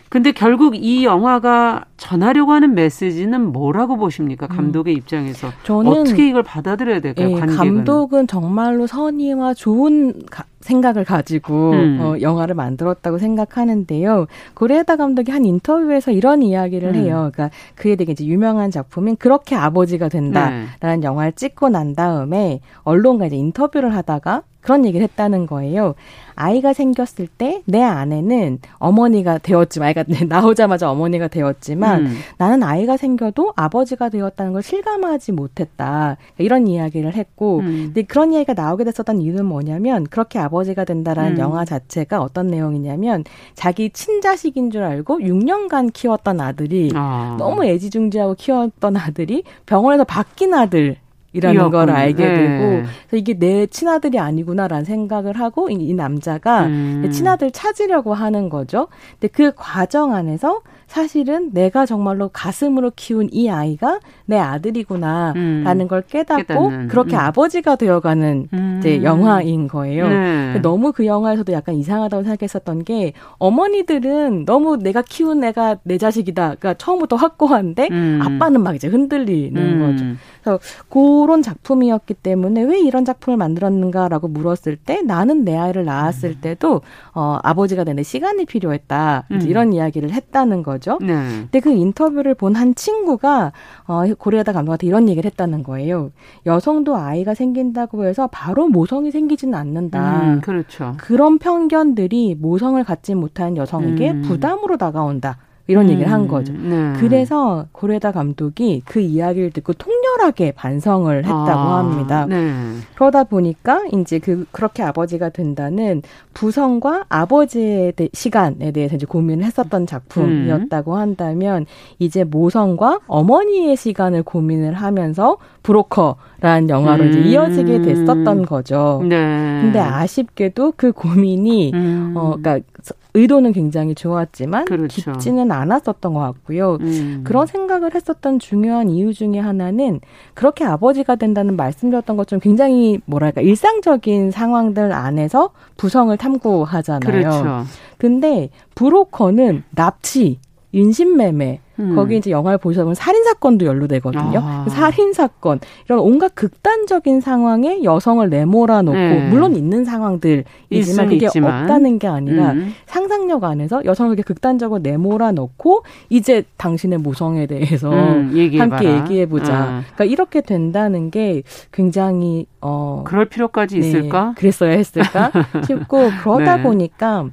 근데 0.09 0.33
결국 0.33 0.75
이 0.75 1.05
영화가 1.05 1.85
전하려고 1.99 2.53
하는 2.53 2.75
메시지는 2.75 3.53
뭐라고 3.53 3.97
보십니까? 3.97 4.47
음. 4.51 4.57
감독의 4.57 4.95
음. 4.95 4.99
입장에서 4.99 5.49
저는 5.65 5.93
어떻게 5.93 6.29
이걸 6.29 6.43
받아들여야 6.43 7.01
될까요? 7.01 7.31
예, 7.31 7.41
감독은 7.41 8.27
정말로 8.27 8.87
선의와 8.87 9.53
좋은 9.53 10.25
가, 10.31 10.45
생각을 10.61 11.05
가지고 11.05 11.73
음. 11.73 11.99
어, 12.01 12.21
영화를 12.21 12.55
만들었다고 12.55 13.19
생각하는데요. 13.19 14.27
고레다 14.55 14.97
감독이 14.97 15.31
한 15.31 15.45
인터뷰에서 15.45 16.11
이런 16.11 16.43
이야기를 16.43 16.91
음. 16.91 16.95
해요. 16.95 17.31
그러니까 17.33 17.51
그에 17.75 17.95
되게 17.97 18.13
이제 18.13 18.25
유명한 18.25 18.71
작품인 18.71 19.17
그렇게 19.17 19.57
아버지가 19.57 20.09
된다라는 20.09 20.69
네. 20.81 21.01
영화를 21.03 21.33
찍고 21.33 21.69
난 21.69 21.95
다음에 21.95 22.61
언론과 22.85 23.27
이제 23.27 23.37
인터뷰를 23.37 23.95
하다가 23.95 24.43
그런 24.69 24.85
얘기를 24.85 25.03
했다는 25.03 25.47
거예요. 25.47 25.95
아이가 26.35 26.75
생겼을 26.75 27.27
때 27.27 27.63
내 27.65 27.83
아내는 27.83 28.59
어머니가 28.79 29.39
되었지만 29.39 29.89
아이가 29.89 30.05
나오자마자 30.29 30.91
어머니가 30.91 31.29
되었지만 31.29 32.07
음. 32.07 32.17
나는 32.37 32.63
아이가 32.63 32.99
생겨도 32.99 33.55
아버지가 33.57 34.11
되었다는 34.11 34.53
걸 34.53 34.63
실감하지 34.63 35.33
못했다. 35.33 36.19
이런 36.37 36.67
이야기를 36.67 37.15
했고 37.15 37.61
음. 37.61 37.85
근데 37.87 38.03
그런 38.03 38.35
이야기가 38.35 38.53
나오게 38.53 38.85
됐었던 38.85 39.23
이유는 39.23 39.47
뭐냐면 39.47 40.05
그렇게 40.05 40.39
아버지가 40.39 40.85
된다라는 40.85 41.33
음. 41.33 41.39
영화 41.39 41.65
자체가 41.65 42.21
어떤 42.21 42.49
내용이냐면 42.49 43.25
자기 43.55 43.89
친자식인 43.89 44.71
줄 44.71 44.83
알고 44.83 45.21
6년간 45.21 45.95
키웠던 45.95 46.43
아들이 46.43 46.91
아. 46.95 47.37
너무 47.39 47.65
애지중지하고 47.65 48.35
키웠던 48.35 48.99
아들이 48.99 49.45
병원에서 49.65 50.05
바뀐 50.05 50.53
아들 50.53 50.97
이라는 51.33 51.71
걸 51.71 51.91
알게 51.91 52.27
네. 52.27 52.35
되고 52.35 52.83
그래서 53.09 53.17
이게 53.17 53.39
내 53.39 53.67
친아들이 53.67 54.19
아니구나라는 54.19 54.85
생각을 54.85 55.39
하고 55.39 55.69
이, 55.69 55.75
이 55.75 55.95
남자가 55.95 56.67
음. 56.67 57.09
친아들 57.13 57.51
찾으려고 57.51 58.15
하는 58.15 58.49
거죠. 58.49 58.89
근데 59.13 59.29
그 59.29 59.53
과정 59.55 60.15
안에서 60.15 60.63
사실은 60.89 61.51
내가 61.53 61.85
정말로 61.85 62.31
가슴으로 62.33 62.91
키운 62.97 63.29
이 63.31 63.51
아이가 63.51 64.01
내 64.25 64.39
아들이구나라는 64.39 65.81
음. 65.81 65.89
걸 65.89 66.03
깨닫고 66.03 66.47
깨닫는. 66.47 66.89
그렇게 66.89 67.15
음. 67.15 67.21
아버지가 67.21 67.77
되어가는 67.77 68.49
음. 68.53 68.77
이제 68.79 69.03
영화인 69.03 69.69
거예요. 69.69 70.09
네. 70.09 70.59
너무 70.63 70.93
그 70.93 71.05
영화에서도 71.05 71.53
약간 71.53 71.75
이상하다고 71.75 72.23
생각했었던 72.25 72.85
게 72.85 73.13
어머니들은 73.39 74.47
너무 74.47 74.79
내가 74.79 75.03
키운 75.03 75.45
애가 75.45 75.77
내 75.83 75.99
자식이다. 75.99 76.55
그러니까 76.59 76.75
처음부터 76.75 77.17
확고한데 77.17 77.89
음. 77.91 78.21
아빠는 78.23 78.63
막 78.63 78.75
이제 78.75 78.89
흔들리는 78.89 79.61
음. 79.61 79.81
거죠. 79.81 80.05
그래서 80.43 80.59
그런 80.89 81.43
작품이었기 81.43 82.15
때문에 82.15 82.63
왜 82.63 82.81
이런 82.81 83.05
작품을 83.05 83.37
만들었는가라고 83.37 84.29
물었을 84.29 84.77
때 84.77 85.03
나는 85.03 85.45
내 85.45 85.55
아이를 85.55 85.85
낳았을 85.85 86.31
음. 86.31 86.39
때도 86.41 86.81
어 87.15 87.39
아버지가 87.43 87.85
되는 87.85 88.03
시간이 88.03 88.47
필요했다 88.47 89.25
음. 89.31 89.41
이런 89.43 89.75
이야기를 89.75 90.13
했다는 90.13 90.63
거죠. 90.63 90.78
네. 91.01 91.15
근데 91.51 91.61
그 91.61 91.71
인터뷰를 91.71 92.35
본 92.35 92.59
한 92.59 92.75
친구가 92.75 93.53
어 93.87 94.03
고려하다 94.19 94.53
감독한테 94.53 94.87
이런 94.87 95.09
얘기를 95.09 95.31
했다는 95.31 95.63
거예요. 95.63 96.11
여성도 96.47 96.97
아이가 96.97 97.35
생긴다고 97.35 98.05
해서 98.05 98.29
바로 98.33 98.69
모성이 98.69 99.11
생기지는 99.11 99.55
않는다. 99.55 100.23
음, 100.23 100.41
그렇죠. 100.41 100.95
그런 100.99 101.39
편견들이 101.39 102.37
모성을 102.41 102.83
갖지 102.85 103.15
못한 103.15 103.57
여성에게 103.57 104.11
음. 104.11 104.23
부담으로 104.23 104.77
다가온다. 104.77 105.39
이런 105.69 105.85
음, 105.85 105.91
얘기를 105.91 106.11
한 106.11 106.27
거죠. 106.27 106.53
네. 106.55 106.95
그래서 106.99 107.67
고레다 107.73 108.13
감독이 108.13 108.83
그 108.87 109.01
이야기를 109.01 109.51
듣고 109.51 109.75
통렬하게 109.75 110.53
반성을 110.53 111.15
했다고 111.19 111.39
아, 111.39 111.79
합니다. 111.79 112.27
네. 112.27 112.51
그러다 112.95 113.25
보니까 113.25 113.83
이제 113.93 114.19
그 114.19 114.47
그렇게 114.51 114.83
아버지가 114.83 115.29
된다는 115.29 116.03
부성과 116.33 117.05
아버지의 117.11 117.93
시간에 118.15 118.73
대해서 118.73 118.97
이제 118.97 119.05
고민을 119.05 119.45
했었던 119.45 119.87
작품이었다고 119.87 120.95
음. 120.95 120.99
한다면 120.99 121.67
이제 121.99 122.25
모성과 122.25 123.01
어머니의 123.07 123.77
시간을 123.77 124.23
고민을 124.23 124.73
하면서 124.73 125.37
브로커라는 125.63 126.71
영화로 126.71 127.05
음. 127.05 127.09
이제 127.11 127.21
이어지게 127.21 127.83
됐었던 127.83 128.47
거죠. 128.47 129.03
네. 129.07 129.17
근데 129.61 129.79
아쉽게도 129.81 130.73
그 130.77 130.93
고민이 130.93 131.73
음. 131.75 132.15
어 132.17 132.37
그러니까 132.41 132.67
의도는 133.15 133.53
굉장히 133.53 133.95
좋았지만 133.95 134.67
그렇죠. 134.67 135.13
깊지는 135.13 135.51
않았었던 135.51 136.13
것 136.13 136.21
같고요. 136.21 136.79
음. 136.81 137.23
그런 137.25 137.47
생각을 137.47 137.95
했었던 137.95 138.39
중요한 138.39 138.91
이유 138.91 139.13
중에 139.15 139.39
하나는 139.39 140.01
그렇게 140.35 140.65
아버지가 140.65 141.17
된다는 141.17 141.57
말씀드렸던 141.57 142.17
것처럼 142.17 142.41
굉장히 142.41 143.01
뭐랄까 143.07 143.41
일상적인 143.41 144.31
상황들 144.31 144.93
안에서 144.93 145.51
부성을 145.77 146.17
탐구하잖아요. 146.17 147.01
그렇죠. 147.01 147.65
근데 147.97 148.51
브로커는 148.75 149.65
납치, 149.75 150.39
인신매매, 150.73 151.61
음. 151.79 151.95
거기 151.95 152.17
이제 152.17 152.31
영화를 152.31 152.59
보시다 152.59 152.83
보면 152.83 152.95
살인 152.95 153.25
사건도 153.25 153.67
연루되거든요. 153.67 154.41
아. 154.43 154.63
그 154.65 154.71
살인 154.71 155.13
사건 155.13 155.61
이런 155.87 156.01
온갖 156.01 156.35
극단적인 156.35 157.21
상황에 157.21 157.83
여성을 157.83 158.29
내몰아 158.29 158.83
놓고 158.83 158.97
네. 158.99 159.29
물론 159.29 159.55
있는 159.55 159.85
상황들이지만 159.85 161.09
그게 161.09 161.27
있지만. 161.27 161.63
없다는 161.63 161.99
게 161.99 162.09
아니라 162.09 162.53
음. 162.53 162.75
상상력 162.87 163.45
안에서 163.45 163.85
여성을 163.85 164.13
이렇게 164.13 164.23
극단적으로 164.23 164.81
내몰아 164.81 165.33
놓고 165.33 165.85
이제 166.09 166.43
당신의 166.57 166.99
모성에 166.99 167.47
대해서 167.47 167.91
음, 167.91 168.33
함께 168.59 168.97
얘기해 168.97 169.27
보자. 169.27 169.55
아. 169.55 169.83
그러니까 169.95 170.05
이렇게 170.05 170.41
된다는 170.41 171.11
게 171.11 171.43
굉장히 171.73 172.47
어 172.61 173.03
그럴 173.07 173.27
필요까지 173.27 173.79
네, 173.79 173.87
있을까? 173.87 174.35
그랬어야 174.37 174.73
했을까 174.73 175.31
싶고 175.67 176.11
그러다 176.23 176.57
네. 176.57 176.63
보니까 176.63 177.27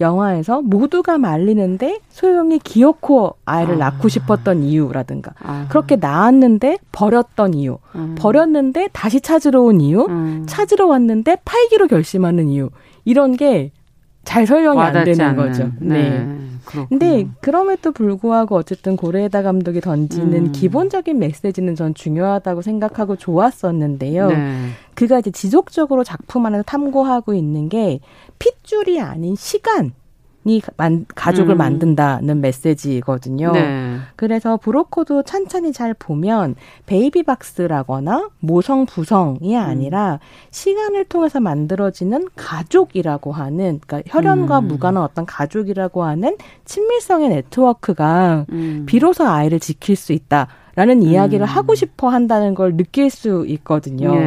영화에서 0.00 0.62
모두가 0.62 1.18
말리는데 1.18 2.00
소영이 2.08 2.58
기어코 2.60 3.34
아이를 3.44 3.74
아. 3.76 3.90
낳고 3.90 4.08
싶었던 4.08 4.62
이유라든가 4.62 5.32
아. 5.42 5.66
그렇게 5.68 5.96
낳았는데 5.96 6.78
버렸던 6.92 7.54
이유 7.54 7.78
음. 7.94 8.14
버렸는데 8.18 8.88
다시 8.92 9.20
찾으러 9.20 9.62
온 9.62 9.80
이유 9.80 10.06
음. 10.08 10.44
찾으러 10.46 10.86
왔는데 10.86 11.38
팔기로 11.44 11.88
결심하는 11.88 12.48
이유 12.48 12.70
이런 13.04 13.36
게 13.36 13.72
잘 14.24 14.46
설명이 14.46 14.80
안 14.80 15.04
되는 15.04 15.20
않는. 15.20 15.36
거죠. 15.36 15.70
네. 15.80 16.10
네. 16.10 16.38
그렇구나. 16.64 16.86
근데 16.88 17.28
그럼에도 17.40 17.92
불구하고 17.92 18.56
어쨌든 18.56 18.96
고레에다 18.96 19.42
감독이 19.42 19.80
던지는 19.80 20.46
음. 20.46 20.52
기본적인 20.52 21.18
메시지는 21.18 21.74
전 21.74 21.92
중요하다고 21.94 22.62
생각하고 22.62 23.16
좋았었는데요. 23.16 24.28
네. 24.28 24.68
그가 24.94 25.18
이제 25.18 25.30
지속적으로 25.30 26.04
작품 26.04 26.46
안에서 26.46 26.62
탐구하고 26.62 27.34
있는 27.34 27.68
게 27.68 28.00
핏줄이 28.38 29.00
아닌 29.00 29.34
시간. 29.36 29.92
이 30.44 30.60
만, 30.76 31.06
가족을 31.14 31.54
음. 31.54 31.58
만든다는 31.58 32.40
메시지거든요. 32.40 33.52
네. 33.52 33.98
그래서 34.16 34.56
브로커도 34.56 35.22
찬찬히 35.22 35.72
잘 35.72 35.94
보면 35.94 36.56
베이비박스라거나 36.86 38.30
모성 38.40 38.86
부성이 38.86 39.56
음. 39.56 39.60
아니라 39.60 40.14
음. 40.14 40.18
시간을 40.50 41.04
통해서 41.04 41.40
만들어지는 41.40 42.26
가족이라고 42.34 43.32
하는 43.32 43.80
그러니까 43.86 44.02
혈연과 44.12 44.60
음. 44.60 44.68
무관한 44.68 45.02
어떤 45.02 45.26
가족이라고 45.26 46.02
하는 46.02 46.36
친밀성의 46.64 47.28
네트워크가 47.28 48.46
음. 48.50 48.84
비로소 48.86 49.24
아이를 49.24 49.60
지킬 49.60 49.96
수 49.96 50.12
있다. 50.12 50.48
라는 50.74 51.02
이야기를 51.02 51.44
음. 51.44 51.46
하고 51.46 51.74
싶어 51.74 52.08
한다는 52.08 52.54
걸 52.54 52.78
느낄 52.78 53.10
수 53.10 53.44
있거든요. 53.46 54.14
예. 54.16 54.20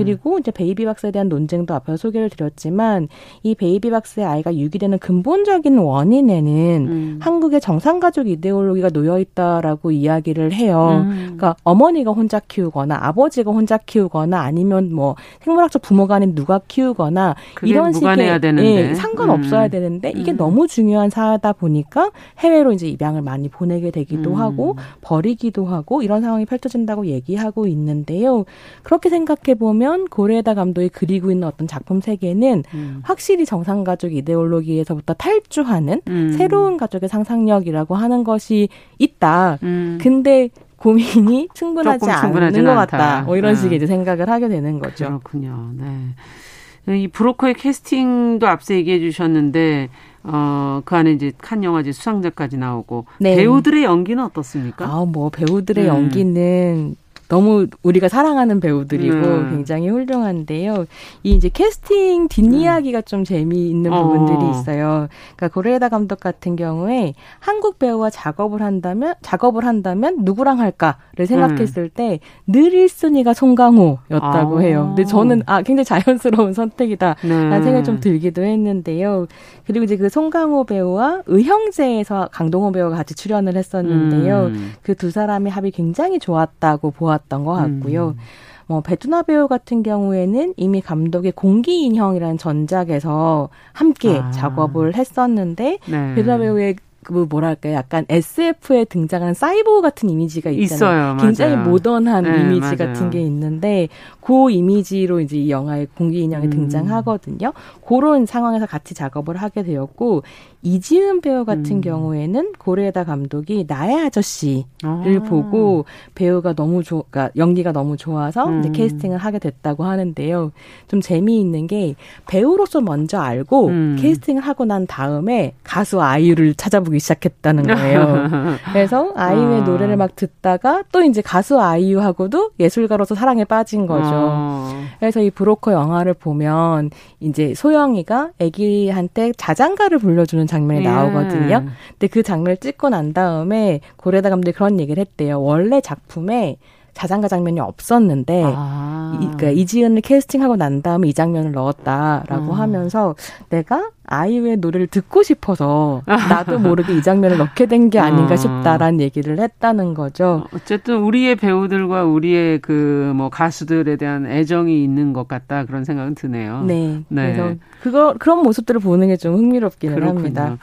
그리고 0.00 0.38
이제 0.38 0.50
베이비 0.50 0.86
박스에 0.86 1.10
대한 1.10 1.28
논쟁도 1.28 1.74
앞에서 1.74 1.96
소개를 1.96 2.30
드렸지만 2.30 3.08
이 3.42 3.54
베이비 3.54 3.90
박스의 3.90 4.24
아이가 4.24 4.56
유기되는 4.56 4.98
근본적인 4.98 5.76
원인에는 5.76 6.86
음. 6.88 7.18
한국의 7.20 7.60
정상 7.60 8.00
가족 8.00 8.28
이데올로기가 8.28 8.88
놓여 8.90 9.18
있다라고 9.18 9.90
이야기를 9.90 10.52
해요. 10.52 11.04
음. 11.04 11.10
그러니까 11.36 11.56
어머니가 11.64 12.12
혼자 12.12 12.40
키우거나 12.40 12.98
아버지가 13.02 13.50
혼자 13.50 13.76
키우거나 13.76 14.40
아니면 14.40 14.94
뭐 14.94 15.16
생물학적 15.40 15.82
부모가 15.82 16.14
아닌 16.14 16.34
누가 16.34 16.60
키우거나 16.66 17.34
이런 17.62 17.92
식의 17.92 18.40
예, 18.58 18.94
상관 18.94 19.28
없어야 19.30 19.64
음. 19.64 19.70
되는데 19.70 20.12
이게 20.16 20.32
음. 20.32 20.36
너무 20.36 20.66
중요한 20.66 21.10
사회다 21.10 21.52
보니까 21.52 22.10
해외로 22.38 22.72
이제 22.72 22.88
입양을 22.88 23.20
많이 23.20 23.48
보내게 23.48 23.90
되기도 23.90 24.30
음. 24.30 24.36
하고 24.36 24.76
버리기도 25.02 25.66
하고 25.66 26.02
이런 26.02 26.22
상황이 26.22 26.46
펼쳐진다고 26.46 27.06
얘기하고 27.06 27.66
있는데요. 27.66 28.44
그렇게 28.82 29.10
생각해 29.10 29.56
보면 29.58 29.89
고레에다 30.06 30.54
감독이 30.54 30.88
그리고 30.88 31.30
있는 31.30 31.46
어떤 31.46 31.66
작품 31.66 32.00
세계는 32.00 32.64
음. 32.74 33.00
확실히 33.02 33.46
정상 33.46 33.84
가족 33.84 34.12
이데올로기에서부터 34.12 35.14
탈주하는 35.14 36.02
음. 36.08 36.32
새로운 36.32 36.76
가족의 36.76 37.08
상상력이라고 37.08 37.94
하는 37.94 38.24
것이 38.24 38.68
있다. 38.98 39.58
음. 39.62 39.98
근데 40.00 40.48
고민이 40.76 41.48
충분하지 41.54 42.10
않는 42.10 42.64
것 42.64 42.74
같다. 42.74 43.22
뭐 43.22 43.36
이런 43.36 43.54
네. 43.54 43.60
식의 43.60 43.76
이제 43.76 43.86
생각을 43.86 44.28
하게 44.28 44.48
되는 44.48 44.78
거죠. 44.78 45.06
그렇군요. 45.06 45.70
네. 45.74 46.98
이 46.98 47.08
브로커의 47.08 47.54
캐스팅도 47.54 48.48
앞서 48.48 48.74
얘기해 48.74 49.00
주셨는데 49.00 49.90
어, 50.22 50.82
그 50.84 50.96
안에 50.96 51.12
이제 51.12 51.32
칸 51.38 51.64
영화제 51.64 51.92
수상자까지 51.92 52.56
나오고 52.56 53.06
네. 53.18 53.36
배우들의 53.36 53.84
연기는 53.84 54.22
어떻습니까? 54.22 54.86
아, 54.86 55.04
뭐 55.04 55.30
배우들의 55.30 55.84
음. 55.84 55.88
연기는 55.88 56.96
너무 57.30 57.68
우리가 57.84 58.08
사랑하는 58.08 58.58
배우들이고 58.58 59.14
음. 59.14 59.50
굉장히 59.50 59.88
훌륭한데요. 59.88 60.84
이 61.22 61.30
이제 61.30 61.48
캐스팅 61.48 62.26
뒷이야기가 62.26 62.98
음. 62.98 63.02
좀 63.06 63.24
재미있는 63.24 63.92
어. 63.92 64.02
부분들이 64.02 64.50
있어요. 64.50 65.06
그러니까 65.36 65.48
고레에다 65.54 65.88
감독 65.90 66.18
같은 66.18 66.56
경우에 66.56 67.14
한국 67.38 67.78
배우와 67.78 68.10
작업을 68.10 68.62
한다면 68.62 69.14
작업을 69.22 69.64
한다면 69.64 70.18
누구랑 70.22 70.58
할까를 70.58 71.26
생각했을 71.28 71.90
음. 71.96 72.18
때늘 72.48 72.72
1순위가 72.72 73.32
송강호였다고 73.32 74.58
아. 74.58 74.60
해요. 74.60 74.86
근데 74.88 75.04
저는 75.04 75.44
아 75.46 75.62
굉장히 75.62 75.84
자연스러운 75.84 76.52
선택이다라는 76.52 77.50
네. 77.50 77.62
생각이 77.62 77.84
좀 77.84 78.00
들기도 78.00 78.42
했는데요. 78.42 79.28
그리고 79.68 79.84
이제 79.84 79.96
그 79.96 80.08
송강호 80.08 80.64
배우와 80.64 81.22
의형제에서 81.26 82.30
강동호 82.32 82.72
배우가 82.72 82.96
같이 82.96 83.14
출연을 83.14 83.54
했었는데요. 83.54 84.46
음. 84.46 84.72
그두 84.82 85.12
사람의 85.12 85.52
합이 85.52 85.70
굉장히 85.70 86.18
좋았다고 86.18 86.90
보았. 86.90 87.19
나왔던 87.20 87.44
것 87.44 87.52
같고요. 87.52 88.08
음. 88.08 88.18
뭐 88.66 88.80
베트나 88.80 89.22
배우 89.22 89.48
같은 89.48 89.82
경우에는 89.82 90.54
이미 90.56 90.80
감독의 90.80 91.32
공기 91.32 91.84
인형이라는 91.84 92.38
전작에서 92.38 93.48
함께 93.72 94.18
아. 94.18 94.30
작업을 94.30 94.94
했었는데 94.94 95.78
네. 95.86 96.14
베트나 96.14 96.38
배우의 96.38 96.76
그 97.02 97.26
뭐랄까 97.28 97.72
약간 97.72 98.04
SF에 98.08 98.84
등장하는 98.84 99.32
사이보 99.32 99.80
같은 99.80 100.10
이미지가 100.10 100.50
있잖아요. 100.50 101.14
있어요, 101.14 101.16
굉장히 101.18 101.56
모던한 101.56 102.24
네, 102.24 102.40
이미지 102.42 102.60
맞아요. 102.60 102.76
같은 102.76 103.10
게 103.10 103.20
있는데 103.22 103.88
그 104.20 104.50
이미지로 104.50 105.20
이제 105.20 105.38
이 105.38 105.50
영화의 105.50 105.88
공기 105.94 106.20
인형이 106.20 106.46
음. 106.46 106.50
등장하거든요. 106.50 107.54
그런 107.86 108.26
상황에서 108.26 108.66
같이 108.66 108.94
작업을 108.94 109.38
하게 109.38 109.62
되었고 109.62 110.22
이지은 110.62 111.22
배우 111.22 111.44
같은 111.44 111.76
음. 111.76 111.80
경우에는 111.80 112.52
고레에다 112.58 113.04
감독이 113.04 113.64
나의 113.66 113.96
아저씨를 114.06 114.64
아. 114.82 115.22
보고 115.26 115.86
배우가 116.14 116.52
너무 116.52 116.82
좋, 116.82 117.06
그러니까 117.10 117.32
연기가 117.36 117.72
너무 117.72 117.96
좋아서 117.96 118.46
음. 118.46 118.60
이제 118.60 118.70
캐스팅을 118.70 119.16
하게 119.16 119.38
됐다고 119.38 119.84
하는데요. 119.84 120.52
좀 120.88 121.00
재미있는 121.00 121.66
게 121.66 121.94
배우로서 122.26 122.82
먼저 122.82 123.18
알고 123.18 123.68
음. 123.68 123.96
캐스팅을 123.98 124.42
하고 124.42 124.66
난 124.66 124.86
다음에 124.86 125.54
가수 125.64 126.02
아이유를 126.02 126.54
찾아보기 126.54 127.00
시작했다는 127.00 127.66
거예요. 127.66 128.28
그래서 128.72 129.12
아이유의 129.16 129.62
아. 129.62 129.64
노래를 129.64 129.96
막 129.96 130.14
듣다가 130.14 130.82
또 130.92 131.02
이제 131.02 131.22
가수 131.22 131.58
아이유하고도 131.58 132.50
예술가로서 132.60 133.14
사랑에 133.14 133.44
빠진 133.44 133.86
거죠. 133.86 134.10
아. 134.12 134.82
그래서 134.98 135.20
이 135.20 135.30
브로커 135.30 135.72
영화를 135.72 136.12
보면 136.12 136.90
이제 137.20 137.54
소영이가 137.54 138.30
아기한테 138.38 139.32
자장가를 139.38 139.98
불러주는 139.98 140.46
장면이 140.50 140.84
예. 140.84 140.88
나오거든요. 140.88 141.66
근데 141.90 142.06
그 142.08 142.22
장면을 142.22 142.58
찍고 142.58 142.90
난 142.90 143.12
다음에 143.12 143.80
고레다 143.96 144.28
감독이 144.28 144.54
그런 144.54 144.80
얘기를 144.80 145.00
했대요. 145.00 145.40
원래 145.40 145.80
작품에 145.80 146.56
자장가 146.94 147.28
장면이 147.28 147.60
없었는데 147.60 148.42
아. 148.46 149.18
이, 149.20 149.24
그러니까 149.24 149.50
이지은을 149.50 150.00
캐스팅하고 150.02 150.56
난 150.56 150.82
다음에 150.82 151.08
이 151.08 151.14
장면을 151.14 151.52
넣었다라고 151.52 152.52
음. 152.52 152.58
하면서 152.58 153.14
내가 153.48 153.90
아이유의 154.06 154.56
노래를 154.58 154.86
듣고 154.88 155.22
싶어서 155.22 156.02
나도 156.06 156.58
모르게 156.58 156.94
이 156.96 157.02
장면을 157.02 157.38
넣게 157.38 157.66
된 157.66 157.90
게 157.90 157.98
아닌가 157.98 158.34
어. 158.34 158.36
싶다라는 158.36 159.00
얘기를 159.00 159.38
했다는 159.38 159.94
거죠. 159.94 160.44
어쨌든 160.54 160.98
우리의 161.02 161.36
배우들과 161.36 162.04
우리의 162.04 162.60
그 162.60 163.12
뭐 163.14 163.28
가수들에 163.30 163.96
대한 163.96 164.26
애정이 164.26 164.82
있는 164.84 165.12
것 165.12 165.26
같다 165.28 165.64
그런 165.64 165.84
생각은 165.84 166.14
드네요. 166.14 166.62
네. 166.66 167.02
네. 167.08 167.32
그래서 167.32 167.54
그거 167.82 168.14
그런 168.18 168.42
모습들을 168.42 168.80
보는 168.80 169.08
게 169.08 169.16
좀 169.16 169.34
흥미롭기는 169.36 169.94
그렇군요. 169.94 170.18
합니다. 170.18 170.58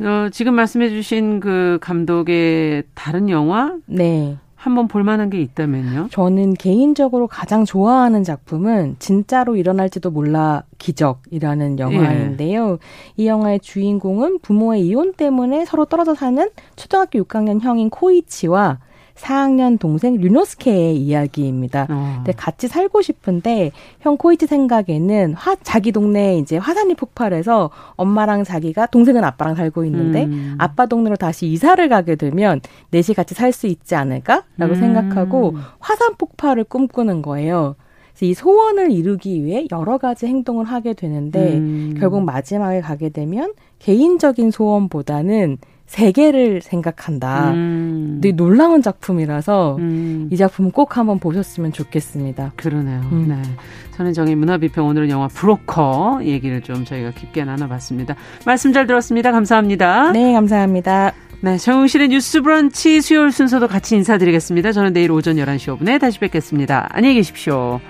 어, 0.00 0.28
지금 0.32 0.54
말씀해 0.54 0.88
주신 0.90 1.40
그 1.40 1.78
감독의 1.80 2.84
다른 2.94 3.28
영화? 3.28 3.74
네. 3.86 4.36
한번 4.62 4.86
볼만한 4.86 5.28
게 5.28 5.40
있다면요? 5.40 6.06
저는 6.12 6.54
개인적으로 6.54 7.26
가장 7.26 7.64
좋아하는 7.64 8.22
작품은 8.22 8.94
진짜로 9.00 9.56
일어날지도 9.56 10.12
몰라 10.12 10.62
기적이라는 10.78 11.80
영화인데요. 11.80 12.74
예. 12.74 12.78
이 13.16 13.26
영화의 13.26 13.58
주인공은 13.58 14.38
부모의 14.38 14.86
이혼 14.86 15.14
때문에 15.14 15.64
서로 15.64 15.84
떨어져 15.84 16.14
사는 16.14 16.48
초등학교 16.76 17.18
6학년 17.24 17.60
형인 17.60 17.90
코이치와 17.90 18.78
4학년 19.14 19.78
동생 19.78 20.16
류노스케의 20.16 20.96
이야기입니다. 20.96 21.86
어. 21.90 22.12
근데 22.16 22.32
같이 22.32 22.68
살고 22.68 23.02
싶은데 23.02 23.72
형 24.00 24.16
코이치 24.16 24.46
생각에는 24.46 25.34
화 25.34 25.54
자기 25.62 25.92
동네에 25.92 26.38
이제 26.38 26.56
화산이 26.56 26.94
폭발해서 26.94 27.70
엄마랑 27.96 28.44
자기가 28.44 28.86
동생은 28.86 29.22
아빠랑 29.24 29.54
살고 29.54 29.84
있는데 29.84 30.24
음. 30.24 30.54
아빠 30.58 30.86
동네로 30.86 31.16
다시 31.16 31.46
이사를 31.46 31.86
가게 31.88 32.16
되면 32.16 32.60
넷이 32.90 33.14
같이 33.14 33.34
살 33.34 33.52
수 33.52 33.66
있지 33.66 33.94
않을까라고 33.94 34.72
음. 34.72 34.74
생각하고 34.74 35.56
화산 35.78 36.14
폭발을 36.16 36.64
꿈꾸는 36.64 37.20
거예요. 37.20 37.76
이 38.22 38.34
소원을 38.34 38.92
이루기 38.92 39.44
위해 39.44 39.66
여러 39.72 39.98
가지 39.98 40.26
행동을 40.26 40.64
하게 40.64 40.94
되는데 40.94 41.54
음. 41.56 41.94
결국 41.98 42.22
마지막에 42.24 42.80
가게 42.80 43.08
되면 43.08 43.52
개인적인 43.80 44.50
소원보다는 44.52 45.58
세계를 45.92 46.62
생각한다. 46.62 47.50
음. 47.50 48.18
되게 48.22 48.34
놀라운 48.34 48.80
작품이라서 48.80 49.76
음. 49.78 50.28
이 50.32 50.36
작품 50.38 50.70
꼭 50.70 50.96
한번 50.96 51.18
보셨으면 51.18 51.70
좋겠습니다. 51.72 52.52
그러네요. 52.56 53.00
음. 53.12 53.26
네. 53.28 53.42
선인정의 53.90 54.34
문화비평 54.36 54.86
오늘은 54.86 55.10
영화 55.10 55.28
브로커 55.28 56.20
얘기를 56.24 56.62
좀 56.62 56.86
저희가 56.86 57.10
깊게 57.10 57.44
나눠봤습니다. 57.44 58.16
말씀 58.46 58.72
잘 58.72 58.86
들었습니다. 58.86 59.32
감사합니다. 59.32 60.12
네, 60.12 60.32
감사합니다. 60.32 61.12
네, 61.42 61.58
정용실의 61.58 62.08
뉴스 62.08 62.40
브런치 62.40 63.02
수요일 63.02 63.30
순서도 63.30 63.68
같이 63.68 63.94
인사드리겠습니다. 63.94 64.72
저는 64.72 64.94
내일 64.94 65.12
오전 65.12 65.36
11시 65.36 65.76
5분에 65.76 66.00
다시 66.00 66.18
뵙겠습니다. 66.20 66.88
안녕히 66.90 67.16
계십시오. 67.16 67.80